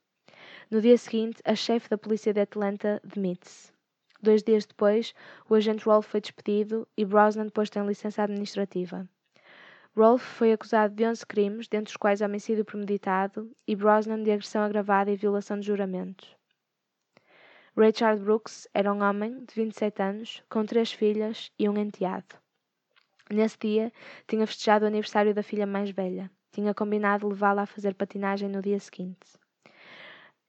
No 0.71 0.79
dia 0.83 0.99
seguinte, 0.99 1.41
a 1.43 1.55
chefe 1.55 1.89
da 1.89 1.97
polícia 1.97 2.35
de 2.35 2.41
Atlanta 2.43 3.01
demite-se. 3.03 3.73
Dois 4.21 4.43
dias 4.43 4.67
depois, 4.67 5.15
o 5.49 5.55
agente 5.55 5.87
Rolfe 5.87 6.11
foi 6.11 6.21
despedido 6.21 6.87
e 6.99 7.07
Brosnan 7.07 7.49
posto 7.49 7.79
em 7.79 7.87
licença 7.87 8.23
administrativa. 8.23 9.09
Rolfe 9.95 10.25
foi 10.25 10.53
acusado 10.53 10.95
de 10.95 11.05
11 11.05 11.27
crimes, 11.27 11.69
dentre 11.69 11.91
os 11.91 11.97
quais 11.99 12.23
homicídio 12.23 12.65
premeditado, 12.65 13.55
e 13.67 13.77
Brosnan 13.77 14.23
de 14.23 14.31
agressão 14.31 14.63
agravada 14.63 15.11
e 15.11 15.17
violação 15.17 15.61
de 15.61 15.67
juramento. 15.67 16.27
Richard 17.77 18.23
Brooks 18.23 18.67
era 18.73 18.91
um 18.91 19.03
homem 19.03 19.45
de 19.45 19.55
27 19.55 20.03
anos, 20.03 20.43
com 20.49 20.65
três 20.65 20.93
filhas 20.93 21.53
e 21.59 21.69
um 21.69 21.77
enteado. 21.77 22.37
Nesse 23.31 23.59
dia, 23.59 23.93
tinha 24.27 24.47
festejado 24.47 24.87
o 24.87 24.89
aniversário 24.89 25.35
da 25.35 25.43
filha 25.43 25.67
mais 25.67 25.91
velha. 25.91 26.31
Tinha 26.53 26.73
combinado 26.73 27.29
levá-la 27.29 27.63
a 27.63 27.67
fazer 27.67 27.95
patinagem 27.95 28.49
no 28.49 28.63
dia 28.63 28.81
seguinte. 28.81 29.39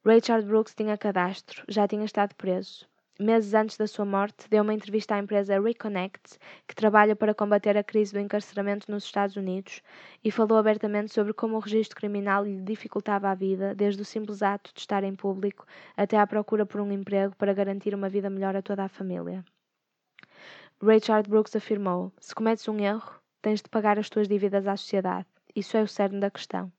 Richard 0.05 0.47
Brooks 0.47 0.73
tinha 0.73 0.97
cadastro, 0.97 1.65
já 1.67 1.85
tinha 1.85 2.05
estado 2.05 2.33
preso. 2.35 2.87
Meses 3.19 3.53
antes 3.53 3.77
da 3.77 3.85
sua 3.85 4.05
morte, 4.05 4.49
deu 4.49 4.63
uma 4.63 4.73
entrevista 4.73 5.13
à 5.13 5.19
empresa 5.19 5.61
Reconnect, 5.61 6.39
que 6.67 6.73
trabalha 6.73 7.15
para 7.15 7.35
combater 7.35 7.77
a 7.77 7.83
crise 7.83 8.11
do 8.11 8.19
encarceramento 8.19 8.89
nos 8.89 9.03
Estados 9.03 9.35
Unidos, 9.35 9.83
e 10.23 10.31
falou 10.31 10.57
abertamente 10.57 11.13
sobre 11.13 11.31
como 11.31 11.55
o 11.55 11.59
registro 11.59 11.95
criminal 11.95 12.43
lhe 12.43 12.59
dificultava 12.63 13.29
a 13.29 13.35
vida, 13.35 13.75
desde 13.75 14.01
o 14.01 14.05
simples 14.05 14.41
ato 14.41 14.73
de 14.73 14.79
estar 14.79 15.03
em 15.03 15.13
público 15.13 15.63
até 15.95 16.17
à 16.17 16.25
procura 16.25 16.65
por 16.65 16.81
um 16.81 16.91
emprego 16.91 17.35
para 17.35 17.53
garantir 17.53 17.93
uma 17.93 18.09
vida 18.09 18.31
melhor 18.31 18.55
a 18.55 18.63
toda 18.63 18.83
a 18.83 18.89
família. 18.89 19.45
Richard 20.81 21.29
Brooks 21.29 21.55
afirmou: 21.55 22.11
Se 22.19 22.33
cometes 22.33 22.67
um 22.67 22.79
erro, 22.79 23.21
tens 23.43 23.61
de 23.61 23.69
pagar 23.69 23.99
as 23.99 24.09
tuas 24.09 24.27
dívidas 24.27 24.65
à 24.65 24.75
sociedade. 24.75 25.27
Isso 25.55 25.77
é 25.77 25.83
o 25.83 25.87
cerne 25.87 26.19
da 26.19 26.31
questão. 26.31 26.73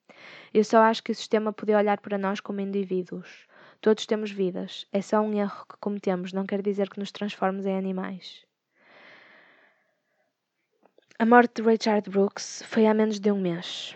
Eu 0.52 0.64
só 0.64 0.78
acho 0.78 1.02
que 1.04 1.12
o 1.12 1.14
sistema 1.14 1.52
podia 1.52 1.78
olhar 1.78 2.00
para 2.00 2.18
nós 2.18 2.40
como 2.40 2.60
indivíduos. 2.60 3.46
Todos 3.84 4.06
temos 4.06 4.30
vidas. 4.30 4.86
É 4.90 5.02
só 5.02 5.20
um 5.20 5.34
erro 5.34 5.66
que 5.66 5.76
cometemos, 5.78 6.32
não 6.32 6.46
quer 6.46 6.62
dizer 6.62 6.88
que 6.88 6.98
nos 6.98 7.12
transformemos 7.12 7.66
em 7.66 7.76
animais. 7.76 8.42
A 11.18 11.26
morte 11.26 11.60
de 11.60 11.68
Richard 11.68 12.08
Brooks 12.08 12.62
foi 12.62 12.86
há 12.86 12.94
menos 12.94 13.20
de 13.20 13.30
um 13.30 13.38
mês. 13.38 13.94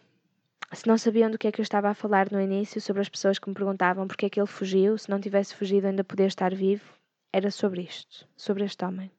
Se 0.75 0.87
não 0.87 0.99
sabiam 0.99 1.31
do 1.31 1.39
que 1.39 1.49
é 1.49 1.53
que 1.53 1.59
eu 1.59 1.63
estava 1.63 1.89
a 1.89 1.95
falar 1.95 2.31
no 2.31 2.39
início, 2.39 2.83
sobre 2.83 3.01
as 3.01 3.09
pessoas 3.09 3.39
que 3.39 3.49
me 3.49 3.55
perguntavam 3.55 4.07
porque 4.07 4.27
é 4.27 4.29
que 4.29 4.39
ele 4.39 4.47
fugiu, 4.47 4.99
se 4.99 5.09
não 5.09 5.19
tivesse 5.19 5.55
fugido 5.55 5.87
ainda 5.87 6.05
podia 6.05 6.27
estar 6.27 6.55
vivo, 6.55 6.85
era 7.33 7.51
sobre 7.51 7.81
isto, 7.81 8.29
sobre 8.37 8.67
este 8.67 8.85
homem. 8.85 9.11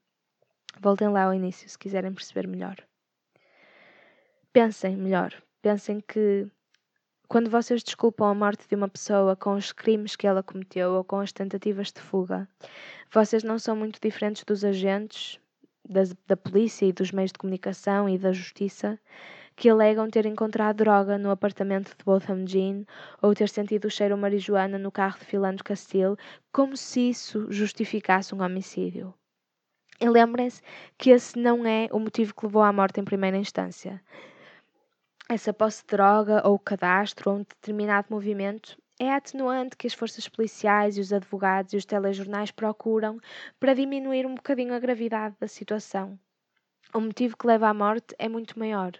Voltem 0.80 1.08
lá 1.08 1.24
ao 1.24 1.34
início 1.34 1.68
se 1.68 1.80
quiserem 1.80 2.14
perceber 2.14 2.48
melhor. 2.48 2.78
Pensem 4.54 4.96
melhor. 4.96 5.34
Pensem 5.64 6.00
que 6.00 6.48
quando 7.30 7.48
vocês 7.48 7.84
desculpam 7.84 8.28
a 8.28 8.34
morte 8.34 8.68
de 8.68 8.74
uma 8.74 8.90
pessoa 8.90 9.36
com 9.36 9.54
os 9.54 9.72
crimes 9.72 10.16
que 10.16 10.26
ela 10.26 10.42
cometeu 10.42 10.94
ou 10.94 11.04
com 11.04 11.20
as 11.20 11.32
tentativas 11.32 11.92
de 11.92 12.02
fuga, 12.02 12.50
vocês 13.14 13.44
não 13.44 13.60
são 13.60 13.76
muito 13.76 14.02
diferentes 14.02 14.44
dos 14.44 14.66
agentes 14.66 15.40
das, 15.88 16.12
da 16.26 16.36
polícia 16.36 16.88
e 16.88 16.92
dos 16.92 17.12
meios 17.12 17.32
de 17.32 17.38
comunicação 17.38 18.10
e 18.10 18.18
da 18.18 18.32
justiça 18.32 19.00
que 19.56 19.70
alegam 19.70 20.10
ter 20.10 20.26
encontrado 20.26 20.78
droga 20.78 21.20
no 21.20 21.30
apartamento 21.30 21.96
de 21.96 22.04
Botham 22.04 22.48
Jean 22.48 22.84
ou 23.22 23.36
ter 23.36 23.50
sentido 23.50 23.86
o 23.86 23.92
cheiro 23.92 24.18
marijuana 24.18 24.80
no 24.80 24.92
carro 24.92 25.20
de 25.20 25.26
Philando 25.26 25.64
Castile, 25.64 26.16
como 26.52 26.76
se 26.76 27.12
isso 27.12 27.46
justificasse 27.52 28.34
um 28.34 28.42
homicídio. 28.42 29.14
E 30.02 30.10
lembrem-se 30.10 30.64
que 30.98 31.12
esse 31.12 31.38
não 31.38 31.64
é 31.64 31.90
o 31.92 32.00
motivo 32.00 32.34
que 32.34 32.46
levou 32.46 32.64
à 32.64 32.74
morte 32.74 33.00
em 33.00 33.06
primeira 33.06 33.38
instância 33.38 34.02
essa 35.30 35.54
posse 35.54 35.84
de 35.84 35.90
droga 35.96 36.42
ou 36.44 36.58
cadastro 36.58 37.30
ou 37.30 37.38
um 37.38 37.44
determinado 37.44 38.08
movimento 38.10 38.76
é 39.00 39.14
atenuante 39.14 39.78
que 39.78 39.86
as 39.86 39.94
forças 39.94 40.28
policiais 40.28 40.98
e 40.98 41.02
os 41.02 41.14
advogados 41.14 41.72
e 41.72 41.78
os 41.78 41.86
telejornais 41.86 42.50
procuram 42.50 43.20
para 43.60 43.76
diminuir 43.76 44.26
um 44.26 44.34
bocadinho 44.34 44.74
a 44.74 44.80
gravidade 44.80 45.36
da 45.40 45.48
situação. 45.48 46.20
O 46.92 47.00
motivo 47.00 47.38
que 47.38 47.46
leva 47.46 47.70
à 47.70 47.74
morte 47.76 48.16
é 48.18 48.28
muito 48.28 48.58
maior. 48.58 48.94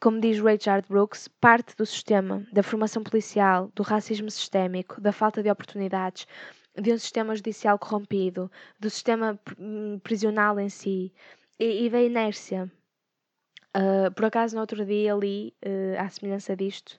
Como 0.00 0.20
diz 0.20 0.40
Richard 0.40 0.88
Brooks, 0.88 1.28
parte 1.38 1.76
do 1.76 1.84
sistema, 1.84 2.42
da 2.50 2.62
formação 2.62 3.02
policial, 3.02 3.70
do 3.74 3.82
racismo 3.82 4.30
sistémico, 4.30 5.02
da 5.02 5.12
falta 5.12 5.42
de 5.42 5.50
oportunidades, 5.50 6.26
de 6.74 6.92
um 6.94 6.98
sistema 6.98 7.36
judicial 7.36 7.78
corrompido, 7.78 8.50
do 8.80 8.88
sistema 8.88 9.38
hum, 9.58 9.98
prisional 10.02 10.58
em 10.58 10.70
si 10.70 11.12
e, 11.58 11.84
e 11.84 11.90
da 11.90 12.00
inércia 12.00 12.72
Uh, 13.76 14.10
por 14.14 14.24
acaso, 14.24 14.54
no 14.54 14.62
outro 14.62 14.86
dia 14.86 15.14
li, 15.14 15.54
uh, 15.62 16.00
à 16.00 16.08
semelhança 16.08 16.56
disto, 16.56 16.98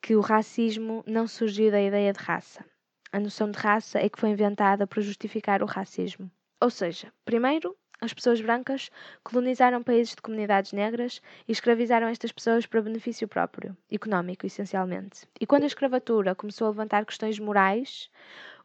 que 0.00 0.16
o 0.16 0.22
racismo 0.22 1.04
não 1.06 1.26
surgiu 1.26 1.70
da 1.70 1.82
ideia 1.82 2.14
de 2.14 2.18
raça. 2.18 2.64
A 3.12 3.20
noção 3.20 3.50
de 3.50 3.58
raça 3.58 3.98
é 3.98 4.08
que 4.08 4.18
foi 4.18 4.30
inventada 4.30 4.86
para 4.86 5.02
justificar 5.02 5.62
o 5.62 5.66
racismo. 5.66 6.30
Ou 6.62 6.70
seja, 6.70 7.12
primeiro, 7.26 7.76
as 8.00 8.14
pessoas 8.14 8.40
brancas 8.40 8.90
colonizaram 9.22 9.82
países 9.82 10.14
de 10.14 10.22
comunidades 10.22 10.72
negras 10.72 11.20
e 11.46 11.52
escravizaram 11.52 12.08
estas 12.08 12.32
pessoas 12.32 12.64
para 12.64 12.80
benefício 12.80 13.28
próprio, 13.28 13.76
económico, 13.90 14.46
essencialmente. 14.46 15.28
E 15.38 15.46
quando 15.46 15.64
a 15.64 15.66
escravatura 15.66 16.34
começou 16.34 16.66
a 16.66 16.70
levantar 16.70 17.04
questões 17.04 17.38
morais, 17.38 18.10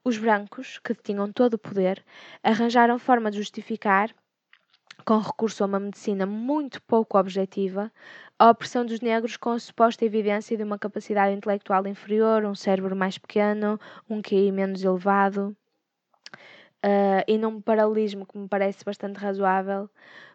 os 0.03 0.17
brancos, 0.17 0.79
que 0.79 0.95
tinham 0.95 1.31
todo 1.31 1.55
o 1.55 1.59
poder, 1.59 2.03
arranjaram 2.41 2.97
forma 2.97 3.29
de 3.29 3.37
justificar 3.37 4.15
com 5.05 5.17
recurso 5.17 5.63
a 5.63 5.67
uma 5.67 5.79
medicina 5.79 6.25
muito 6.25 6.81
pouco 6.83 7.17
objetiva, 7.17 7.91
a 8.37 8.49
opressão 8.49 8.85
dos 8.85 9.01
negros 9.01 9.37
com 9.37 9.49
a 9.51 9.59
suposta 9.59 10.05
evidência 10.05 10.55
de 10.55 10.63
uma 10.63 10.77
capacidade 10.77 11.35
intelectual 11.35 11.85
inferior, 11.87 12.45
um 12.45 12.55
cérebro 12.55 12.95
mais 12.95 13.17
pequeno, 13.17 13.79
um 14.09 14.21
QI 14.21 14.51
menos 14.51 14.83
elevado. 14.83 15.55
Uh, 16.85 17.19
e 17.27 17.37
num 17.37 17.59
paralelismo 17.59 18.25
que 18.25 18.37
me 18.37 18.47
parece 18.47 18.85
bastante 18.85 19.17
razoável, 19.17 19.89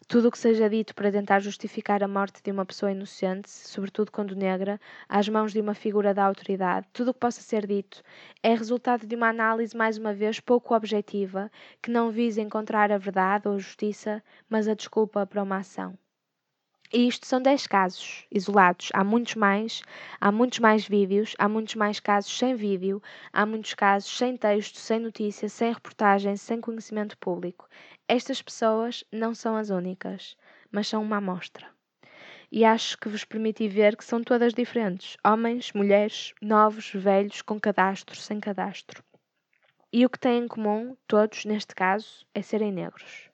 tudo 0.06 0.28
o 0.28 0.30
que 0.30 0.38
seja 0.38 0.68
dito 0.68 0.94
para 0.94 1.10
tentar 1.10 1.40
justificar 1.40 2.02
a 2.02 2.08
morte 2.08 2.42
de 2.42 2.50
uma 2.50 2.64
pessoa 2.64 2.92
inocente, 2.92 3.50
sobretudo 3.50 4.10
quando 4.12 4.34
negra, 4.36 4.80
às 5.08 5.28
mãos 5.28 5.52
de 5.52 5.60
uma 5.60 5.74
figura 5.74 6.14
da 6.14 6.24
autoridade, 6.24 6.86
tudo 6.92 7.10
o 7.10 7.14
que 7.14 7.20
possa 7.20 7.40
ser 7.40 7.66
dito 7.66 8.02
é 8.42 8.54
resultado 8.54 9.06
de 9.06 9.14
uma 9.16 9.28
análise, 9.28 9.76
mais 9.76 9.98
uma 9.98 10.12
vez, 10.14 10.40
pouco 10.40 10.74
objetiva, 10.74 11.50
que 11.82 11.90
não 11.90 12.10
visa 12.10 12.40
encontrar 12.40 12.92
a 12.92 12.98
verdade 12.98 13.48
ou 13.48 13.54
a 13.54 13.58
justiça, 13.58 14.22
mas 14.48 14.68
a 14.68 14.74
desculpa 14.74 15.26
para 15.26 15.42
uma 15.42 15.58
ação. 15.58 15.96
E 16.92 17.08
isto 17.08 17.26
são 17.26 17.42
10 17.42 17.66
casos 17.66 18.24
isolados. 18.30 18.88
Há 18.94 19.02
muitos 19.02 19.34
mais, 19.34 19.82
há 20.20 20.30
muitos 20.30 20.60
mais 20.60 20.86
vídeos, 20.86 21.34
há 21.38 21.48
muitos 21.48 21.74
mais 21.74 21.98
casos 21.98 22.38
sem 22.38 22.54
vídeo, 22.54 23.02
há 23.32 23.44
muitos 23.44 23.74
casos 23.74 24.16
sem 24.16 24.36
texto, 24.36 24.78
sem 24.78 25.00
notícia, 25.00 25.48
sem 25.48 25.72
reportagem, 25.72 26.36
sem 26.36 26.60
conhecimento 26.60 27.18
público. 27.18 27.68
Estas 28.06 28.42
pessoas 28.42 29.02
não 29.10 29.34
são 29.34 29.56
as 29.56 29.70
únicas, 29.70 30.36
mas 30.70 30.86
são 30.88 31.02
uma 31.02 31.16
amostra. 31.16 31.66
E 32.52 32.62
acho 32.62 32.98
que 32.98 33.08
vos 33.08 33.24
permiti 33.24 33.66
ver 33.66 33.96
que 33.96 34.04
são 34.04 34.22
todas 34.22 34.52
diferentes: 34.52 35.16
homens, 35.24 35.72
mulheres, 35.72 36.34
novos, 36.42 36.92
velhos, 36.92 37.40
com 37.40 37.58
cadastro, 37.58 38.14
sem 38.14 38.38
cadastro. 38.38 39.02
E 39.90 40.04
o 40.04 40.10
que 40.10 40.18
têm 40.18 40.44
em 40.44 40.48
comum, 40.48 40.94
todos, 41.06 41.46
neste 41.46 41.74
caso, 41.74 42.26
é 42.34 42.42
serem 42.42 42.70
negros. 42.70 43.30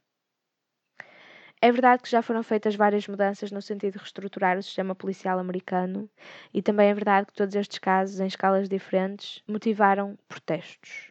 É 1.60 1.72
verdade 1.72 2.04
que 2.04 2.10
já 2.10 2.22
foram 2.22 2.42
feitas 2.44 2.76
várias 2.76 3.08
mudanças 3.08 3.50
no 3.50 3.60
sentido 3.60 3.94
de 3.94 3.98
reestruturar 3.98 4.56
o 4.56 4.62
sistema 4.62 4.94
policial 4.94 5.40
americano, 5.40 6.08
e 6.54 6.62
também 6.62 6.90
é 6.90 6.94
verdade 6.94 7.26
que 7.26 7.34
todos 7.34 7.56
estes 7.56 7.80
casos, 7.80 8.20
em 8.20 8.26
escalas 8.26 8.68
diferentes, 8.68 9.42
motivaram 9.48 10.16
protestos. 10.28 11.10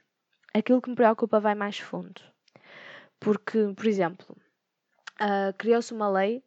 Aquilo 0.54 0.82
que 0.82 0.90
me 0.90 0.96
preocupa 0.96 1.42
vai 1.42 1.56
mais 1.56 1.78
fundo. 1.78 2.22
Porque, 3.20 3.74
por 3.76 3.86
exemplo, 3.86 4.38
uh, 5.22 5.54
criou-se 5.58 5.94
uma 5.94 6.10
lei 6.10 6.44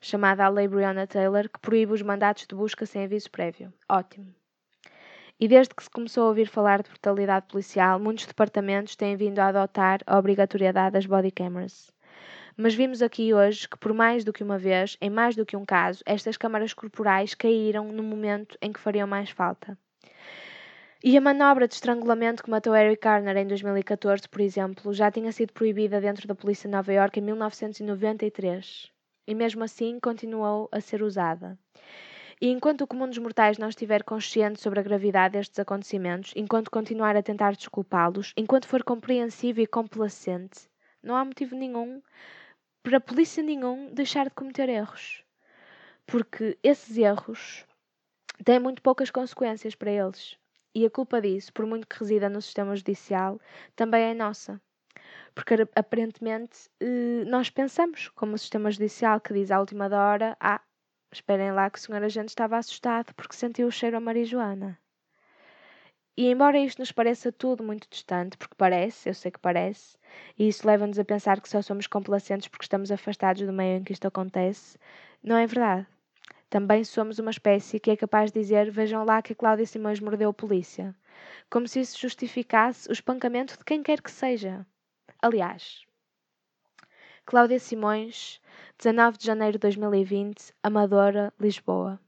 chamada 0.00 0.44
a 0.44 0.48
Lei 0.48 0.68
Breonna 0.68 1.06
Taylor 1.06 1.48
que 1.48 1.58
proíbe 1.60 1.92
os 1.92 2.02
mandatos 2.02 2.46
de 2.46 2.54
busca 2.54 2.84
sem 2.84 3.04
aviso 3.04 3.30
prévio. 3.30 3.72
Ótimo. 3.88 4.34
E 5.40 5.48
desde 5.48 5.74
que 5.74 5.82
se 5.82 5.90
começou 5.90 6.24
a 6.24 6.28
ouvir 6.28 6.46
falar 6.46 6.82
de 6.82 6.90
brutalidade 6.90 7.46
policial, 7.48 7.98
muitos 7.98 8.26
departamentos 8.26 8.94
têm 8.94 9.16
vindo 9.16 9.40
a 9.40 9.48
adotar 9.48 10.00
a 10.06 10.18
obrigatoriedade 10.18 10.92
das 10.92 11.06
body 11.06 11.30
cameras. 11.30 11.90
Mas 12.56 12.74
vimos 12.74 13.02
aqui 13.02 13.34
hoje 13.34 13.68
que, 13.68 13.76
por 13.76 13.92
mais 13.92 14.24
do 14.24 14.32
que 14.32 14.44
uma 14.44 14.58
vez, 14.58 14.96
em 15.00 15.10
mais 15.10 15.34
do 15.34 15.44
que 15.44 15.56
um 15.56 15.64
caso, 15.64 16.04
estas 16.06 16.36
câmaras 16.36 16.72
corporais 16.72 17.34
caíram 17.34 17.90
no 17.90 18.02
momento 18.02 18.56
em 18.62 18.72
que 18.72 18.78
fariam 18.78 19.08
mais 19.08 19.30
falta. 19.30 19.76
E 21.06 21.18
a 21.18 21.20
manobra 21.20 21.68
de 21.68 21.74
estrangulamento 21.74 22.42
que 22.42 22.48
matou 22.48 22.74
Eric 22.74 23.02
Garner 23.02 23.36
em 23.36 23.46
2014, 23.46 24.26
por 24.26 24.40
exemplo, 24.40 24.90
já 24.94 25.10
tinha 25.10 25.30
sido 25.32 25.52
proibida 25.52 26.00
dentro 26.00 26.26
da 26.26 26.34
polícia 26.34 26.66
de 26.66 26.74
Nova 26.74 26.90
York 26.90 27.20
em 27.20 27.22
1993. 27.22 28.90
E 29.26 29.34
mesmo 29.34 29.62
assim 29.62 30.00
continuou 30.00 30.66
a 30.72 30.80
ser 30.80 31.02
usada. 31.02 31.58
E 32.40 32.48
enquanto 32.48 32.80
o 32.80 32.86
comum 32.86 33.06
dos 33.06 33.18
mortais 33.18 33.58
não 33.58 33.68
estiver 33.68 34.02
consciente 34.02 34.62
sobre 34.62 34.80
a 34.80 34.82
gravidade 34.82 35.34
destes 35.34 35.58
acontecimentos, 35.58 36.32
enquanto 36.34 36.70
continuar 36.70 37.14
a 37.18 37.22
tentar 37.22 37.54
desculpá-los, 37.54 38.32
enquanto 38.34 38.66
for 38.66 38.82
compreensivo 38.82 39.60
e 39.60 39.66
complacente, 39.66 40.70
não 41.02 41.16
há 41.16 41.22
motivo 41.22 41.54
nenhum 41.54 42.00
para 42.82 42.96
a 42.96 43.00
polícia 43.00 43.42
nenhum 43.42 43.92
deixar 43.92 44.24
de 44.24 44.34
cometer 44.34 44.70
erros. 44.70 45.22
Porque 46.06 46.56
esses 46.62 46.96
erros 46.96 47.66
têm 48.42 48.58
muito 48.58 48.80
poucas 48.80 49.10
consequências 49.10 49.74
para 49.74 49.90
eles. 49.90 50.42
E 50.74 50.84
a 50.84 50.90
culpa 50.90 51.20
disso, 51.20 51.52
por 51.52 51.66
muito 51.66 51.86
que 51.86 51.98
resida 51.98 52.28
no 52.28 52.42
sistema 52.42 52.74
judicial, 52.74 53.40
também 53.76 54.10
é 54.10 54.14
nossa. 54.14 54.60
Porque 55.34 55.54
aparentemente 55.74 56.68
eh, 56.80 57.24
nós 57.26 57.50
pensamos, 57.50 58.08
como 58.10 58.34
o 58.34 58.38
sistema 58.38 58.70
judicial 58.70 59.20
que 59.20 59.34
diz 59.34 59.50
à 59.50 59.60
última 59.60 59.86
hora, 59.86 60.36
ah, 60.40 60.60
esperem 61.12 61.52
lá 61.52 61.70
que 61.70 61.78
o 61.78 61.82
senhor 61.82 62.02
agente 62.02 62.30
estava 62.30 62.58
assustado 62.58 63.14
porque 63.14 63.36
sentiu 63.36 63.68
o 63.68 63.72
cheiro 63.72 63.96
a 63.96 64.00
marijuana. 64.00 64.78
E 66.16 66.28
embora 66.28 66.58
isto 66.58 66.78
nos 66.78 66.92
pareça 66.92 67.32
tudo 67.32 67.64
muito 67.64 67.88
distante, 67.90 68.36
porque 68.36 68.54
parece, 68.56 69.08
eu 69.08 69.14
sei 69.14 69.30
que 69.32 69.38
parece, 69.38 69.96
e 70.38 70.46
isso 70.48 70.66
leva-nos 70.66 70.98
a 70.98 71.04
pensar 71.04 71.40
que 71.40 71.48
só 71.48 71.60
somos 71.60 71.88
complacentes 71.88 72.48
porque 72.48 72.64
estamos 72.64 72.90
afastados 72.92 73.42
do 73.42 73.52
meio 73.52 73.78
em 73.78 73.84
que 73.84 73.92
isto 73.92 74.06
acontece, 74.06 74.78
não 75.22 75.36
é 75.36 75.46
verdade. 75.46 75.86
Também 76.54 76.84
somos 76.84 77.18
uma 77.18 77.32
espécie 77.32 77.80
que 77.80 77.90
é 77.90 77.96
capaz 77.96 78.30
de 78.30 78.38
dizer: 78.38 78.70
vejam 78.70 79.04
lá 79.04 79.20
que 79.20 79.32
a 79.32 79.34
Cláudia 79.34 79.66
Simões 79.66 79.98
mordeu 79.98 80.30
a 80.30 80.32
polícia. 80.32 80.94
Como 81.50 81.66
se 81.66 81.80
isso 81.80 81.98
justificasse 81.98 82.88
o 82.88 82.92
espancamento 82.92 83.58
de 83.58 83.64
quem 83.64 83.82
quer 83.82 84.00
que 84.00 84.08
seja. 84.08 84.64
Aliás, 85.20 85.84
Cláudia 87.26 87.58
Simões, 87.58 88.40
19 88.78 89.18
de 89.18 89.26
janeiro 89.26 89.54
de 89.54 89.62
2020, 89.62 90.54
Amadora, 90.62 91.34
Lisboa. 91.40 91.98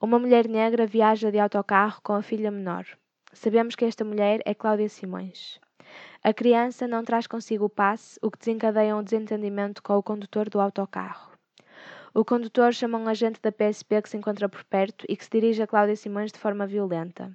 Uma 0.00 0.18
mulher 0.18 0.48
negra 0.48 0.86
viaja 0.86 1.30
de 1.30 1.38
autocarro 1.38 2.00
com 2.02 2.14
a 2.14 2.22
filha 2.22 2.50
menor. 2.50 2.86
Sabemos 3.34 3.74
que 3.74 3.84
esta 3.84 4.02
mulher 4.02 4.40
é 4.46 4.54
Cláudia 4.54 4.88
Simões. 4.88 5.60
A 6.24 6.32
criança 6.32 6.88
não 6.88 7.04
traz 7.04 7.26
consigo 7.26 7.66
o 7.66 7.68
passe, 7.68 8.18
o 8.22 8.30
que 8.30 8.38
desencadeia 8.38 8.96
um 8.96 9.02
desentendimento 9.02 9.82
com 9.82 9.98
o 9.98 10.02
condutor 10.02 10.48
do 10.48 10.58
autocarro. 10.58 11.27
O 12.18 12.24
condutor 12.24 12.74
chama 12.74 12.98
um 12.98 13.06
agente 13.06 13.40
da 13.40 13.52
PSP 13.52 14.02
que 14.02 14.08
se 14.08 14.16
encontra 14.16 14.48
por 14.48 14.64
perto 14.64 15.06
e 15.08 15.16
que 15.16 15.22
se 15.22 15.30
dirige 15.30 15.62
a 15.62 15.68
Cláudia 15.68 15.94
Simões 15.94 16.32
de 16.32 16.38
forma 16.40 16.66
violenta. 16.66 17.30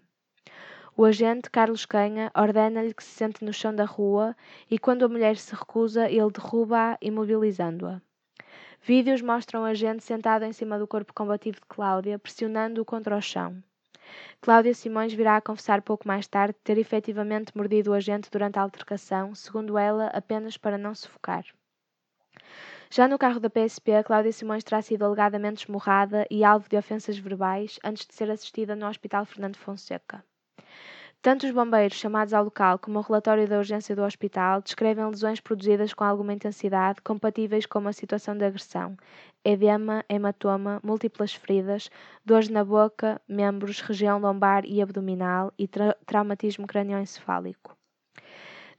O 0.98 1.06
agente, 1.06 1.50
Carlos 1.50 1.86
Canha, 1.86 2.30
ordena-lhe 2.36 2.94
que 2.94 3.02
se 3.02 3.12
sente 3.12 3.46
no 3.46 3.54
chão 3.54 3.74
da 3.74 3.86
rua 3.86 4.36
e, 4.70 4.78
quando 4.78 5.06
a 5.06 5.08
mulher 5.08 5.38
se 5.38 5.56
recusa, 5.56 6.12
ele 6.12 6.30
derruba-a, 6.30 6.98
imobilizando-a. 7.02 8.02
Vídeos 8.82 9.22
mostram 9.22 9.62
o 9.62 9.64
agente 9.64 10.04
sentado 10.04 10.44
em 10.44 10.52
cima 10.52 10.78
do 10.78 10.86
corpo 10.86 11.14
combativo 11.14 11.62
de 11.62 11.66
Cláudia, 11.66 12.20
pressionando-o 12.20 12.84
contra 12.84 13.16
o 13.16 13.22
chão. 13.22 13.64
Cláudia 14.42 14.74
Simões 14.74 15.14
virá 15.14 15.38
a 15.38 15.42
confessar 15.42 15.82
pouco 15.82 16.06
mais 16.06 16.28
tarde 16.28 16.58
ter 16.62 16.78
efetivamente 16.78 17.56
mordido 17.56 17.92
o 17.92 17.94
agente 17.94 18.30
durante 18.30 18.60
a 18.60 18.62
altercação, 18.62 19.34
segundo 19.34 19.78
ela, 19.78 20.08
apenas 20.08 20.58
para 20.58 20.78
não 20.78 20.94
sufocar. 20.94 21.46
Já 22.96 23.08
no 23.08 23.18
carro 23.18 23.40
da 23.40 23.50
PSP, 23.50 24.04
Cláudia 24.04 24.32
Simões 24.32 24.64
terá 24.64 24.80
sido 24.80 25.04
alegadamente 25.04 25.64
esmurrada 25.64 26.28
e 26.30 26.44
alvo 26.44 26.70
de 26.70 26.78
ofensas 26.78 27.18
verbais 27.18 27.80
antes 27.84 28.06
de 28.06 28.14
ser 28.14 28.30
assistida 28.30 28.76
no 28.76 28.86
Hospital 28.86 29.26
Fernando 29.26 29.56
Fonseca. 29.56 30.24
Tanto 31.20 31.44
os 31.48 31.52
bombeiros 31.52 31.98
chamados 31.98 32.36
ao 32.36 32.44
local 32.44 32.78
como 32.78 33.00
o 33.00 33.02
relatório 33.02 33.48
da 33.48 33.58
urgência 33.58 33.96
do 33.96 34.04
hospital 34.04 34.62
descrevem 34.62 35.08
lesões 35.08 35.40
produzidas 35.40 35.92
com 35.92 36.04
alguma 36.04 36.34
intensidade, 36.34 37.02
compatíveis 37.02 37.66
com 37.66 37.80
uma 37.80 37.94
situação 37.94 38.38
de 38.38 38.46
agressão, 38.46 38.96
edema, 39.44 40.06
hematoma, 40.08 40.80
múltiplas 40.84 41.34
feridas, 41.34 41.90
dores 42.24 42.48
na 42.48 42.64
boca, 42.64 43.20
membros, 43.28 43.82
região 43.82 44.20
lombar 44.20 44.66
e 44.68 44.84
abdominal 44.84 45.52
e 45.58 45.68
tra 45.68 45.98
traumatismo 46.06 46.68
cranioencefálico. 46.68 47.76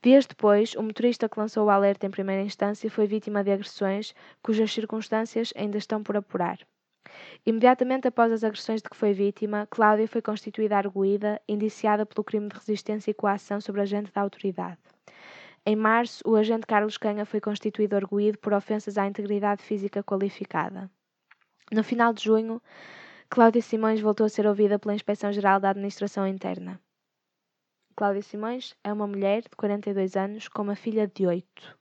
Dias 0.04 0.26
depois, 0.26 0.74
o 0.74 0.82
motorista 0.82 1.30
que 1.30 1.40
lançou 1.40 1.64
o 1.64 1.70
alerta 1.70 2.06
em 2.06 2.10
primeira 2.10 2.42
instância 2.42 2.90
foi 2.90 3.06
vítima 3.06 3.42
de 3.42 3.50
agressões 3.50 4.14
cujas 4.42 4.70
circunstâncias 4.70 5.50
ainda 5.56 5.78
estão 5.78 6.02
por 6.02 6.14
apurar. 6.14 6.58
Imediatamente 7.46 8.06
após 8.06 8.30
as 8.30 8.44
agressões 8.44 8.82
de 8.82 8.90
que 8.90 8.96
foi 8.98 9.14
vítima, 9.14 9.66
Cláudia 9.70 10.06
foi 10.06 10.20
constituída 10.20 10.76
arguída, 10.76 11.40
indiciada 11.48 12.04
pelo 12.04 12.22
crime 12.22 12.48
de 12.50 12.54
resistência 12.54 13.10
e 13.10 13.14
coação 13.14 13.62
sobre 13.62 13.80
agente 13.80 14.12
da 14.12 14.20
autoridade. 14.20 14.76
Em 15.64 15.74
março, 15.74 16.22
o 16.26 16.36
agente 16.36 16.66
Carlos 16.66 16.98
Canha 16.98 17.24
foi 17.24 17.40
constituído 17.40 17.96
arguído 17.96 18.36
por 18.36 18.52
ofensas 18.52 18.98
à 18.98 19.06
integridade 19.06 19.62
física 19.62 20.02
qualificada. 20.02 20.90
No 21.72 21.82
final 21.82 22.12
de 22.12 22.24
junho, 22.24 22.60
Cláudia 23.30 23.62
Simões 23.62 24.02
voltou 24.02 24.26
a 24.26 24.28
ser 24.28 24.46
ouvida 24.46 24.78
pela 24.78 24.94
Inspeção-Geral 24.94 25.58
da 25.60 25.70
Administração 25.70 26.26
Interna. 26.26 26.78
Cláudia 27.96 28.22
Simões 28.22 28.74
é 28.82 28.92
uma 28.92 29.06
mulher 29.06 29.42
de 29.42 29.50
42 29.50 30.16
anos 30.16 30.48
com 30.48 30.62
uma 30.62 30.74
filha 30.74 31.06
de 31.06 31.28
8. 31.28 31.78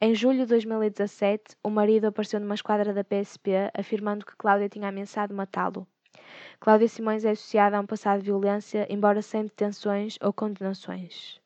Em 0.00 0.12
julho 0.12 0.38
de 0.38 0.46
2017, 0.46 1.56
o 1.62 1.70
marido 1.70 2.06
apareceu 2.06 2.40
numa 2.40 2.56
esquadra 2.56 2.92
da 2.92 3.04
PSP 3.04 3.70
afirmando 3.72 4.26
que 4.26 4.34
Cláudia 4.36 4.68
tinha 4.68 4.88
ameaçado 4.88 5.32
matá-lo. 5.32 5.86
Cláudia 6.58 6.88
Simões 6.88 7.24
é 7.24 7.30
associada 7.30 7.76
a 7.76 7.80
um 7.80 7.86
passado 7.86 8.18
de 8.18 8.24
violência, 8.24 8.88
embora 8.90 9.22
sem 9.22 9.44
detenções 9.44 10.18
ou 10.20 10.32
condenações. 10.32 11.40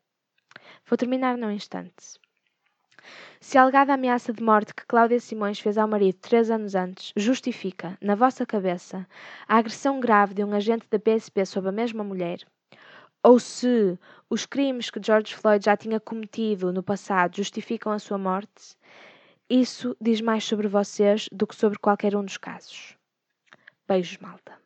Vou 0.87 0.97
terminar 0.97 1.37
num 1.37 1.51
instante. 1.51 2.19
Se 3.39 3.59
a 3.59 3.63
alegada 3.63 3.93
ameaça 3.93 4.33
de 4.33 4.43
morte 4.43 4.75
que 4.75 4.87
Cláudia 4.87 5.21
Simões 5.21 5.61
fez 5.61 5.77
ao 5.77 5.87
marido 5.87 6.17
três 6.21 6.51
anos 6.51 6.75
antes 6.75 7.13
justifica, 7.15 7.99
na 8.01 8.15
vossa 8.15 8.47
cabeça, 8.47 9.07
a 9.47 9.59
agressão 9.59 10.01
grave 10.01 10.33
de 10.33 10.43
um 10.43 10.55
agente 10.55 10.89
da 10.89 10.99
PSP 10.99 11.45
sobre 11.45 11.69
a 11.69 11.73
mesma 11.73 12.03
mulher, 12.03 12.39
ou 13.25 13.41
se 13.41 13.99
os 14.29 14.45
crimes 14.45 14.91
que 14.91 15.01
George 15.03 15.35
Floyd 15.35 15.65
já 15.65 15.77
tinha 15.77 15.99
cometido 15.99 16.73
no 16.73 16.83
passado 16.83 17.37
justificam 17.37 17.91
a 17.91 17.99
sua 17.99 18.19
morte, 18.19 18.77
isso 19.49 19.97
diz 19.99 20.21
mais 20.21 20.45
sobre 20.45 20.69
vocês 20.69 21.29
do 21.33 21.47
que 21.47 21.57
sobre 21.57 21.79
qualquer 21.79 22.15
um 22.15 22.25
dos 22.25 22.37
casos. 22.37 22.97
Beijos, 23.89 24.19
malta. 24.19 24.64